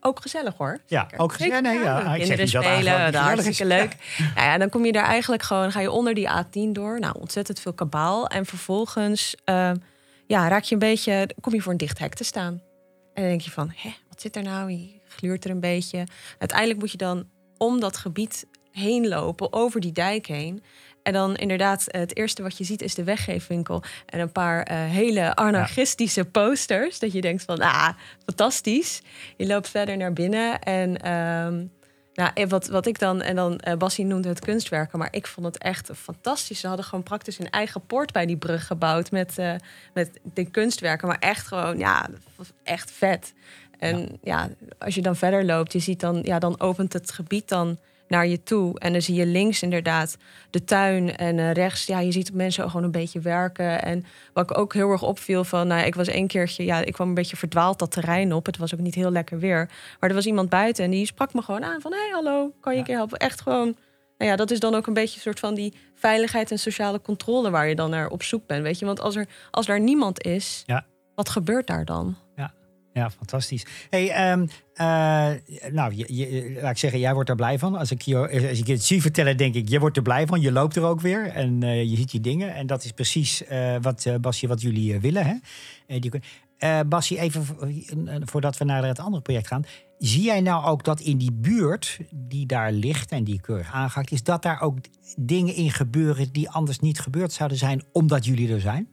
ook 0.00 0.20
gezellig 0.20 0.56
hoor. 0.56 0.80
Ja, 0.86 1.02
Zeker. 1.02 1.18
ook 1.18 1.32
gezellig. 1.32 1.60
Nee, 1.60 1.78
ja, 1.78 2.02
zeg 2.02 2.16
kinderen 2.16 2.48
spelen, 2.48 3.14
hartstikke 3.14 3.64
leuk. 3.64 3.96
Nou 4.18 4.46
ja, 4.46 4.58
dan 4.58 4.68
kom 4.68 4.84
je 4.84 4.92
daar 4.92 5.04
eigenlijk 5.04 5.42
gewoon, 5.42 5.72
ga 5.72 5.80
je 5.80 5.90
onder 5.90 6.14
die 6.14 6.28
A10 6.28 6.72
door. 6.72 7.00
Nou, 7.00 7.14
ontzettend 7.18 7.60
veel 7.60 7.72
kabaal. 7.72 8.26
En 8.26 8.46
vervolgens 8.46 9.34
ehm, 9.44 9.76
ja, 10.26 10.48
raak 10.48 10.62
je 10.62 10.72
een 10.72 10.80
beetje, 10.80 11.30
kom 11.40 11.54
je 11.54 11.60
voor 11.60 11.72
een 11.72 11.78
dicht 11.78 11.98
hek 11.98 12.14
te 12.14 12.24
staan. 12.24 12.52
En 13.14 13.22
dan 13.22 13.24
denk 13.24 13.40
je 13.40 13.50
van, 13.50 13.72
hè, 13.76 13.90
wat 14.08 14.20
zit 14.20 14.36
er 14.36 14.42
nou? 14.42 14.70
Je 14.70 15.00
gluurt 15.08 15.44
er 15.44 15.50
een 15.50 15.60
beetje. 15.60 16.06
Uiteindelijk 16.38 16.78
moet 16.78 16.90
je 16.90 16.96
dan 16.96 17.28
om 17.58 17.80
dat 17.80 17.96
gebied 17.96 18.46
heen 18.72 19.08
lopen, 19.08 19.52
over 19.52 19.80
die 19.80 19.92
dijk 19.92 20.26
heen. 20.26 20.62
En 21.02 21.12
dan 21.12 21.36
inderdaad, 21.36 21.86
eh, 21.86 22.00
het 22.00 22.16
eerste 22.16 22.42
wat 22.42 22.58
je 22.58 22.64
ziet 22.64 22.82
is 22.82 22.94
de 22.94 23.04
weggeefwinkel. 23.04 23.82
En 24.06 24.20
een 24.20 24.32
paar 24.32 24.62
eh, 24.62 24.76
hele 24.84 25.34
anarchistische 25.34 26.24
posters. 26.24 26.98
Dat 26.98 27.12
je 27.12 27.20
denkt 27.20 27.42
van, 27.42 27.58
ah, 27.58 27.88
fantastisch. 28.24 29.02
Je 29.36 29.46
loopt 29.46 29.68
verder 29.68 29.96
naar 29.96 30.12
binnen 30.12 30.60
en... 30.60 30.96
ehm, 31.02 31.64
Nou, 32.14 32.46
wat, 32.48 32.66
wat 32.66 32.86
ik 32.86 32.98
dan, 32.98 33.22
en 33.22 33.36
dan 33.36 33.60
uh, 33.68 33.74
Bassie 33.74 34.04
noemde 34.04 34.28
het 34.28 34.40
kunstwerken, 34.40 34.98
maar 34.98 35.08
ik 35.10 35.26
vond 35.26 35.46
het 35.46 35.58
echt 35.58 35.90
fantastisch. 35.96 36.60
Ze 36.60 36.66
hadden 36.66 36.84
gewoon 36.84 37.04
praktisch 37.04 37.38
een 37.38 37.50
eigen 37.50 37.86
poort 37.86 38.12
bij 38.12 38.26
die 38.26 38.36
brug 38.36 38.66
gebouwd 38.66 39.10
met, 39.10 39.38
uh, 39.38 39.54
met 39.94 40.10
de 40.22 40.44
kunstwerken, 40.44 41.08
maar 41.08 41.18
echt 41.18 41.46
gewoon, 41.46 41.78
ja, 41.78 42.08
echt 42.62 42.90
vet. 42.90 43.32
En 43.78 44.18
ja. 44.22 44.48
als 44.78 44.94
je 44.94 45.02
dan 45.02 45.16
verder 45.16 45.44
loopt, 45.44 45.72
je 45.72 45.78
ziet 45.78 46.00
dan, 46.00 46.20
ja, 46.22 46.38
dan 46.38 46.60
opent 46.60 46.92
het 46.92 47.12
gebied 47.12 47.48
dan 47.48 47.78
naar 48.10 48.26
je 48.26 48.42
toe. 48.42 48.78
En 48.78 48.92
dan 48.92 49.02
zie 49.02 49.14
je 49.14 49.26
links 49.26 49.62
inderdaad 49.62 50.16
de 50.50 50.64
tuin 50.64 51.16
en 51.16 51.38
uh, 51.38 51.52
rechts, 51.52 51.86
ja, 51.86 52.00
je 52.00 52.12
ziet 52.12 52.34
mensen 52.34 52.66
gewoon 52.66 52.84
een 52.84 52.90
beetje 52.90 53.20
werken. 53.20 53.82
En 53.82 54.04
wat 54.32 54.50
ik 54.50 54.58
ook 54.58 54.74
heel 54.74 54.90
erg 54.90 55.02
opviel 55.02 55.44
van, 55.44 55.66
nou, 55.66 55.86
ik 55.86 55.94
was 55.94 56.08
één 56.08 56.26
keertje, 56.26 56.64
ja, 56.64 56.84
ik 56.84 56.92
kwam 56.92 57.08
een 57.08 57.14
beetje 57.14 57.36
verdwaald 57.36 57.78
dat 57.78 57.90
terrein 57.90 58.32
op. 58.32 58.46
Het 58.46 58.56
was 58.56 58.74
ook 58.74 58.80
niet 58.80 58.94
heel 58.94 59.10
lekker 59.10 59.38
weer. 59.38 59.70
Maar 60.00 60.08
er 60.08 60.16
was 60.16 60.26
iemand 60.26 60.48
buiten 60.48 60.84
en 60.84 60.90
die 60.90 61.06
sprak 61.06 61.34
me 61.34 61.42
gewoon 61.42 61.64
aan 61.64 61.80
van, 61.80 61.92
hé, 61.92 61.98
hey, 61.98 62.10
hallo, 62.10 62.52
kan 62.60 62.72
je 62.72 62.78
een 62.78 62.84
keer 62.84 62.96
helpen? 62.96 63.18
Echt 63.18 63.40
gewoon, 63.40 63.76
nou 64.18 64.30
ja, 64.30 64.36
dat 64.36 64.50
is 64.50 64.60
dan 64.60 64.74
ook 64.74 64.86
een 64.86 64.94
beetje 64.94 65.16
een 65.16 65.22
soort 65.22 65.40
van 65.40 65.54
die 65.54 65.74
veiligheid 65.94 66.50
en 66.50 66.58
sociale 66.58 67.00
controle 67.00 67.50
waar 67.50 67.68
je 67.68 67.74
dan 67.74 67.90
naar 67.90 68.08
op 68.08 68.22
zoek 68.22 68.46
bent, 68.46 68.62
weet 68.62 68.78
je. 68.78 68.86
Want 68.86 69.00
als 69.00 69.16
er, 69.16 69.28
als 69.50 69.68
er 69.68 69.80
niemand 69.80 70.24
is, 70.24 70.62
ja. 70.66 70.86
wat 71.14 71.28
gebeurt 71.28 71.66
daar 71.66 71.84
dan? 71.84 72.16
Ja. 72.92 73.10
Fantastisch. 73.10 73.66
Hey, 73.90 74.32
um, 74.32 74.40
uh, 74.40 74.46
nou, 75.72 75.94
je, 75.94 76.58
laat 76.62 76.70
ik 76.70 76.78
zeggen, 76.78 77.00
jij 77.00 77.14
wordt 77.14 77.28
er 77.28 77.36
blij 77.36 77.58
van. 77.58 77.76
Als 77.76 77.90
ik, 77.90 78.02
je, 78.02 78.18
als 78.48 78.58
ik 78.58 78.66
het 78.66 78.84
zie 78.84 79.00
vertellen, 79.00 79.36
denk 79.36 79.54
ik, 79.54 79.68
je 79.68 79.80
wordt 79.80 79.96
er 79.96 80.02
blij 80.02 80.26
van. 80.26 80.40
Je 80.40 80.52
loopt 80.52 80.76
er 80.76 80.82
ook 80.82 81.00
weer 81.00 81.26
en 81.26 81.64
uh, 81.64 81.82
je 81.82 81.96
ziet 81.96 82.12
je 82.12 82.20
dingen. 82.20 82.54
En 82.54 82.66
dat 82.66 82.84
is 82.84 82.92
precies 82.92 83.42
uh, 83.42 83.76
wat, 83.80 84.06
Basje, 84.20 84.46
wat 84.46 84.60
jullie 84.60 85.00
willen. 85.00 85.26
Hè? 85.26 85.98
die, 85.98 86.10
Basje, 86.86 87.18
even 87.18 87.44
voordat 88.24 88.56
we 88.56 88.64
naar 88.64 88.84
het 88.84 88.98
andere 88.98 89.22
project 89.22 89.46
gaan. 89.46 89.64
Zie 89.98 90.22
jij 90.22 90.40
nou 90.40 90.64
ook 90.64 90.84
dat 90.84 91.00
in 91.00 91.18
die 91.18 91.32
buurt 91.32 91.98
die 92.14 92.46
daar 92.46 92.72
ligt 92.72 93.10
en 93.10 93.24
die 93.24 93.40
keurig 93.40 93.72
aangehakt 93.72 94.10
is, 94.10 94.22
dat 94.22 94.42
daar 94.42 94.60
ook 94.60 94.78
dingen 95.16 95.54
in 95.54 95.70
gebeuren 95.70 96.32
die 96.32 96.50
anders 96.50 96.78
niet 96.78 97.00
gebeurd 97.00 97.32
zouden 97.32 97.58
zijn, 97.58 97.82
omdat 97.92 98.24
jullie 98.24 98.52
er 98.52 98.60
zijn? 98.60 98.88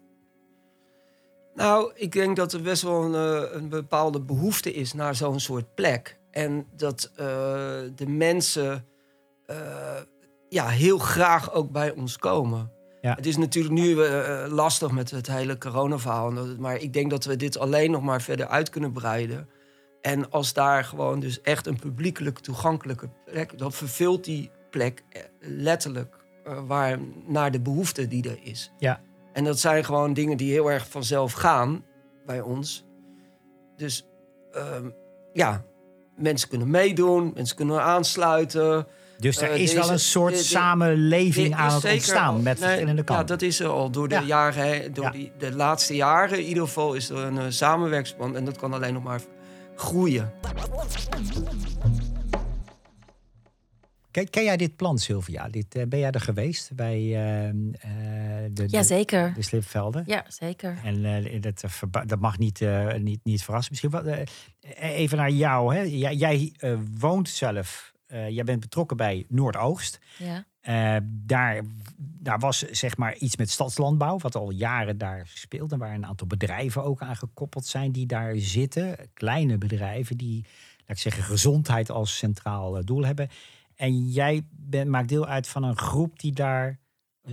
Nou, 1.58 1.92
ik 1.96 2.12
denk 2.12 2.36
dat 2.36 2.54
er 2.54 2.62
best 2.62 2.82
wel 2.82 3.04
een, 3.04 3.44
eh, 3.44 3.56
een 3.56 3.70
bepaalde 3.70 4.22
behoefte 4.22 4.74
is 4.74 4.94
naar 4.94 5.16
zo'n 5.16 5.40
soort 5.40 5.76
plek. 5.76 6.20
En 6.32 6.66
dat 6.76 7.12
uh, 7.12 7.18
de 7.96 8.08
mensen 8.08 8.86
uh, 9.48 9.58
ja, 10.50 10.68
heel 10.68 10.98
graag 10.98 11.54
ook 11.54 11.72
bij 11.72 11.92
ons 11.92 12.18
komen. 12.18 12.72
Ja. 13.02 13.14
Het 13.16 13.26
is 13.26 13.38
natuurlijk 13.38 13.74
nu 13.74 13.90
uh, 13.90 14.46
lastig 14.50 14.92
met 14.92 15.12
het 15.12 15.28
hele 15.28 15.58
coronaverhaal. 15.58 16.32
Maar 16.60 16.76
ik 16.76 16.94
denk 16.94 17.10
dat 17.10 17.26
we 17.26 17.36
dit 17.36 17.58
alleen 17.58 17.92
nog 17.92 18.02
maar 18.02 18.22
verder 18.22 18.48
uit 18.48 18.70
kunnen 18.70 18.92
breiden. 18.92 19.50
En 20.02 20.32
als 20.32 20.54
daar 20.54 20.84
gewoon 20.84 21.20
dus 21.20 21.42
echt 21.42 21.68
een 21.68 21.80
publiekelijk 21.80 22.40
toegankelijke 22.40 23.10
plek... 23.26 23.58
dan 23.58 23.72
vervult 23.72 24.24
die 24.24 24.52
plek 24.70 25.04
letterlijk 25.40 26.16
waar, 26.68 27.00
naar 27.26 27.52
de 27.52 27.60
behoefte 27.60 28.08
die 28.08 28.30
er 28.30 28.40
is. 28.44 28.72
Ja. 28.78 29.02
En 29.38 29.44
dat 29.44 29.60
zijn 29.60 29.86
gewoon 29.86 30.14
dingen 30.14 30.38
die 30.38 30.52
heel 30.52 30.72
erg 30.72 30.88
vanzelf 30.90 31.34
gaan 31.34 31.84
bij 32.26 32.42
ons. 32.42 32.86
Dus 33.76 34.08
um, 34.56 34.94
ja, 35.34 35.64
mensen 36.16 36.50
kunnen 36.50 36.70
meedoen, 36.70 37.32
mensen 37.34 37.56
kunnen 37.56 37.84
aansluiten. 37.84 38.88
Dus 39.18 39.42
er 39.42 39.50
uh, 39.50 39.62
is 39.62 39.74
wel 39.74 39.92
een 39.92 40.00
soort 40.00 40.32
de, 40.32 40.38
de, 40.38 40.44
samenleving 40.44 41.56
aan 41.56 41.74
het 41.74 41.92
ontstaan 41.92 42.34
al, 42.34 42.42
met 42.42 42.60
nee, 42.60 42.68
verschillende 42.68 43.04
kanten. 43.04 43.26
Ja, 43.26 43.32
dat 43.32 43.42
is 43.42 43.60
er 43.60 43.68
al 43.68 43.90
door 43.90 44.08
de 44.08 44.16
ja. 44.16 44.22
jaren, 44.22 44.94
door 44.94 45.06
ja. 45.06 45.12
die, 45.12 45.32
de 45.38 45.56
laatste 45.56 45.96
jaren 45.96 46.40
in 46.40 46.46
ieder 46.46 46.64
geval 46.64 46.94
is 46.94 47.10
er 47.10 47.18
een 47.18 47.36
uh, 47.36 47.44
samenwerksplan 47.50 48.36
en 48.36 48.46
dat 48.46 48.58
kan 48.58 48.74
alleen 48.74 48.94
nog 48.94 49.04
maar 49.04 49.22
groeien. 49.76 50.34
Ken, 54.18 54.30
ken, 54.30 54.44
jij 54.44 54.58
dit 54.58 54.76
plan, 54.76 54.98
Sylvia? 54.98 55.50
Dit, 55.50 55.76
uh, 55.76 55.84
ben 55.88 56.00
jij 56.00 56.12
er 56.12 56.22
geweest 56.22 56.76
bij 56.76 57.02
uh, 57.02 57.54
de, 58.52 58.66
de, 58.66 59.32
de 59.36 59.42
slipvelden? 59.42 60.04
Ja, 60.06 60.26
zeker. 60.28 60.80
En 60.84 61.42
dat, 61.42 61.64
dat 62.06 62.20
mag 62.20 62.38
niet, 62.38 62.66
niet, 63.00 63.20
niet 63.24 63.44
verrassen. 63.44 63.72
Misschien 63.72 63.92
wat, 63.92 64.28
even 64.80 65.18
naar 65.18 65.32
jou. 65.32 65.76
Hè? 65.76 65.82
Jij, 65.82 66.16
jij 66.16 66.54
woont 67.00 67.30
zelf, 67.30 67.94
jij 68.08 68.44
bent 68.44 68.60
betrokken 68.60 68.98
bij 68.98 69.26
Noordoogst. 69.30 70.00
Ja. 70.18 71.02
daar, 71.04 71.62
daar 71.98 72.40
was 72.40 72.60
zeg 72.60 72.98
maar 72.98 73.16
iets 73.16 73.36
met 73.36 73.50
stadslandbouw, 73.50 74.18
wat 74.18 74.36
al 74.36 74.52
jaren 74.52 74.98
daar 74.98 75.30
speelt. 75.34 75.72
En 75.72 75.80
waar 75.80 75.94
een 75.94 76.06
aantal 76.06 76.28
bedrijven 76.28 76.84
ook 76.84 77.02
aan 77.02 77.16
gekoppeld 77.16 77.66
zijn 77.66 77.92
die 77.92 78.06
daar 78.06 78.34
zitten. 78.36 78.98
Kleine 79.14 79.58
bedrijven 79.58 80.18
die, 80.18 80.46
laat 80.78 80.98
ik 80.98 81.04
zeggen, 81.04 81.24
gezondheid 81.24 81.90
als 81.90 82.18
centraal 82.18 82.86
doel 82.86 83.06
hebben. 83.06 83.30
En 83.78 84.08
jij 84.08 84.46
bent, 84.52 84.90
maakt 84.90 85.10
deel 85.10 85.28
uit 85.28 85.48
van 85.48 85.64
een 85.64 85.78
groep 85.78 86.20
die 86.20 86.32
daar, 86.32 86.80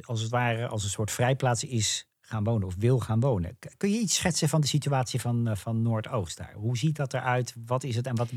als 0.01 0.21
het 0.21 0.31
ware, 0.31 0.67
als 0.67 0.85
een 0.85 0.91
soort 0.91 1.11
vrijplaats 1.11 1.65
is 1.65 2.09
gaan 2.21 2.45
wonen 2.45 2.67
of 2.67 2.75
wil 2.79 2.99
gaan 2.99 3.21
wonen. 3.21 3.59
Kun 3.77 3.91
je 3.91 3.99
iets 3.99 4.15
schetsen 4.15 4.49
van 4.49 4.61
de 4.61 4.67
situatie 4.67 5.21
van, 5.21 5.49
uh, 5.49 5.55
van 5.57 5.83
Noordoost 5.83 6.37
daar? 6.37 6.53
Hoe 6.55 6.79
ziet 6.79 6.97
dat 6.97 7.15
eruit? 7.15 7.55
Wat 7.67 7.85
is 7.85 7.97
het 7.97 8.07
en 8.07 8.17
wat, 8.17 8.29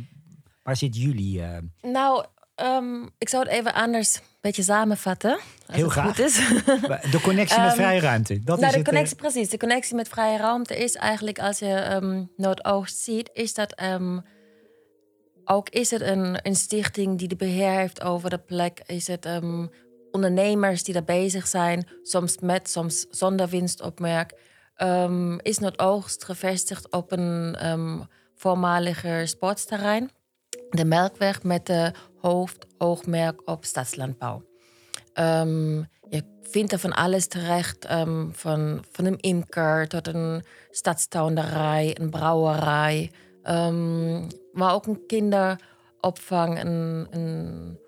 waar 0.63 0.75
zit 0.75 0.97
jullie? 0.97 1.39
Uh... 1.39 1.57
Nou, 1.81 2.25
um, 2.55 3.09
ik 3.17 3.29
zou 3.29 3.43
het 3.43 3.51
even 3.51 3.73
anders 3.73 4.15
een 4.15 4.21
beetje 4.41 4.63
samenvatten. 4.63 5.39
Heel 5.65 5.89
graag. 5.89 6.07
Goed 6.07 6.19
is. 6.19 6.35
De 7.11 7.19
connectie 7.23 7.59
met 7.59 7.69
um, 7.69 7.75
vrije 7.75 7.99
ruimte. 7.99 8.43
Dat 8.43 8.59
nou, 8.59 8.65
is 8.65 8.71
de 8.71 8.77
het, 8.77 8.87
connectie, 8.87 9.15
uh... 9.15 9.21
precies. 9.21 9.49
De 9.49 9.57
connectie 9.57 9.95
met 9.95 10.07
vrije 10.07 10.37
ruimte 10.37 10.77
is 10.77 10.95
eigenlijk, 10.95 11.39
als 11.39 11.59
je 11.59 11.93
um, 11.93 12.31
Noordoost 12.35 12.97
ziet, 12.97 13.29
is 13.33 13.53
dat 13.53 13.81
ook 15.47 15.69
is 15.69 15.91
het 15.91 16.01
een, 16.01 16.39
een, 16.41 16.55
stichting 16.55 17.17
die 17.17 17.27
de 17.27 17.35
beheer 17.35 17.71
heeft 17.71 18.03
over 18.03 18.29
de 18.29 18.37
plek. 18.37 18.81
Is 18.85 19.07
het 19.07 19.25
um, 19.25 19.69
ondernemers 20.11 20.83
die 20.83 20.93
daar 20.93 21.03
bezig 21.03 21.47
zijn, 21.47 21.87
soms 22.03 22.39
met, 22.39 22.69
soms 22.69 23.05
zonder 23.09 23.47
winstopmerk. 23.47 24.33
Um, 24.77 25.39
is 25.39 25.57
Noordoogst 25.57 26.23
gevestigd 26.23 26.91
op 26.91 27.11
een 27.11 27.67
um, 27.67 28.07
voormalige 28.35 29.21
sportsterrein. 29.25 30.09
De 30.69 30.85
Melkweg 30.85 31.43
met 31.43 31.65
de 31.65 31.91
hoofdoogmerk 32.21 33.49
op 33.49 33.65
stadslandbouw. 33.65 34.45
je 36.09 36.23
vindt 36.41 36.71
er 36.71 36.79
van 36.79 36.93
alles 36.93 37.27
terecht. 37.27 37.85
van, 38.31 38.83
van 38.91 39.05
een 39.05 39.19
imker 39.19 39.87
tot 39.87 40.07
een 40.07 40.43
stadstuinderij, 40.69 41.97
een 41.99 42.09
brouwerij... 42.09 43.11
maar 44.57 44.73
ook 44.73 44.85
een 44.85 45.05
kinderopvang, 45.07 46.59
een, 46.63 47.07
een 47.09 47.79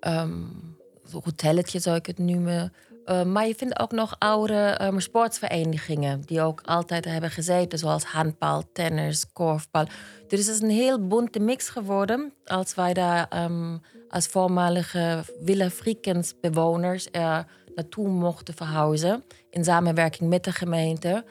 um, 0.00 0.76
hotelletje 1.24 1.78
zou 1.78 1.96
ik 1.96 2.06
het 2.06 2.18
noemen. 2.18 2.72
Uh, 3.06 3.22
maar 3.22 3.46
je 3.46 3.54
vindt 3.54 3.80
ook 3.80 3.92
nog 3.92 4.16
oude 4.18 4.78
um, 4.82 5.00
sportverenigingen 5.00 6.20
die 6.20 6.40
ook 6.40 6.60
altijd 6.64 7.04
hebben 7.04 7.30
gezeten, 7.30 7.78
zoals 7.78 8.04
handbal, 8.04 8.62
tennis, 8.72 9.32
korfbal. 9.32 9.84
Dus 10.28 10.46
het 10.46 10.54
is 10.54 10.60
een 10.60 10.70
heel 10.70 11.06
bunte 11.06 11.40
mix 11.40 11.68
geworden 11.68 12.32
als 12.44 12.74
wij 12.74 12.94
daar 12.94 13.44
um, 13.44 13.80
als 14.08 14.26
voormalige 14.26 15.24
Villa 15.44 15.70
Friekens 15.70 16.34
bewoners 16.40 17.08
er 17.10 17.46
naartoe 17.74 18.08
mochten 18.08 18.54
verhuizen 18.54 19.24
in 19.50 19.64
samenwerking 19.64 20.30
met 20.30 20.44
de 20.44 20.52
gemeente. 20.52 21.24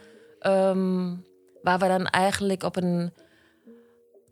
Waar 1.61 1.79
we 1.79 1.87
dan 1.87 2.05
eigenlijk 2.05 2.63
op 2.63 2.75
een 2.75 3.13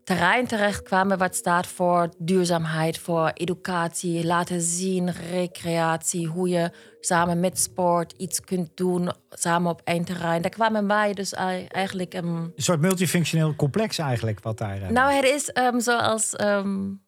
terrein 0.09 0.47
terechtkwamen 0.47 1.17
wat 1.17 1.35
staat 1.35 1.67
voor 1.67 2.09
duurzaamheid, 2.17 2.97
voor 2.97 3.31
educatie, 3.33 4.25
laten 4.25 4.61
zien, 4.61 5.11
recreatie, 5.11 6.27
hoe 6.27 6.49
je 6.49 6.71
samen 6.99 7.39
met 7.39 7.59
sport 7.59 8.13
iets 8.17 8.41
kunt 8.41 8.77
doen, 8.77 9.11
samen 9.29 9.71
op 9.71 9.81
één 9.83 10.05
terrein. 10.05 10.41
Daar 10.41 10.51
kwamen 10.51 10.87
wij 10.87 11.13
dus 11.13 11.33
eigenlijk... 11.33 12.13
Um, 12.13 12.37
een 12.37 12.51
soort 12.55 12.79
multifunctioneel 12.79 13.55
complex 13.55 13.97
eigenlijk, 13.97 14.39
wat 14.39 14.57
daar... 14.57 14.81
Uh, 14.81 14.89
nou, 14.89 15.13
het 15.13 15.25
is 15.25 15.51
um, 15.53 15.79
zoals 15.79 16.33
um, 16.41 17.01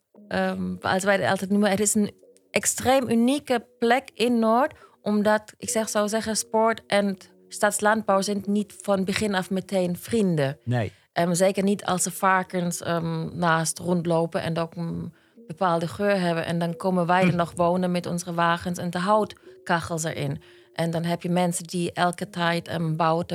als 0.82 1.04
wij 1.04 1.16
het 1.16 1.30
altijd 1.30 1.50
noemen, 1.50 1.70
het 1.70 1.80
is 1.80 1.96
een 1.96 2.12
extreem 2.52 3.10
unieke 3.10 3.66
plek 3.80 4.10
in 4.14 4.40
Noord, 4.40 4.74
omdat, 5.02 5.54
ik 5.58 5.70
zeg, 5.70 5.90
zou 5.90 6.08
zeggen, 6.08 6.38
sport 6.38 6.82
en 6.88 7.18
stadslandbouw 7.48 8.22
zijn 8.22 8.44
niet 8.46 8.74
van 8.82 9.06
begin 9.06 9.36
af 9.36 9.50
meteen 9.50 9.98
vrienden. 9.98 10.58
Nee. 10.64 10.92
Um, 11.14 11.36
zeker 11.36 11.64
niet 11.64 11.86
als 11.86 12.04
ze 12.04 12.12
varkens 12.12 12.88
um, 12.88 13.30
naast 13.34 13.80
rondlopen 13.80 14.42
en 14.42 14.58
ook 14.58 14.76
een 14.76 15.14
bepaalde 15.48 15.88
geur 15.88 16.20
hebben. 16.20 16.46
En 16.46 16.60
dan 16.60 16.76
komen 16.76 17.06
wij 17.06 17.24
er 17.24 17.36
nog 17.36 17.54
wonen 17.56 17.92
met 17.92 18.06
onze 18.06 18.34
wagens 18.34 18.78
en 18.78 18.90
de 18.90 19.00
houtkachels 19.00 20.04
erin. 20.04 20.42
En 20.74 20.92
dan 20.92 21.04
heb 21.04 21.22
je 21.22 21.30
mensen 21.30 21.66
die 21.68 21.92
elke 21.92 22.30
tijd 22.30 22.74
um, 22.74 22.96
bouwen, 22.96 23.26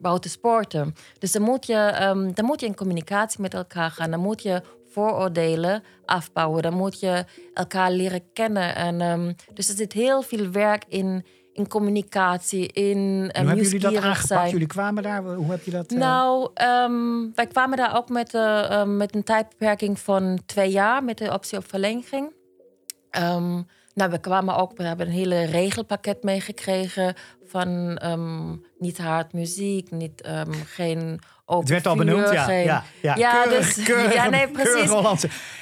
bouwen 0.00 0.30
sporten. 0.30 0.94
Dus 1.18 1.32
dan 1.32 1.42
moet, 1.42 1.66
je, 1.66 1.98
um, 2.02 2.34
dan 2.34 2.44
moet 2.44 2.60
je 2.60 2.66
in 2.66 2.74
communicatie 2.74 3.40
met 3.40 3.54
elkaar 3.54 3.90
gaan. 3.90 4.10
Dan 4.10 4.20
moet 4.20 4.42
je 4.42 4.62
vooroordelen 4.90 5.82
afbouwen. 6.04 6.62
Dan 6.62 6.74
moet 6.74 7.00
je 7.00 7.24
elkaar 7.54 7.90
leren 7.90 8.32
kennen. 8.32 8.74
En, 8.74 9.00
um, 9.00 9.34
dus 9.54 9.68
er 9.68 9.76
zit 9.76 9.92
heel 9.92 10.22
veel 10.22 10.50
werk 10.50 10.84
in, 10.88 11.24
in 11.54 11.68
communicatie, 11.68 12.66
in 12.66 12.98
uh, 12.98 13.22
Hoe 13.22 13.46
hebben 13.46 13.64
jullie 13.64 13.78
dat 13.80 13.96
aangepakt? 13.96 14.26
Zijn. 14.26 14.50
Jullie 14.50 14.66
kwamen 14.66 15.02
daar, 15.02 15.22
hoe 15.22 15.50
heb 15.50 15.64
je 15.64 15.70
dat? 15.70 15.92
Uh... 15.92 15.98
Nou, 15.98 16.50
um, 16.62 17.32
wij 17.34 17.46
kwamen 17.46 17.76
daar 17.76 17.96
ook 17.96 18.08
met, 18.08 18.34
uh, 18.34 18.84
met 18.84 19.14
een 19.14 19.24
tijdbeperking 19.24 19.98
van 19.98 20.38
twee 20.46 20.70
jaar, 20.70 21.04
met 21.04 21.18
de 21.18 21.32
optie 21.32 21.58
op 21.58 21.68
verlenging. 21.68 22.32
Ehm, 23.10 23.62
nou, 23.94 24.10
we 24.10 24.18
kwamen 24.18 24.56
ook, 24.56 24.76
we 24.76 24.82
hebben 24.82 25.06
een 25.06 25.12
hele 25.12 25.44
regelpakket 25.44 26.22
meegekregen 26.22 27.14
van 27.46 27.96
ehm, 27.96 28.56
niet 28.78 28.98
hard 28.98 29.32
muziek, 29.32 29.90
niet, 29.90 30.20
ehm, 30.20 30.52
geen 30.52 31.20
Het 31.46 31.68
werd 31.68 31.86
al 31.86 31.96
benoemd, 31.96 32.30
ja. 32.30 32.50
ja, 32.50 32.84
ja. 33.02 33.16
Ja, 33.16 33.42
keurig, 33.42 33.74
dus- 33.74 33.84
keurig, 33.88 34.14
ja, 34.14 34.28
nee, 34.28 34.48
precies. 34.48 34.90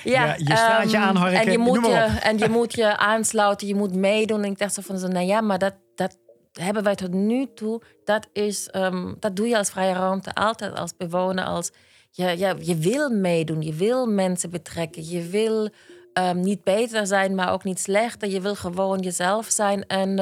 Ja, 0.05 0.35
je 0.37 0.45
straatje 0.45 0.97
ehm, 0.97 1.07
aanharken, 1.07 1.41
En 1.41 1.53
je, 1.53 1.59
moet 1.59 1.87
je, 1.87 2.19
en 2.23 2.39
je 2.39 2.49
moet 2.59 2.75
je 2.75 2.97
aansluiten, 2.97 3.67
je 3.67 3.75
moet 3.75 3.95
meedoen. 3.95 4.43
En 4.43 4.51
ik 4.51 4.59
dacht 4.59 4.75
zo 4.75 4.83
van, 4.85 4.99
zo, 4.99 5.09
nou 5.09 5.27
ja, 5.27 5.41
maar 5.41 5.59
dat, 5.59 5.75
dat 5.95 6.19
hebben 6.53 6.83
wij 6.83 6.95
tot 6.95 7.13
nu 7.13 7.47
toe. 7.55 7.83
Dat, 8.05 8.27
is, 8.33 8.69
ehm, 8.69 9.13
dat 9.19 9.37
doe 9.37 9.49
je 9.49 9.59
als 9.59 9.71
vrije 9.71 9.93
ruimte 9.93 10.35
altijd 10.35 10.79
als 10.79 10.97
bewoner. 10.97 11.45
Als, 11.45 11.71
je, 12.11 12.39
je, 12.39 12.57
je 12.61 12.77
wil 12.77 13.11
meedoen, 13.11 13.63
je 13.63 13.75
wil 13.75 14.07
mensen 14.07 14.51
betrekken. 14.51 15.09
Je 15.09 15.29
wil 15.29 15.69
ehm, 16.13 16.41
niet 16.41 16.65
beter 16.65 17.07
zijn, 17.07 17.35
maar 17.35 17.53
ook 17.53 17.65
niet 17.65 17.81
slechter. 17.81 18.29
Je 18.29 18.41
wil 18.41 18.55
gewoon 18.55 18.99
jezelf 18.99 19.47
zijn. 19.51 19.87
En, 19.87 20.19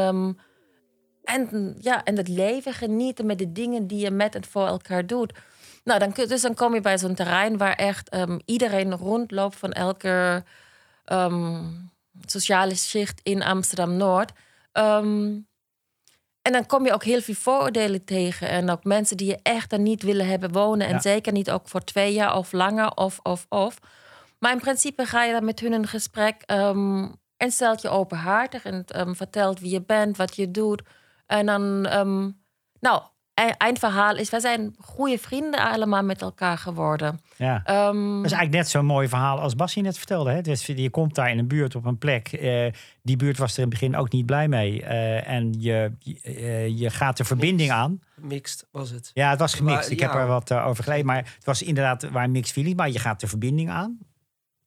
en, 1.25 1.75
ja, 1.79 2.05
en 2.05 2.17
het 2.17 2.29
leven 2.29 2.73
genieten 2.73 3.27
met 3.27 3.39
de 3.39 3.53
dingen 3.53 3.87
die 3.87 3.99
je 3.99 4.11
met 4.11 4.35
en 4.35 4.45
voor 4.45 4.67
elkaar 4.67 5.07
doet. 5.07 5.33
Nou, 5.85 5.99
dan, 5.99 6.13
dus 6.29 6.41
dan 6.41 6.55
kom 6.55 6.75
je 6.75 6.81
bij 6.81 6.99
zo'n 6.99 7.15
terrein 7.15 7.57
waar 7.57 7.75
echt 7.75 8.09
ehm, 8.09 8.39
iedereen 8.45 8.95
rondloopt 8.97 9.57
van 9.57 9.73
elke 9.73 10.45
ehm, 11.05 11.63
sociale 12.27 12.75
schicht 12.75 13.21
in 13.23 13.43
Amsterdam-Noord. 13.43 14.33
Ehm, 14.73 15.39
en 16.43 16.53
dan 16.53 16.67
kom 16.67 16.85
je 16.87 16.93
ook 16.93 17.05
heel 17.05 17.21
veel 17.21 17.35
vooroordelen 17.35 18.05
tegen. 18.05 18.49
En 18.49 18.71
ook 18.71 18.85
mensen 18.85 19.17
die 19.17 19.27
je 19.27 19.39
echt 19.43 19.73
er 19.73 19.79
niet 19.79 20.03
willen 20.03 20.27
hebben 20.27 20.53
wonen. 20.53 20.87
En 20.87 20.93
Ja. 20.93 21.01
zeker 21.01 21.33
niet 21.33 21.51
ook 21.51 21.69
voor 21.69 21.85
twee 21.85 22.13
jaar 22.13 22.37
of 22.37 22.53
langer 22.53 22.91
of, 22.97 23.19
of, 23.23 23.47
of. 23.49 23.79
Maar 24.39 24.53
in 24.53 24.61
principe 24.61 25.07
ga 25.07 25.25
je 25.25 25.33
dan 25.33 25.45
met 25.45 25.61
hun 25.61 25.73
in 25.73 25.87
gesprek 25.87 26.43
en 27.37 27.51
stelt 27.53 27.83
je 27.83 27.89
openhartig 27.89 28.65
en 28.65 29.17
vertelt 29.17 29.61
wie 29.61 29.71
je 29.71 29.83
bent, 29.83 30.17
wat 30.17 30.37
je 30.37 30.51
doet. 30.51 30.83
En 31.31 31.47
dan, 31.47 31.87
ehm, 31.87 32.31
nou, 32.81 33.03
e- 33.35 33.55
eindverhaal 33.59 34.17
is, 34.17 34.31
wij 34.31 34.41
zijn 34.41 34.75
goede 34.79 35.19
vrienden 35.19 35.61
allemaal 35.61 36.03
met 36.03 36.23
elkaar 36.23 36.59
geworden. 36.59 37.21
Ja. 37.37 37.61
Ehm, 37.65 37.87
Dat 38.17 38.25
is 38.25 38.33
eigenlijk 38.33 38.51
net 38.51 38.69
zo'n 38.69 38.85
mooi 38.85 39.09
verhaal 39.09 39.39
als 39.41 39.55
Bassie 39.55 39.83
net 39.83 39.99
vertelde. 39.99 40.31
Hè? 40.31 40.41
Dus 40.41 40.67
je 40.67 40.91
komt 40.91 41.15
daar 41.15 41.31
in 41.31 41.39
een 41.39 41.49
buurt 41.49 41.75
op 41.75 41.85
een 41.85 41.99
plek. 41.99 42.29
eh, 42.33 42.73
die 43.03 43.17
buurt 43.17 43.39
was 43.39 43.53
er 43.53 43.57
in 43.63 43.65
het 43.71 43.71
begin 43.79 43.97
ook 43.97 44.13
niet 44.13 44.27
blij 44.27 44.49
mee. 44.49 44.83
eh, 44.83 45.29
en 45.29 45.53
je, 45.59 45.93
je, 45.99 46.73
je 46.77 46.91
gaat 46.91 47.17
de 47.17 47.25
verbinding 47.25 47.71
aan. 47.71 48.01
Mixed 48.17 48.67
was 48.71 48.91
het. 48.91 49.11
Ja, 49.15 49.31
het 49.31 49.39
was 49.39 49.55
gemixt. 49.55 49.83
Maar, 49.83 49.91
Ik 49.93 50.01
ja. 50.01 50.07
heb 50.11 50.21
er 50.21 50.27
wat 50.27 50.51
eh, 50.51 50.67
over 50.67 50.85
gelezen. 50.85 51.07
Maar 51.07 51.17
het 51.35 51.45
was 51.45 51.63
inderdaad 51.63 52.11
waar 52.11 52.31
mixed 52.31 52.53
feelings. 52.53 52.77
Maar 52.79 52.91
je 52.91 52.99
gaat 52.99 53.21
de 53.21 53.27
verbinding 53.27 53.71
aan. 53.71 53.99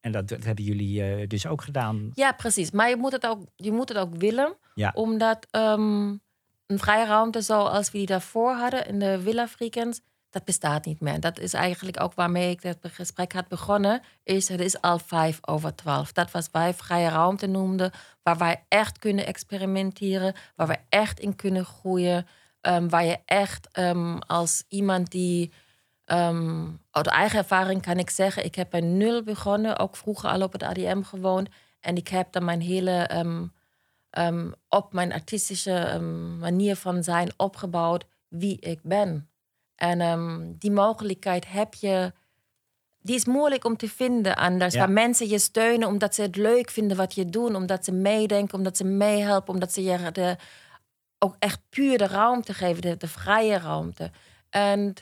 En 0.01 0.11
dat, 0.11 0.28
dat 0.28 0.43
hebben 0.43 0.64
jullie 0.64 1.03
eh, 1.03 1.28
dus 1.28 1.47
ook 1.47 1.61
gedaan. 1.61 2.11
Ja, 2.14 2.32
precies. 2.32 2.72
Maar 2.72 2.89
je 2.89 2.97
moet 2.97 3.11
het 3.11 3.28
ook, 3.28 3.45
je 3.55 3.72
moet 3.72 3.89
het 3.89 3.97
ook 3.97 4.16
willen. 4.16 4.57
Ja. 4.74 4.91
Omdat 4.95 5.47
ehm, 5.51 6.16
een 6.68 6.80
vrije 6.80 7.05
ruimte 7.05 7.41
zoals 7.41 7.91
we 7.91 7.97
die 7.97 8.07
daarvoor 8.07 8.53
hadden 8.53 8.88
in 8.88 8.99
de 8.99 9.22
Villa 9.22 9.47
Freakens, 9.47 10.01
dat 10.30 10.45
bestaat 10.45 10.86
niet 10.86 10.99
meer. 10.99 11.20
Dat 11.20 11.39
is 11.39 11.53
eigenlijk 11.53 12.01
ook 12.01 12.14
waarmee 12.14 12.49
ik 12.49 12.64
het 12.64 12.78
gesprek 12.82 13.34
had 13.34 13.47
begonnen. 13.47 14.01
Is, 14.24 14.47
het 14.47 14.59
is 14.59 14.82
al 14.82 14.99
vijf 14.99 15.38
over 15.41 15.76
twaalf. 15.76 16.11
Dat 16.11 16.32
was 16.32 16.49
wij 16.51 16.74
vrije 16.74 17.09
ruimte 17.09 17.47
noemden. 17.47 17.91
Waar 18.24 18.38
wij 18.38 18.66
echt 18.68 18.99
kunnen 18.99 19.26
experimenteren. 19.26 20.34
Waar 20.55 20.68
we 20.68 20.78
echt 20.89 21.20
in 21.20 21.36
kunnen 21.36 21.66
groeien. 21.66 22.28
ehm, 22.61 22.88
waar 22.89 23.05
je 23.05 23.20
echt 23.26 23.68
ehm, 23.72 24.18
als 24.18 24.64
iemand 24.68 25.11
die 25.11 25.51
Ehm, 26.05 26.68
uit 26.91 27.07
eigen 27.07 27.38
ervaring 27.38 27.82
kan 27.82 27.97
ik 27.97 28.09
zeggen, 28.09 28.45
ik 28.45 28.55
heb 28.55 28.70
bij 28.70 28.82
nul 28.82 29.24
begonnen, 29.24 29.80
ook 29.80 29.95
vroeger 29.95 30.30
al 30.30 30.41
op 30.41 30.51
het 30.51 30.64
ADM 30.64 31.01
gewoond. 31.01 31.49
En 31.80 31.95
ik 31.95 32.07
heb 32.07 32.32
dan 32.32 32.45
mijn 32.45 32.61
hele, 32.61 33.07
ehm, 34.14 34.51
op 34.70 34.93
mijn 34.93 35.14
artistische 35.14 35.74
ehm, 35.74 36.38
manier 36.38 36.76
van 36.76 37.03
zijn 37.03 37.34
opgebouwd 37.38 38.05
wie 38.28 38.59
ik 38.59 38.80
ben. 38.84 39.30
En 39.76 40.01
ehm, 40.01 40.53
die 40.57 40.72
mogelijkheid 40.72 41.47
heb 41.47 41.74
je, 41.74 42.14
die 43.01 43.16
is 43.16 43.26
moeilijk 43.26 43.66
om 43.66 43.78
te 43.78 43.89
vinden 43.89 44.36
anders. 44.36 44.74
Ja. 44.74 44.80
Waar 44.80 44.91
mensen 44.91 45.28
je 45.28 45.39
steunen 45.39 45.88
omdat 45.88 46.16
ze 46.16 46.22
het 46.22 46.36
leuk 46.36 46.70
vinden 46.70 46.97
wat 46.97 47.14
je 47.16 47.26
doet, 47.26 47.55
omdat 47.55 47.86
ze 47.86 47.91
meedenken, 47.91 48.57
omdat 48.57 48.78
ze 48.78 48.84
meehelpen, 48.84 49.53
omdat 49.53 49.74
ze 49.74 49.84
je 49.84 50.11
de, 50.11 50.38
ook 51.20 51.36
echt 51.39 51.59
puur 51.70 51.97
de 51.97 52.07
ruimte 52.07 52.53
geven, 52.53 52.82
de, 52.82 52.97
de 52.97 53.07
vrije 53.07 53.57
ruimte. 53.57 54.11
En 54.49 54.93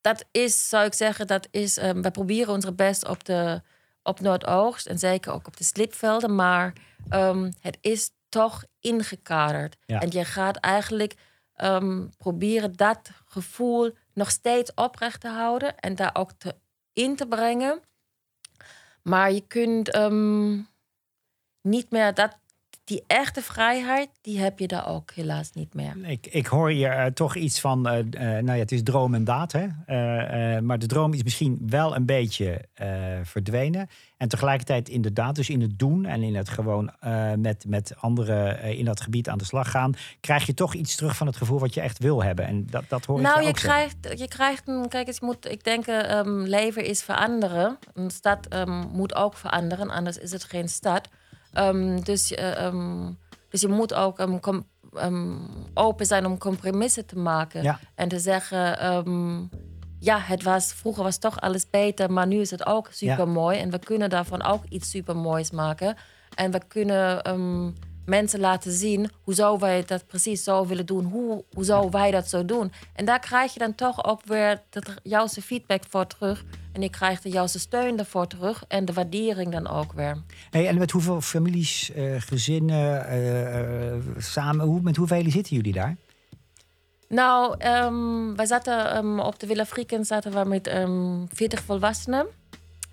dat 0.00 0.24
is, 0.30 0.68
zou 0.68 0.84
ik 0.84 0.94
zeggen, 0.94 1.26
dat 1.26 1.48
is. 1.50 1.76
we 1.76 2.10
proberen 2.12 2.52
ons 2.52 2.74
best 2.74 3.08
op, 3.08 3.24
de, 3.24 3.62
op 4.02 4.20
Noordoogst 4.20 4.86
en 4.86 4.98
zeker 4.98 5.32
ook 5.32 5.46
op 5.46 5.56
de 5.56 5.64
slipvelden, 5.64 6.34
maar 6.34 6.72
het 7.60 7.78
is 7.80 8.10
toch 8.28 8.64
ingekaderd. 8.80 9.76
Ja. 9.86 10.00
En 10.00 10.10
je 10.10 10.24
gaat 10.24 10.56
eigenlijk 10.56 11.14
ehm, 11.54 12.06
proberen 12.16 12.72
dat 12.72 13.10
gevoel 13.24 13.94
nog 14.14 14.30
steeds 14.30 14.74
oprecht 14.74 15.20
te 15.20 15.28
houden 15.28 15.78
en 15.78 15.94
daar 15.94 16.14
ook 16.14 16.32
te, 16.32 16.54
in 16.92 17.16
te 17.16 17.26
brengen. 17.26 17.80
Maar 19.02 19.32
je 19.32 19.46
kunt 19.46 19.90
ehm, 19.90 20.62
niet 21.62 21.90
meer 21.90 22.14
dat. 22.14 22.38
Die 22.88 23.04
echte 23.06 23.42
vrijheid, 23.42 24.08
die 24.20 24.38
heb 24.38 24.58
je 24.58 24.66
daar 24.66 24.88
ook 24.88 25.12
helaas 25.14 25.52
niet 25.52 25.74
meer. 25.74 25.96
Ik, 26.02 26.26
ik 26.26 26.46
hoor 26.46 26.70
hier 26.70 26.90
eh, 26.90 27.06
toch 27.06 27.34
iets 27.34 27.60
van, 27.60 27.86
eh, 27.88 28.02
nou 28.20 28.52
ja, 28.52 28.52
het 28.52 28.72
is 28.72 28.82
droom 28.82 29.14
en 29.14 29.24
daad. 29.24 29.52
Hè? 29.52 29.66
Maar 30.60 30.78
de 30.78 30.86
droom 30.86 31.12
is 31.12 31.22
misschien 31.22 31.58
wel 31.66 31.96
een 31.96 32.06
beetje 32.06 32.60
verdwenen. 33.22 33.88
En 34.16 34.28
tegelijkertijd 34.28 34.88
inderdaad, 34.88 35.34
dus 35.34 35.50
in 35.50 35.60
het 35.60 35.78
doen 35.78 36.06
en 36.06 36.22
in 36.22 36.34
het 36.34 36.48
gewoon 36.48 36.90
met, 37.36 37.64
met 37.66 37.94
anderen 37.98 38.62
in 38.62 38.84
dat 38.84 39.00
gebied 39.00 39.28
aan 39.28 39.38
de 39.38 39.44
slag 39.44 39.70
gaan, 39.70 39.94
krijg 40.20 40.46
je 40.46 40.54
toch 40.54 40.74
iets 40.74 40.96
terug 40.96 41.16
van 41.16 41.26
het 41.26 41.36
gevoel 41.36 41.58
wat 41.58 41.74
je 41.74 41.80
echt 41.80 41.98
wil 41.98 42.22
hebben. 42.22 42.46
En 42.46 42.66
dat, 42.70 42.84
dat 42.88 43.04
hoor 43.04 43.16
ik 43.16 43.22
Nou, 43.22 43.36
je 43.36 43.42
je 43.42 43.48
ook 43.48 43.58
zeggen. 43.58 43.90
krijgt, 44.00 44.20
je 44.20 44.28
krijgt 44.28 44.68
een, 44.68 44.88
kijk 44.88 45.06
eens, 45.06 45.20
moet, 45.20 45.50
ik 45.50 45.64
denk, 45.64 45.86
ehm, 45.86 46.40
leven 46.42 46.84
is 46.84 47.02
veranderen. 47.02 47.78
Een 47.94 48.10
stad 48.10 48.46
ehm, 48.46 48.84
moet 48.92 49.14
ook 49.14 49.36
veranderen, 49.36 49.90
anders 49.90 50.18
is 50.18 50.30
het 50.30 50.44
geen 50.44 50.68
stad. 50.68 51.08
Ehm, 51.58 52.00
dus, 52.00 52.34
eh, 52.34 52.64
ehm, 52.64 53.12
dus 53.48 53.60
je 53.60 53.68
moet 53.68 53.94
ook 53.94 54.18
ehm, 54.18 55.36
open 55.74 56.06
zijn 56.06 56.26
om 56.26 56.38
compromissen 56.38 57.06
te 57.06 57.18
maken. 57.18 57.62
Ja. 57.62 57.80
En 57.94 58.08
te 58.08 58.18
zeggen, 58.18 58.58
ja, 60.00 60.18
het 60.18 60.42
was, 60.42 60.72
vroeger 60.72 61.02
was 61.02 61.18
toch 61.18 61.40
alles 61.40 61.70
beter, 61.70 62.12
maar 62.12 62.26
nu 62.26 62.40
is 62.40 62.50
het 62.50 62.66
ook 62.66 62.88
super 62.92 63.28
mooi. 63.28 63.58
En 63.58 63.70
we 63.70 63.78
kunnen 63.78 64.10
daarvan 64.10 64.42
ook 64.42 64.64
iets 64.68 64.90
super 64.90 65.16
moois 65.16 65.50
maken. 65.50 65.96
En 66.34 66.50
we 66.50 66.60
kunnen 66.68 67.22
mensen 68.04 68.40
laten 68.40 68.72
zien 68.72 69.10
hoe 69.22 69.34
zou 69.34 69.58
wij 69.58 69.84
dat 69.86 70.06
precies 70.06 70.44
zo 70.44 70.66
willen 70.66 70.86
doen. 70.86 71.04
Hoe, 71.04 71.44
hoe 71.52 71.64
zou 71.64 71.90
wij 71.90 72.10
dat 72.10 72.28
zo 72.28 72.44
doen? 72.44 72.72
En 72.94 73.04
daar 73.04 73.20
krijg 73.20 73.52
je 73.52 73.58
dan 73.58 73.74
toch 73.74 74.04
ook 74.04 74.24
weer 74.24 74.62
juiste 75.02 75.42
feedback 75.42 75.82
voor 75.88 76.06
terug. 76.06 76.44
En 76.78 76.84
je 76.84 76.90
krijgt 76.90 77.22
de 77.22 77.30
juiste 77.30 77.58
steun 77.58 77.98
ervoor 77.98 78.26
terug. 78.26 78.64
En 78.68 78.84
de 78.84 78.92
waardering 78.92 79.52
dan 79.52 79.68
ook 79.68 79.92
weer. 79.92 80.22
Hey, 80.50 80.68
en 80.68 80.78
met 80.78 80.90
hoeveel 80.90 81.20
families, 81.20 81.92
eh, 81.92 82.14
gezinnen, 82.18 83.06
eh, 83.06 83.94
eh, 83.94 84.00
samen, 84.18 84.66
hoe, 84.66 84.80
met 84.80 84.96
hoeveel 84.96 85.30
zitten 85.30 85.56
jullie 85.56 85.72
daar? 85.72 85.96
Nou, 87.08 87.54
ehm, 87.58 88.34
wij 88.34 88.46
zaten 88.46 88.90
ehm, 88.90 89.18
op 89.18 89.38
de 89.38 89.46
Villa 89.46 89.66
Frieken 89.66 90.04
zaten 90.04 90.32
we 90.32 90.48
met 90.48 90.66
ehm 90.66 91.26
40 91.28 91.62
volwassenen. 91.62 92.26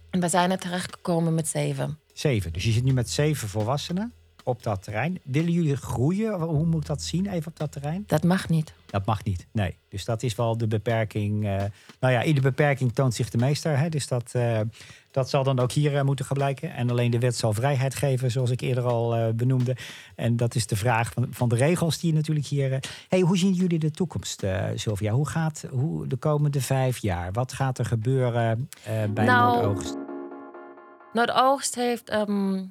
En 0.09 0.19
we 0.19 0.27
zijn 0.27 0.51
er 0.51 0.59
terechtgekomen 0.59 1.33
met 1.33 1.47
zeven. 1.47 1.99
Zeven. 2.13 2.53
Dus 2.53 2.63
je 2.63 2.71
zit 2.71 2.83
nu 2.83 2.93
met 2.93 3.09
zeven 3.09 3.47
volwassenen 3.47 4.13
op 4.46 4.64
dat 4.64 4.84
terrein. 4.84 5.20
Willen 5.24 5.52
jullie 5.52 5.76
groeien? 5.76 6.34
Hoe 6.41 6.66
moet 6.66 6.82
ik 6.82 6.88
dat 6.88 7.02
zien 7.02 7.28
even 7.28 7.48
op 7.52 7.58
dat 7.58 7.72
terrein? 7.72 8.04
Dat 8.08 8.24
mag 8.24 8.50
niet. 8.50 8.74
Dat 8.86 9.06
mag 9.06 9.24
niet, 9.24 9.48
nee. 9.52 9.78
Dus 9.89 10.06
dat 10.06 10.24
is 10.24 10.36
wel 10.36 10.58
de 10.58 10.68
beperking. 10.68 11.46
eh, 11.46 11.64
nou 12.00 12.14
ja, 12.14 12.22
in 12.22 12.36
de 12.36 12.41
beperking 12.41 12.93
toont 12.93 13.14
zich 13.14 13.30
de 13.30 13.38
meester. 13.38 13.78
Hè? 13.78 13.89
Dus 13.89 14.08
dat, 14.08 14.30
eh, 14.34 14.60
dat 15.12 15.30
zal 15.30 15.43
dan 15.43 15.60
ook 15.60 15.72
hier 15.72 15.98
eh, 15.98 16.04
moeten 16.04 16.26
gaan 16.26 16.38
blijken. 16.38 16.74
En 16.74 16.89
alleen 16.89 17.12
de 17.12 17.20
wet 17.20 17.36
zal 17.36 17.54
vrijheid 17.54 17.96
geven, 17.96 18.32
zoals 18.32 18.50
ik 18.50 18.62
eerder 18.62 18.84
al 18.84 19.34
benoemde. 19.34 19.76
En 20.16 20.38
dat 20.38 20.56
is 20.56 20.68
de 20.68 20.76
vraag 20.76 21.12
van, 21.12 21.28
van 21.30 21.50
de 21.50 21.56
regels 21.56 22.00
die 22.00 22.10
je 22.10 22.16
natuurlijk 22.16 22.46
hier... 22.48 22.80
hey, 23.10 23.20
hoe 23.20 23.38
zien 23.38 23.54
jullie 23.54 23.80
de 23.80 23.91
toekomst, 23.91 24.43
Sylvia? 24.76 25.12
Hoe 25.12 25.28
gaat 25.28 25.66
hoe 25.72 26.08
de 26.08 26.16
komende 26.18 26.62
vijf 26.62 26.98
jaar? 26.98 27.32
Wat 27.32 27.54
gaat 27.54 27.78
er 27.80 27.86
gebeuren 27.86 28.70
bij 29.14 29.26
Nou, 29.26 29.56
Noordoogst? 29.56 29.96
Noordoogst 31.14 31.76
heeft, 31.76 32.10
ehm, 32.10 32.64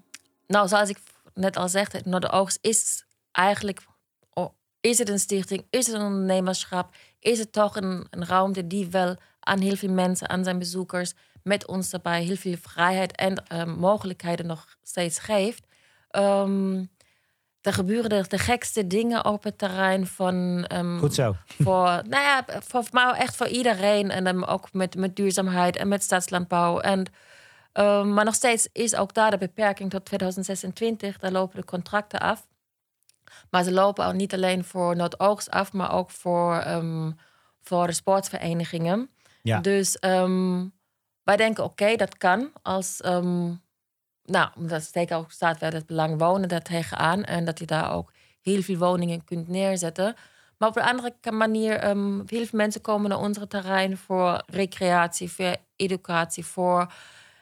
nou 0.47 0.69
zoals 0.69 0.89
ik 0.89 0.99
net 1.35 1.57
al 1.57 1.69
zei, 1.69 1.87
Noordoogst 2.05 2.59
is 2.61 3.05
eigenlijk, 3.33 3.85
oh, 4.31 4.55
is 4.81 4.99
het 4.99 5.09
een 5.09 5.19
stichting, 5.19 5.67
is 5.71 5.87
het 5.87 5.95
een 5.97 6.07
ondernemerschap, 6.07 6.95
is 7.19 7.39
het 7.39 7.53
toch 7.53 7.77
een, 7.77 8.07
een 8.11 8.27
ruimte 8.27 8.67
die 8.67 8.89
wel 8.91 9.17
aan 9.41 9.61
heel 9.61 9.77
veel 9.77 9.93
mensen, 9.93 10.29
aan 10.29 10.45
zijn 10.45 10.59
bezoekers, 10.59 11.13
met 11.43 11.67
ons 11.67 11.91
daarbij 11.91 12.23
heel 12.23 12.37
veel 12.37 12.57
vrijheid 12.61 13.17
en 13.17 13.47
ehm, 13.47 13.71
mogelijkheden 13.71 14.47
nog 14.47 14.77
steeds 14.83 15.19
geeft. 15.19 15.67
Ehm, 16.11 16.85
er 17.61 17.73
gebeuren 17.73 18.11
de, 18.11 18.25
de 18.29 18.39
gekste 18.39 18.87
dingen 18.87 19.25
op 19.25 19.43
het 19.43 19.59
terrein 19.59 20.07
van 20.07 20.65
ehm, 20.65 20.99
Goed 20.99 21.15
zo. 21.15 21.37
voor, 21.65 21.87
nou 21.87 22.09
ja, 22.09 22.45
voor, 22.47 22.85
maar 22.91 23.15
echt 23.15 23.37
voor 23.37 23.49
iedereen. 23.49 24.11
En 24.11 24.25
dan 24.25 24.47
ook 24.47 24.73
met, 24.73 24.97
met 24.97 25.17
duurzaamheid 25.17 25.77
en 25.77 25.89
met 25.89 26.03
stadslandbouw. 26.03 26.79
En 26.81 27.07
Ehm, 27.75 28.13
maar 28.15 28.25
nog 28.25 28.35
steeds 28.35 28.69
is 28.73 28.95
ook 28.95 29.15
daar 29.15 29.31
de 29.31 29.39
beperking 29.39 29.91
tot 29.91 30.05
2026. 30.05 31.19
Daar 31.19 31.33
lopen 31.33 31.61
de 31.61 31.65
contracten 31.65 32.21
af. 32.21 32.47
Maar 33.51 33.63
ze 33.65 33.73
lopen 33.73 34.07
ook 34.07 34.13
niet 34.13 34.35
alleen 34.35 34.65
voor 34.65 34.97
Noordoogst 34.97 35.51
af, 35.51 35.73
maar 35.73 35.93
ook 35.93 36.11
voor, 36.11 36.57
ehm, 36.57 37.11
voor 37.61 37.87
de 37.87 37.93
sportverenigingen. 37.93 39.11
Ja. 39.43 39.61
Dus 39.61 39.99
ehm, 39.99 40.67
wij 41.23 41.37
denken, 41.37 41.65
oké, 41.65 41.97
dat 41.97 42.17
kan. 42.17 42.51
Als, 42.63 43.01
nou, 44.25 44.49
dat 44.57 44.83
steekt 44.83 45.15
ook 45.15 45.33
staat 45.33 45.59
wel 45.59 45.71
het 45.71 45.87
belang 45.87 46.19
wonen 46.19 46.49
daar 46.49 46.63
tegenaan. 46.63 47.25
En 47.25 47.45
dat 47.45 47.59
je 47.59 47.67
daar 47.67 47.93
ook 47.93 48.13
heel 48.41 48.63
veel 48.63 48.79
woningen 48.79 49.25
kunt 49.25 49.49
neerzetten. 49.49 50.17
Maar 50.59 50.69
op 50.69 50.77
een 50.77 50.83
andere 50.83 51.15
manier, 51.31 51.85
heel 52.27 52.27
veel 52.27 52.49
mensen 52.53 52.81
komen 52.81 53.09
naar 53.11 53.21
onze 53.21 53.47
terrein 53.47 53.97
voor 53.97 54.43
recreatie, 54.47 55.31
voor 55.31 55.57
educatie, 55.77 56.45
voor 56.45 56.93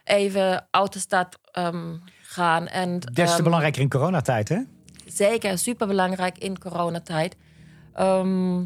even 0.05 0.67
uit 0.71 0.93
de 0.93 0.99
stad 0.99 1.39
ehm, 1.53 1.97
gaan. 2.23 2.67
En, 2.69 2.99
Des 3.01 3.29
te 3.31 3.35
ehm, 3.35 3.43
belangrijker 3.43 3.83
in 3.83 3.89
coronatijd, 3.89 4.49
hè? 4.49 4.59
Zeker, 5.07 5.59
super 5.59 5.87
belangrijk 5.87 6.39
in 6.39 6.59
coronatijd. 6.59 7.37
Ehm 7.95 8.61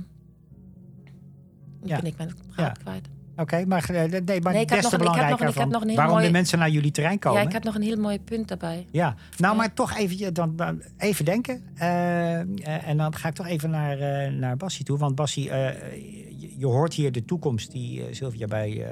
Ja. 1.82 1.96
ben 1.96 2.06
ik 2.06 2.16
mijn 2.16 2.28
Ja. 2.28 2.54
draad 2.54 2.78
kwijt. 2.78 3.08
Oké, 3.36 3.64
maar, 3.66 3.90
eh, 3.90 4.20
nee, 4.24 4.40
maar 4.40 4.52
Nee, 4.52 4.62
ik 4.62 4.68
des 4.68 4.88
te 4.88 4.98
belangrijker 4.98 5.52
van 5.52 5.94
waarom 5.94 6.20
de 6.20 6.30
mensen 6.30 6.58
naar 6.58 6.70
jullie 6.70 6.90
terrein 6.90 7.18
komen. 7.18 7.40
Ja, 7.40 7.46
ik 7.46 7.52
heb 7.52 7.64
nog 7.64 7.74
een 7.74 7.82
heel 7.82 7.96
mooi 7.96 8.20
punt 8.20 8.48
daarbij. 8.48 8.86
Ja, 8.90 9.14
nou, 9.36 9.52
Ja. 9.52 9.58
maar 9.58 9.74
toch 9.74 9.96
even, 9.96 10.34
dan, 10.34 10.56
dan 10.56 10.82
even 10.96 11.24
denken. 11.24 11.62
Eh, 11.74 12.40
eh, 12.40 12.88
en 12.88 12.96
dan 12.96 13.14
ga 13.14 13.28
ik 13.28 13.34
toch 13.34 13.46
even 13.46 13.70
naar, 13.70 13.98
eh 13.98 14.32
naar 14.32 14.56
Bassie 14.56 14.84
toe. 14.84 14.98
Want 14.98 15.14
Bassie, 15.14 15.44
je, 15.44 16.54
je 16.58 16.66
hoort 16.66 16.94
hier 16.94 17.12
de 17.12 17.24
toekomst 17.24 17.70
die 17.70 18.14
Sylvia 18.14 18.46
bij 18.46 18.86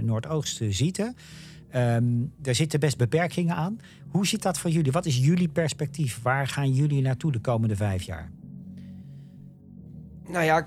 Noordoost 0.00 0.60
ziet. 0.68 1.12
Ehm, 1.70 2.06
er 2.42 2.54
zitten 2.54 2.80
best 2.80 2.96
beperkingen 2.96 3.54
aan. 3.56 3.78
Hoe 4.08 4.26
zit 4.26 4.42
dat 4.42 4.58
voor 4.58 4.70
jullie? 4.70 4.92
Wat 4.92 5.06
is 5.06 5.16
jullie 5.18 5.48
perspectief? 5.48 6.22
Waar 6.22 6.46
gaan 6.46 6.72
jullie 6.72 7.02
naartoe 7.02 7.32
de 7.32 7.40
komende 7.40 7.76
vijf 7.76 8.02
jaar? 8.02 8.30
Nou 10.28 10.44
ja, 10.44 10.58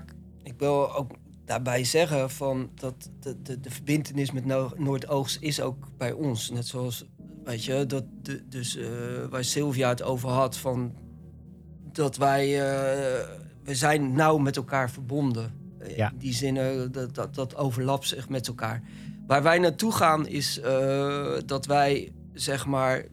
ik- 0.42 0.54
wil 0.58 0.94
ook 0.96 1.10
daarbij 1.44 1.84
zeggen 1.84 2.30
van 2.30 2.70
dat 2.74 3.10
de, 3.20 3.42
de, 3.42 3.60
de 3.60 3.70
verbindenis 3.70 4.32
met 4.32 4.44
No- 4.44 4.72
Noordoogst 4.76 5.38
is 5.42 5.60
ook 5.60 5.88
bij 5.98 6.12
ons. 6.12 6.50
Net 6.50 6.66
zoals, 6.66 7.04
weet 7.44 7.64
je, 7.64 7.86
dat 7.86 8.04
de, 8.22 8.42
dus 8.48 8.76
eh, 8.76 8.86
waar 9.30 9.44
Sylvia 9.44 9.88
het 9.88 10.02
over 10.02 10.28
had 10.28 10.56
van 10.56 10.92
dat 11.92 12.16
wij, 12.16 12.44
eh, 12.44 13.28
we 13.64 13.74
zijn 13.74 14.12
nauw 14.12 14.38
met 14.38 14.56
elkaar 14.56 14.90
verbonden. 14.90 15.52
Eh, 15.78 15.96
Ja. 15.96 16.10
In 16.10 16.18
die 16.18 16.34
zin, 16.34 16.54
dat, 16.92 17.14
dat, 17.14 17.34
dat 17.34 17.56
overlapt 17.56 18.08
zich 18.08 18.28
met 18.28 18.48
elkaar. 18.48 18.82
Waar 19.26 19.42
wij 19.42 19.58
naartoe 19.58 19.92
gaan 19.92 20.26
is 20.26 20.60
eh, 20.60 21.32
dat 21.46 21.66
wij, 21.66 22.12
zeg 22.32 22.66
maar, 22.66 23.04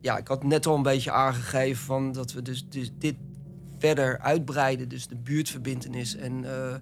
ja, 0.00 0.18
ik 0.18 0.28
had 0.28 0.44
net 0.44 0.66
al 0.66 0.76
een 0.76 0.82
beetje 0.82 1.10
aangegeven 1.10 1.84
van 1.84 2.12
dat 2.12 2.32
we 2.32 2.42
dus, 2.42 2.68
dus 2.68 2.90
dit 2.98 3.14
verder 3.78 4.18
uitbreiden, 4.18 4.88
dus 4.88 5.06
de 5.06 5.16
buurtverbindenis. 5.16 6.16
En 6.16 6.44
eh, 6.44 6.74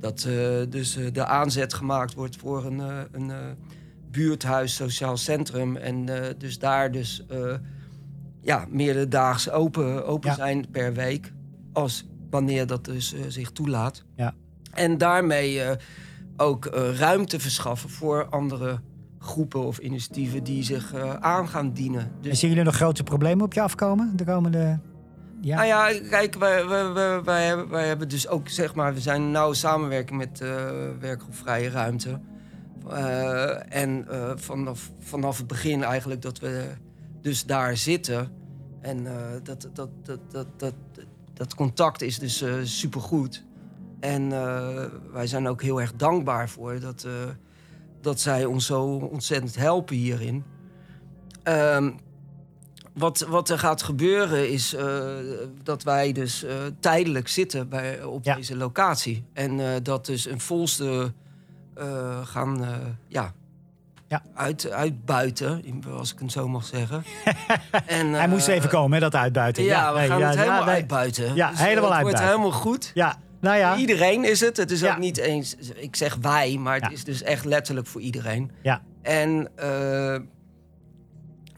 dat 0.00 0.24
eh, 0.24 0.60
dus 0.68 0.98
de 1.12 1.24
aanzet 1.24 1.74
gemaakt 1.74 2.14
wordt 2.14 2.36
voor 2.36 2.64
een, 2.64 2.78
een 3.12 3.56
buurthuis, 4.10 4.74
sociaal 4.74 5.16
centrum. 5.16 5.76
En 5.76 6.06
dus 6.38 6.58
daar 6.58 6.92
dus 6.92 7.24
ja, 8.42 8.66
meerdere 8.68 9.08
daags 9.08 9.50
open, 9.50 10.06
open 10.06 10.30
Ja. 10.30 10.36
zijn 10.36 10.70
per 10.70 10.92
week. 10.94 11.32
Als 11.72 12.06
wanneer 12.30 12.66
dat 12.66 12.84
dus 12.84 13.14
zich 13.28 13.50
toelaat. 13.50 14.04
Ja. 14.16 14.34
En 14.70 14.98
daarmee 14.98 15.60
ook 16.40 16.66
eh, 16.66 16.98
ruimte 16.98 17.40
verschaffen 17.40 17.90
voor 17.90 18.26
andere 18.28 18.80
groepen 19.18 19.60
of 19.64 19.78
initiatieven 19.78 20.44
die 20.44 20.62
zich 20.62 20.92
eh, 20.92 21.14
aan 21.14 21.48
gaan 21.48 21.72
dienen. 21.72 22.00
En 22.00 22.12
Dus 22.20 22.38
zien 22.38 22.48
jullie 22.48 22.64
nog 22.64 22.74
grote 22.74 23.02
problemen 23.02 23.44
op 23.44 23.52
je 23.52 23.60
afkomen 23.60 24.16
de 24.16 24.24
komende... 24.24 24.78
Ja, 25.40 25.56
Nou 25.56 25.66
ja, 25.66 26.08
kijk, 26.08 26.34
wij, 26.34 26.66
wij, 26.66 26.92
wij, 26.92 27.22
wij 27.22 27.46
hebben, 27.46 27.68
wij 27.68 27.86
hebben 27.86 28.08
dus 28.08 28.28
ook, 28.28 28.48
zeg 28.48 28.74
maar, 28.74 28.94
we 28.94 29.00
zijn 29.00 29.22
in 29.22 29.30
nauwe 29.30 29.54
samenwerking 29.54 30.18
met 30.18 30.40
eh 30.40 30.48
Werkgroep 31.00 31.34
Vrije 31.34 31.70
Ruimte. 31.70 32.20
En 33.68 34.06
vanaf, 34.34 34.90
vanaf 34.98 35.38
het 35.38 35.46
begin 35.46 35.82
eigenlijk 35.82 36.22
dat 36.22 36.38
we 36.38 36.64
dus 37.22 37.44
daar 37.44 37.76
zitten. 37.76 38.28
En 38.80 39.06
dat, 39.42 39.68
dat, 39.74 39.90
dat, 40.04 40.20
dat, 40.30 40.46
dat, 40.56 40.74
dat 41.32 41.54
contact 41.54 42.02
is 42.02 42.18
dus 42.18 42.44
supergoed. 42.62 43.44
En 44.00 44.32
eh, 44.32 44.84
wij 45.12 45.26
zijn 45.26 45.48
ook 45.48 45.62
heel 45.62 45.80
erg 45.80 45.92
dankbaar 45.96 46.48
voor 46.48 46.80
dat, 46.80 47.04
eh, 47.04 47.12
dat 48.00 48.20
zij 48.20 48.44
ons 48.44 48.66
zo 48.66 48.82
ontzettend 48.82 49.56
helpen 49.56 49.96
hierin. 49.96 50.44
Ehm, 51.42 51.90
wat, 52.94 53.20
wat 53.20 53.48
er 53.48 53.58
gaat 53.58 53.82
gebeuren 53.82 54.50
is 54.50 54.74
eh, 54.74 55.08
dat 55.62 55.82
wij 55.82 56.12
dus 56.12 56.44
tijdelijk 56.80 57.28
zitten 57.28 57.68
bij, 57.68 58.02
op 58.02 58.24
Ja. 58.24 58.34
deze 58.34 58.56
locatie. 58.56 59.24
En 59.32 59.82
dat 59.82 60.06
dus 60.06 60.26
een 60.26 60.40
volste 60.40 61.12
gaan 62.24 62.66
ja, 63.06 63.32
Ja. 64.06 64.22
Uit, 64.34 64.70
uitbuiten, 64.70 65.62
als 65.96 66.12
ik 66.12 66.18
het 66.18 66.32
zo 66.32 66.48
mag 66.48 66.64
zeggen. 66.64 67.04
en, 67.86 68.12
Hij 68.12 68.28
moest 68.28 68.48
even 68.48 68.68
komen, 68.68 68.92
hè, 68.92 69.00
dat 69.00 69.14
uitbuiten. 69.14 69.64
Ja, 69.64 69.92
we 69.92 69.98
nee, 69.98 70.08
gaan 70.08 70.18
ja, 70.18 70.26
het 70.26 70.34
ja, 70.34 70.40
helemaal 70.40 70.64
nee. 70.64 70.74
uitbuiten. 70.74 71.34
Ja, 71.34 71.50
Dus, 71.50 71.58
helemaal 71.58 71.90
eh, 71.90 71.96
Het 71.96 72.02
wordt 72.02 72.16
uitbuiten. 72.18 72.26
helemaal 72.26 72.60
goed. 72.60 72.90
Ja, 72.94 73.16
nou 73.40 73.56
ja. 73.58 73.76
Iedereen 73.76 74.24
is 74.24 74.40
het. 74.40 74.56
Het 74.56 74.70
is 74.70 74.80
Ja. 74.80 74.92
ook 74.92 74.98
niet 74.98 75.16
eens, 75.16 75.56
ik 75.74 75.96
zeg 75.96 76.16
wij, 76.20 76.56
maar 76.56 76.74
het 76.74 76.84
Ja. 76.84 76.90
is 76.90 77.04
dus 77.04 77.22
echt 77.22 77.44
letterlijk 77.44 77.86
voor 77.86 78.00
iedereen. 78.00 78.50
Ja. 78.62 78.82
En, 79.02 79.48
eh, 79.56 80.14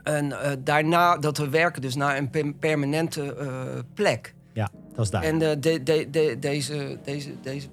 en 0.02 0.40
eh, 0.42 0.50
daarna, 0.58 1.18
dat 1.18 1.38
we 1.38 1.48
werken 1.48 1.82
dus 1.82 1.94
naar 1.94 2.16
een 2.18 2.30
per- 2.30 2.52
permanente 2.54 3.34
eh, 3.34 3.48
plek. 3.94 4.34
Ja, 4.52 4.70
dat 4.94 5.04
is 5.04 5.10
duidelijk. 5.10 5.42
En 5.54 5.60
de, 5.60 5.82
de, 5.82 6.10
de, 6.10 6.36
deze, 6.40 6.98
deze, 7.04 7.30
deze 7.42 7.68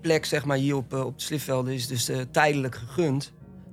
plek, 0.00 0.24
zeg 0.24 0.44
maar, 0.44 0.56
hier 0.56 0.76
op, 0.76 0.92
op 0.92 1.18
de 1.18 1.24
Slipvelden 1.24 1.74
is 1.74 1.86
dus 1.86 2.10
tijdelijk 2.30 2.74
gegund. 2.74 3.32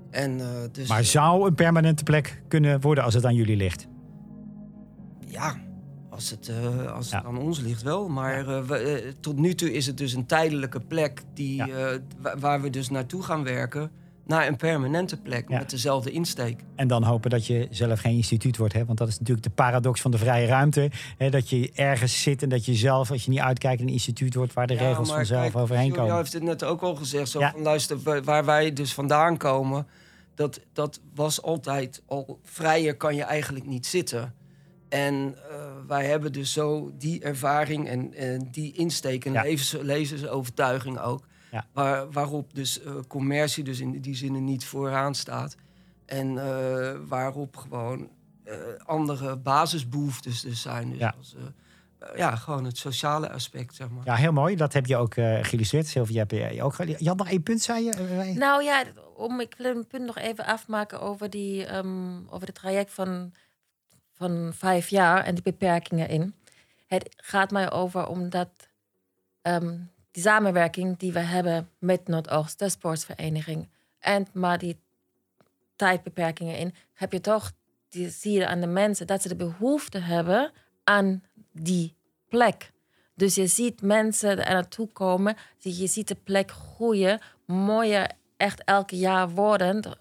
En, 0.09 0.39
dus, 0.71 0.87
Maar 0.87 1.03
zou 1.03 1.47
een 1.47 1.55
permanente 1.55 2.03
plek 2.03 2.41
kunnen 2.47 2.81
worden 2.81 3.03
als 3.03 3.13
het 3.13 3.25
aan 3.25 3.35
jullie 3.35 3.55
ligt? 3.57 3.87
Ja, 5.27 5.55
als 6.15 6.29
het, 6.29 6.49
eh, 6.49 6.91
als 6.95 7.11
het 7.11 7.21
Ja. 7.21 7.27
aan 7.27 7.37
ons 7.37 7.59
ligt 7.59 7.81
wel. 7.81 8.07
Maar 8.09 8.47
eh, 8.47 8.63
we, 8.63 8.77
eh, 8.77 9.11
tot 9.19 9.37
nu 9.37 9.53
toe 9.55 9.73
is 9.73 9.85
het 9.85 9.97
dus 9.97 10.13
een 10.13 10.25
tijdelijke 10.25 10.79
plek 10.79 11.21
die, 11.33 11.55
Ja. 11.65 11.97
waar 12.39 12.61
we 12.61 12.69
dus 12.69 12.89
naartoe 12.89 13.23
gaan 13.23 13.43
werken. 13.43 13.91
Naar 14.27 14.47
een 14.47 14.55
permanente 14.55 15.17
plek 15.17 15.49
Ja. 15.49 15.57
met 15.57 15.69
dezelfde 15.69 16.11
insteek. 16.11 16.59
En 16.75 16.87
dan 16.87 17.03
hopen 17.03 17.29
dat 17.29 17.45
je 17.47 17.67
zelf 17.69 17.99
geen 17.99 18.15
instituut 18.15 18.57
wordt. 18.57 18.73
Hè? 18.73 18.85
Want 18.85 18.97
dat 18.97 19.07
is 19.07 19.19
natuurlijk 19.19 19.45
de 19.47 19.53
paradox 19.53 20.01
van 20.01 20.11
de 20.11 20.17
vrije 20.17 20.47
ruimte. 20.47 20.91
Hè? 21.17 21.29
Dat 21.29 21.49
je 21.49 21.71
ergens 21.75 22.21
zit 22.21 22.43
en 22.43 22.49
dat 22.49 22.65
je 22.65 22.73
zelf, 22.73 23.11
als 23.11 23.23
je 23.25 23.29
niet 23.31 23.39
uitkijkt, 23.39 23.81
een 23.81 23.87
instituut 23.89 24.35
wordt 24.35 24.53
waar 24.53 24.67
de 24.67 24.73
regels 24.75 25.09
vanzelf 25.11 25.41
kijk, 25.51 25.57
overheen 25.57 25.91
komen. 25.91 26.15
heeft 26.15 26.33
het 26.33 26.43
net 26.43 26.63
ook 26.63 26.81
al 26.81 26.95
gezegd. 26.95 27.29
Zo 27.29 27.39
van, 27.39 27.61
luister, 27.61 27.99
wa- 28.03 28.21
waar 28.21 28.45
wij 28.45 28.73
dus 28.73 28.93
vandaan 28.93 29.37
komen... 29.37 29.87
Dat, 30.35 30.59
dat 30.73 30.99
was 31.13 31.41
altijd 31.41 32.01
al 32.05 32.39
vrijer 32.43 32.95
kan 32.97 33.15
je 33.15 33.23
eigenlijk 33.23 33.65
niet 33.65 33.85
zitten. 33.85 34.33
En 34.95 35.35
eh, 35.49 35.55
wij 35.87 36.05
hebben 36.05 36.31
dus 36.33 36.53
zo 36.53 36.91
die 36.97 37.21
ervaring 37.21 37.87
en, 37.87 38.13
en 38.13 38.47
die 38.51 38.73
insteek 38.73 39.25
en 39.25 39.33
Ja. 39.33 39.41
levens, 39.41 39.71
levensovertuiging 39.81 40.99
ook. 40.99 41.27
Ja. 41.51 41.65
Waar, 41.73 42.11
waarop 42.11 42.53
dus 42.53 42.81
eh, 42.81 42.93
commercie 43.07 43.63
dus 43.63 43.79
in 43.79 44.01
die 44.01 44.15
zin 44.15 44.43
niet 44.43 44.65
vooraan 44.65 45.15
staat. 45.15 45.55
En 46.05 46.37
eh, 46.37 46.95
waarop 47.07 47.57
gewoon 47.57 48.09
eh, 48.43 48.55
andere 48.85 49.37
basisbehoeftes 49.37 50.41
dus 50.41 50.61
zijn. 50.61 50.89
Dus 50.89 50.99
Ja. 50.99 51.13
als, 51.17 51.35
eh, 51.35 52.17
ja, 52.17 52.35
gewoon 52.35 52.65
het 52.65 52.77
sociale 52.77 53.29
aspect, 53.31 53.75
zeg 53.75 53.89
maar. 53.89 54.05
Ja, 54.05 54.15
heel 54.15 54.31
mooi. 54.31 54.55
Dat 54.55 54.73
heb 54.73 54.85
je 54.85 54.97
ook 54.97 55.15
eh 55.15 55.37
geïllustreerd. 55.41 55.87
Sylvia, 55.87 56.17
heb 56.19 56.31
je 56.31 56.63
ook 56.63 56.75
Je 56.97 57.07
had 57.07 57.17
nog 57.17 57.29
één 57.29 57.43
punt, 57.43 57.61
zei 57.61 57.83
je? 57.83 58.33
Nou 58.37 58.63
ja, 58.63 58.83
om, 59.15 59.39
ik 59.39 59.55
wil 59.57 59.75
een 59.75 59.87
punt 59.87 60.05
nog 60.05 60.17
even 60.17 60.45
afmaken 60.45 61.01
over, 61.01 61.29
die, 61.29 61.65
ehm, 61.65 62.17
over 62.29 62.47
het 62.47 62.55
traject 62.55 62.93
van, 62.93 63.31
van 64.15 64.51
vijf 64.53 64.87
jaar 64.87 65.23
en 65.23 65.33
die 65.33 65.43
beperkingen 65.43 66.09
in. 66.09 66.33
Het 66.87 67.15
gaat 67.17 67.51
mij 67.51 67.71
over 67.71 68.07
omdat 68.07 68.49
ehm, 69.41 69.77
die 70.11 70.23
samenwerking 70.23 70.97
die 70.97 71.13
we 71.13 71.19
hebben 71.19 71.69
met 71.79 72.07
Noordoost, 72.07 72.59
de 72.59 72.69
sportsvereniging, 72.69 73.69
en 73.99 74.27
maar 74.33 74.57
die 74.57 74.79
tijdbeperkingen 75.75 76.57
in, 76.57 76.73
heb 76.93 77.11
je 77.11 77.21
toch, 77.21 77.51
die 77.89 78.09
zie 78.09 78.31
je 78.31 78.47
aan 78.47 78.59
de 78.59 78.67
mensen, 78.67 79.07
dat 79.07 79.21
ze 79.21 79.27
de 79.27 79.35
behoefte 79.35 79.99
hebben 79.99 80.51
aan 80.83 81.23
die 81.51 81.95
plek. 82.29 82.71
Dus 83.15 83.35
je 83.35 83.47
ziet 83.47 83.81
mensen 83.81 84.45
er 84.45 84.53
naartoe 84.53 84.87
komen, 84.87 85.35
je 85.57 85.87
ziet 85.87 86.07
de 86.07 86.15
plek 86.15 86.51
groeien, 86.51 87.19
mooier 87.45 88.11
echt 88.37 88.63
elke 88.63 88.97
jaar 88.97 89.29
worden. 89.29 89.97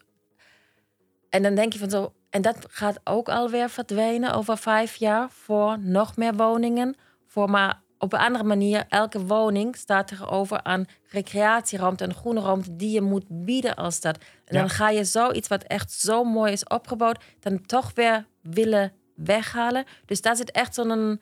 En 1.30 1.42
dan 1.42 1.54
denk 1.54 1.72
je 1.72 1.78
van 1.78 1.90
zo, 1.90 2.12
en 2.34 2.42
dat 2.42 2.56
gaat 2.70 3.00
ook 3.04 3.28
alweer 3.28 3.70
verdwijnen 3.70 4.34
over 4.34 4.58
vijf 4.58 4.94
jaar 4.94 5.30
voor 5.30 5.78
nog 5.80 6.16
meer 6.16 6.34
woningen, 6.34 6.96
voor 7.26 7.50
maar 7.50 7.82
op 7.98 8.12
een 8.12 8.18
andere 8.18 8.44
manier, 8.44 8.84
elke 8.88 9.26
woning 9.26 9.76
staat 9.76 10.06
tegenover 10.08 10.62
aan 10.62 10.84
recreatieruimte 11.08 12.04
en 12.04 12.14
groene 12.14 12.40
ruimte 12.40 12.76
die 12.76 12.90
je 12.90 13.00
moet 13.00 13.24
bieden 13.28 13.74
als 13.74 13.94
stad. 13.94 14.16
En 14.44 14.54
Ja. 14.54 14.60
dan 14.60 14.68
ga 14.70 14.90
je 14.90 15.04
zoiets 15.04 15.48
wat 15.48 15.62
echt 15.62 15.92
zo 15.92 16.24
mooi 16.24 16.52
is 16.52 16.64
opgebouwd, 16.66 17.24
dan 17.40 17.66
toch 17.66 17.90
weer 17.94 18.26
willen 18.42 18.92
weghalen. 19.16 19.84
Dus 20.06 20.20
daar 20.20 20.36
zit 20.36 20.50
echt 20.50 20.74
zo'n, 20.74 21.20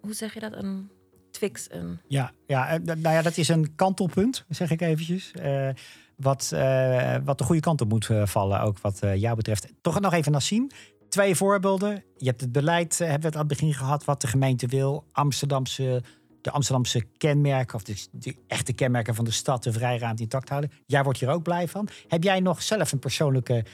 hoe 0.00 0.12
zeg 0.14 0.34
je 0.34 0.40
dat, 0.40 0.52
een 0.52 0.90
twix 1.30 1.66
in. 1.68 2.00
Ja, 2.08 2.32
ja, 2.46 2.68
eh, 2.68 2.78
nou 2.80 3.14
ja, 3.14 3.22
dat 3.22 3.36
is 3.36 3.48
een 3.48 3.74
kantelpunt, 3.74 4.44
zeg 4.48 4.70
ik 4.70 4.80
eventjes. 4.80 5.32
eh, 5.32 5.68
wat, 6.16 6.50
eh, 6.54 7.16
wat 7.24 7.38
de 7.38 7.44
goede 7.44 7.60
kant 7.60 7.80
op 7.80 7.88
moet 7.88 8.10
eh, 8.10 8.26
vallen, 8.26 8.60
ook 8.60 8.78
wat 8.78 9.00
eh, 9.00 9.16
jou 9.16 9.36
betreft. 9.36 9.72
Toch 9.80 10.00
nog 10.00 10.12
even 10.12 10.32
Nassim. 10.32 10.70
Twee 11.08 11.34
voorbeelden. 11.34 12.04
Je 12.16 12.26
hebt 12.26 12.40
het 12.40 12.52
beleid, 12.52 12.98
hebben 12.98 13.20
we 13.20 13.26
het 13.26 13.34
aan 13.34 13.40
het 13.40 13.48
begin 13.48 13.74
gehad, 13.74 14.04
wat 14.04 14.20
de 14.20 14.26
gemeente 14.26 14.66
wil. 14.66 15.04
Amsterdamse, 15.12 16.02
de 16.40 16.50
Amsterdamse 16.50 17.04
kenmerken, 17.16 17.74
of 17.74 17.82
de, 17.82 18.06
de 18.10 18.36
echte 18.46 18.72
kenmerken 18.72 19.14
van 19.14 19.24
de 19.24 19.30
stad, 19.30 19.62
de 19.62 19.72
vrijruimte 19.72 20.22
intact 20.22 20.48
houden. 20.48 20.70
Jij 20.86 21.02
wordt 21.02 21.20
hier 21.20 21.28
ook 21.28 21.42
blij 21.42 21.68
van. 21.68 21.88
Heb 22.08 22.22
jij 22.22 22.40
nog 22.40 22.62
zelf 22.62 22.92
een 22.92 22.98
persoonlijke 22.98 23.64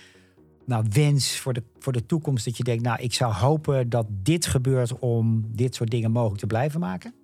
nou, 0.67 0.85
wens 0.91 1.39
voor 1.39 1.53
de, 1.53 1.63
voor 1.79 1.93
de 1.93 2.07
toekomst? 2.07 2.45
Dat 2.45 2.57
je 2.57 2.65
denkt, 2.65 2.83
nou, 2.83 3.01
ik 3.01 3.15
zou 3.15 3.33
hopen 3.33 3.89
dat 3.89 4.07
dit 4.11 4.47
gebeurt 4.47 4.99
om 4.99 5.45
dit 5.55 5.75
soort 5.75 5.91
dingen 5.91 6.11
mogelijk 6.11 6.41
te 6.41 6.47
blijven 6.47 6.81
maken? 6.81 7.15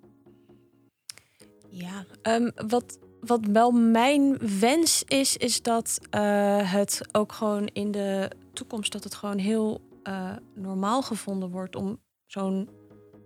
Ja, 1.70 2.04
ehm, 2.22 2.50
wat, 2.68 2.98
wat 3.26 3.46
wel 3.52 3.70
mijn 3.70 4.38
wens 4.58 5.02
is, 5.06 5.36
is 5.36 5.62
dat 5.62 5.98
eh, 6.10 6.72
het 6.72 7.00
ook 7.12 7.32
gewoon 7.32 7.66
in 7.66 7.90
de 7.90 8.30
toekomst 8.52 8.92
dat 8.92 9.04
het 9.04 9.14
gewoon 9.14 9.38
heel 9.38 9.80
eh, 10.02 10.30
normaal 10.54 11.02
gevonden 11.02 11.50
wordt 11.50 11.76
om 11.76 11.98
zo'n 12.26 12.68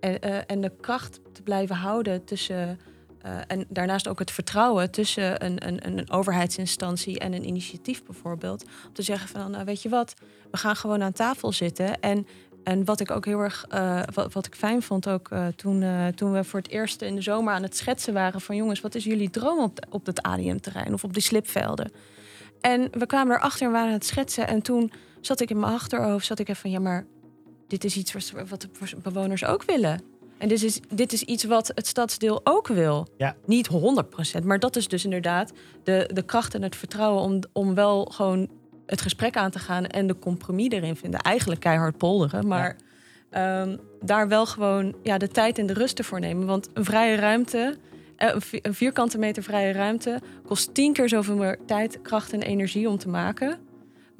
en, 0.00 0.20
eh, 0.20 0.38
en 0.46 0.60
de 0.60 0.72
kracht 0.80 1.20
te 1.32 1.42
blijven 1.42 1.76
houden 1.76 2.24
tussen 2.24 2.78
en 3.46 3.64
daarnaast 3.68 4.08
ook 4.08 4.18
het 4.18 4.30
vertrouwen 4.30 4.90
tussen 4.90 5.44
een, 5.44 5.66
een, 5.66 5.86
een 5.86 6.10
overheidsinstantie 6.10 7.18
en 7.18 7.32
een 7.32 7.46
initiatief 7.46 8.04
bijvoorbeeld. 8.04 8.64
Om 8.86 8.92
te 8.92 9.02
zeggen 9.02 9.28
van, 9.28 9.50
nou 9.50 9.64
weet 9.64 9.82
je 9.82 9.88
wat, 9.88 10.14
we 10.50 10.56
gaan 10.56 10.76
gewoon 10.76 11.02
aan 11.02 11.12
tafel 11.12 11.52
zitten. 11.52 12.00
En, 12.00 12.26
en 12.70 12.84
wat 12.84 13.00
ik 13.00 13.10
ook 13.10 13.24
heel 13.24 13.38
erg, 13.40 13.64
eh, 13.68 14.02
wat, 14.14 14.32
wat 14.32 14.46
ik 14.46 14.54
fijn 14.54 14.82
vond 14.82 15.08
ook 15.08 15.30
eh, 15.30 15.46
toen, 15.56 15.82
eh, 15.82 16.06
toen 16.06 16.32
we 16.32 16.44
voor 16.44 16.58
het 16.58 16.68
eerst 16.68 17.02
in 17.02 17.14
de 17.14 17.20
zomer 17.22 17.54
aan 17.54 17.62
het 17.62 17.76
schetsen 17.76 18.14
waren 18.14 18.40
van 18.40 18.56
jongens, 18.56 18.80
wat 18.80 18.94
is 18.94 19.04
jullie 19.04 19.30
droom 19.30 19.58
op, 19.62 19.86
op 19.90 20.06
het 20.06 20.22
ADM-terrein 20.22 20.92
of 20.92 21.04
op 21.04 21.12
die 21.12 21.22
slipvelden? 21.22 21.92
En 22.60 22.88
we 22.90 23.06
kwamen 23.06 23.36
erachter 23.36 23.66
en 23.66 23.72
waren 23.72 23.86
aan 23.86 23.92
het 23.94 24.06
schetsen. 24.06 24.46
En 24.46 24.62
toen 24.62 24.92
zat 25.20 25.40
ik 25.40 25.50
in 25.50 25.58
mijn 25.58 25.72
achterhoofd, 25.72 26.26
zat 26.26 26.38
ik 26.38 26.48
even 26.48 26.60
van 26.60 26.70
ja, 26.70 26.80
maar 26.80 27.06
dit 27.66 27.84
is 27.84 27.96
iets 27.96 28.12
wat- 28.12 28.48
wat 28.48 28.60
de 28.60 28.68
bewoners 29.02 29.44
ook 29.44 29.62
willen. 29.62 30.00
En 30.38 30.48
dit 30.48 30.62
is, 30.62 30.80
dit 30.94 31.12
is 31.12 31.22
iets 31.22 31.44
wat 31.44 31.72
het 31.74 31.86
stadsdeel 31.86 32.40
ook 32.44 32.66
wil. 32.66 33.06
Ja. 33.16 33.36
Niet 33.46 33.66
100%, 33.66 34.44
maar 34.44 34.58
dat 34.58 34.76
is 34.76 34.88
dus 34.88 35.04
inderdaad 35.04 35.52
de, 35.84 36.10
de 36.12 36.22
kracht 36.22 36.54
en 36.54 36.62
het 36.62 36.76
vertrouwen 36.76 37.22
om, 37.22 37.40
om 37.52 37.74
wel 37.74 38.04
gewoon 38.04 38.48
het 38.90 39.00
gesprek 39.00 39.36
aan 39.36 39.50
te 39.50 39.58
gaan 39.58 39.86
en 39.86 40.06
de 40.06 40.18
compromis 40.18 40.68
erin 40.70 40.96
vinden. 40.96 41.20
Eigenlijk 41.20 41.60
keihard 41.60 41.96
polderen, 41.96 42.46
maar 42.46 42.76
ehm, 43.30 43.76
daar 44.02 44.28
wel 44.28 44.46
gewoon 44.46 44.94
ja, 45.02 45.18
de 45.18 45.28
tijd 45.28 45.58
en 45.58 45.66
de 45.66 45.72
rust 45.72 45.98
ervoor 45.98 46.20
nemen. 46.20 46.46
Want 46.46 46.68
een 46.74 46.84
vrije 46.84 47.16
ruimte, 47.16 47.76
eh, 48.16 48.28
een 48.34 48.40
vi- 48.40 48.58
een 48.62 48.74
vierkante 48.74 49.18
meter 49.18 49.42
vrije 49.42 49.72
ruimte, 49.72 50.20
kost 50.46 50.74
tien 50.74 50.92
keer 50.92 51.08
zoveel 51.08 51.36
meer 51.36 51.58
tijd, 51.66 52.02
kracht 52.02 52.32
en 52.32 52.42
energie 52.42 52.88
om 52.88 52.98
te 52.98 53.08
maken. 53.08 53.58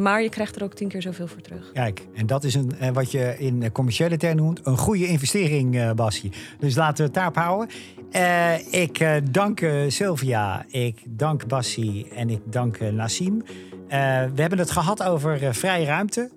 Maar 0.00 0.22
je 0.22 0.28
krijgt 0.28 0.56
er 0.56 0.62
ook 0.62 0.74
tien 0.74 0.88
keer 0.88 1.02
zoveel 1.02 1.26
voor 1.26 1.40
terug. 1.40 1.72
Kijk, 1.72 2.06
en 2.14 2.26
dat 2.26 2.44
is 2.44 2.54
een, 2.54 2.78
eh, 2.78 2.90
wat 2.90 3.10
je 3.10 3.34
in 3.38 3.72
commerciële 3.72 4.16
termen 4.16 4.44
noemt 4.44 4.60
een 4.62 4.76
goede 4.76 5.06
investering, 5.06 5.76
eh 5.76 5.92
Bassie. 5.92 6.32
Dus 6.58 6.74
laten 6.74 6.96
we 6.96 7.02
het 7.02 7.14
daarop 7.14 7.36
houden. 7.36 7.68
Eh, 8.10 8.72
ik 8.82 9.20
dank 9.32 9.66
Sylvia, 9.88 10.64
ik 10.68 11.02
dank 11.06 11.46
Bassie 11.46 12.08
en 12.14 12.30
ik 12.30 12.40
dank 12.44 12.80
Nassim. 12.80 13.42
We 14.34 14.40
hebben 14.40 14.58
het 14.58 14.70
gehad 14.70 15.02
over 15.02 15.54
vrije 15.54 15.84
ruimte. 15.84 16.30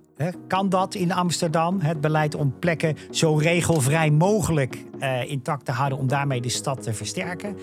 Kan 0.48 0.70
dat 0.70 0.96
in 0.96 1.12
Amsterdam? 1.12 1.80
Het 1.80 2.02
beleid 2.02 2.36
om 2.36 2.60
plekken 2.60 2.98
zo 3.12 3.36
regelvrij 3.36 4.12
mogelijk 4.12 4.86
eh, 5.00 5.30
intact 5.30 5.66
te 5.66 5.72
houden... 5.72 5.98
om 5.98 6.08
daarmee 6.08 6.42
de 6.42 6.50
stad 6.50 6.84
te 6.84 6.94
versterken. 6.94 7.58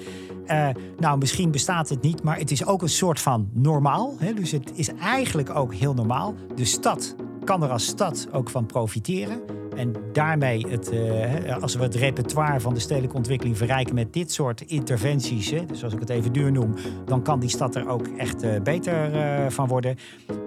Eh, 0.46 0.68
nou, 0.98 1.18
misschien 1.18 1.50
bestaat 1.50 1.88
het 1.88 2.02
niet, 2.02 2.22
maar 2.22 2.38
het 2.38 2.50
is 2.50 2.64
ook 2.66 2.82
een 2.82 2.88
soort 2.88 3.20
van 3.20 3.50
normaal. 3.52 4.14
Hè? 4.18 4.34
Dus 4.34 4.50
het 4.50 4.72
is 4.74 4.94
eigenlijk 4.94 5.54
ook 5.54 5.74
heel 5.74 5.94
normaal. 5.94 6.34
De 6.54 6.64
stad 6.64 7.14
kan 7.44 7.62
er 7.62 7.70
als 7.70 7.86
stad 7.86 8.28
ook 8.32 8.50
van 8.50 8.66
profiteren. 8.66 9.59
En 9.80 9.92
daarmee, 10.12 10.66
het, 10.68 10.90
eh, 10.90 11.62
als 11.62 11.74
we 11.74 11.82
het 11.82 11.94
repertoire 11.94 12.60
van 12.60 12.74
de 12.74 12.80
stedelijke 12.80 13.16
ontwikkeling 13.16 13.56
verrijken 13.56 13.94
met 13.94 14.12
dit 14.12 14.32
soort 14.32 14.60
interventies, 14.60 15.50
hè, 15.50 15.66
dus 15.66 15.78
zoals 15.78 15.94
ik 15.94 16.00
het 16.00 16.10
even 16.10 16.32
duur 16.32 16.52
noem, 16.52 16.74
dan 17.04 17.22
kan 17.22 17.40
die 17.40 17.48
stad 17.48 17.74
er 17.74 17.88
ook 17.88 18.06
echt 18.16 18.42
eh, 18.42 18.60
beter 18.62 19.12
eh, 19.12 19.50
van 19.50 19.68
worden. 19.68 19.96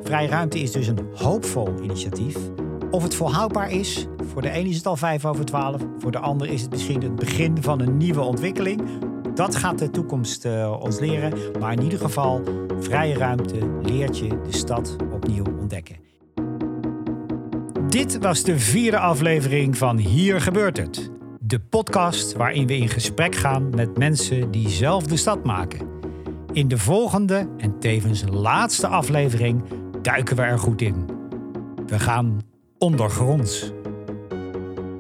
Vrije 0.03 0.27
ruimte 0.27 0.59
is 0.59 0.71
dus 0.71 0.87
een 0.87 0.99
hoopvol 1.13 1.69
initiatief. 1.81 2.37
Of 2.91 3.03
het 3.03 3.15
volhoudbaar 3.15 3.71
is, 3.71 4.07
voor 4.23 4.41
de 4.41 4.57
een 4.57 4.65
is 4.65 4.77
het 4.77 4.85
al 4.85 4.95
vijf 4.95 5.25
over 5.25 5.45
twaalf, 5.45 5.81
voor 5.97 6.11
de 6.11 6.19
ander 6.19 6.47
is 6.47 6.61
het 6.61 6.71
misschien 6.71 7.01
het 7.01 7.15
begin 7.15 7.57
van 7.61 7.79
een 7.79 7.97
nieuwe 7.97 8.21
ontwikkeling. 8.21 8.81
Dat 9.33 9.55
gaat 9.55 9.79
de 9.79 9.89
toekomst 9.89 10.45
ons 10.79 10.99
leren. 10.99 11.33
Maar 11.59 11.73
in 11.73 11.83
ieder 11.83 11.99
geval, 11.99 12.41
vrije 12.79 13.17
ruimte 13.17 13.79
leert 13.81 14.17
je 14.17 14.27
de 14.27 14.55
stad 14.57 14.95
opnieuw 15.11 15.45
ontdekken. 15.59 16.12
Dit 17.93 18.17
was 18.17 18.43
de 18.43 18.59
vierde 18.59 18.99
aflevering 18.99 19.77
van 19.77 19.97
Hier 19.97 20.41
gebeurt 20.41 20.77
het. 20.77 21.11
De 21.39 21.59
podcast 21.59 22.33
waarin 22.33 22.67
we 22.67 22.77
in 22.77 22.89
gesprek 22.89 23.35
gaan 23.35 23.69
met 23.69 23.97
mensen 23.97 24.51
die 24.51 24.69
zelf 24.69 25.03
de 25.03 25.17
stad 25.17 25.43
maken. 25.43 25.87
In 26.53 26.67
de 26.67 26.77
volgende 26.77 27.47
en 27.57 27.79
tevens 27.79 28.23
laatste 28.29 28.87
aflevering 28.87 29.63
duiken 30.01 30.35
we 30.35 30.41
er 30.41 30.59
goed 30.59 30.81
in. 30.81 31.09
We 31.85 31.99
gaan 31.99 32.41
ondergronds. 32.77 33.71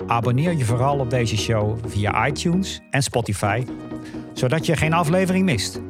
Abonneer 0.07 0.57
je 0.57 0.65
vooral 0.65 0.99
op 0.99 1.09
deze 1.09 1.37
show 1.37 1.77
via 1.85 2.27
iTunes 2.27 2.81
en 2.89 3.03
Spotify, 3.03 3.63
zodat 4.33 4.65
je 4.65 4.75
geen 4.75 4.93
aflevering 4.93 5.45
mist. 5.45 5.81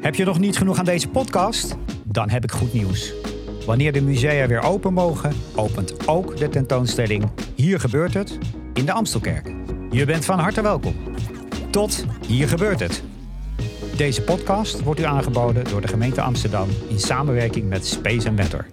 Heb 0.00 0.14
je 0.14 0.24
nog 0.24 0.38
niet 0.38 0.56
genoeg 0.56 0.78
aan 0.78 0.84
deze 0.84 1.08
podcast? 1.08 1.76
Dan 2.04 2.30
heb 2.30 2.44
ik 2.44 2.52
goed 2.52 2.72
nieuws. 2.72 3.21
Wanneer 3.66 3.92
de 3.92 4.02
musea 4.02 4.46
weer 4.46 4.62
open 4.62 4.92
mogen, 4.92 5.32
opent 5.54 6.08
ook 6.08 6.36
de 6.36 6.48
tentoonstelling 6.48 7.30
Hier 7.54 7.80
gebeurt 7.80 8.14
het 8.14 8.38
in 8.74 8.84
de 8.84 8.92
Amstelkerk. 8.92 9.54
Je 9.90 10.04
bent 10.04 10.24
van 10.24 10.38
harte 10.38 10.62
welkom. 10.62 10.94
Tot 11.70 12.04
Hier 12.26 12.48
gebeurt 12.48 12.80
het. 12.80 13.02
Deze 13.96 14.22
podcast 14.22 14.82
wordt 14.82 15.00
u 15.00 15.04
aangeboden 15.04 15.64
door 15.64 15.80
de 15.80 15.88
gemeente 15.88 16.20
Amsterdam 16.20 16.68
in 16.88 16.98
samenwerking 16.98 17.68
met 17.68 17.86
Space 17.86 18.30
Matter. 18.32 18.66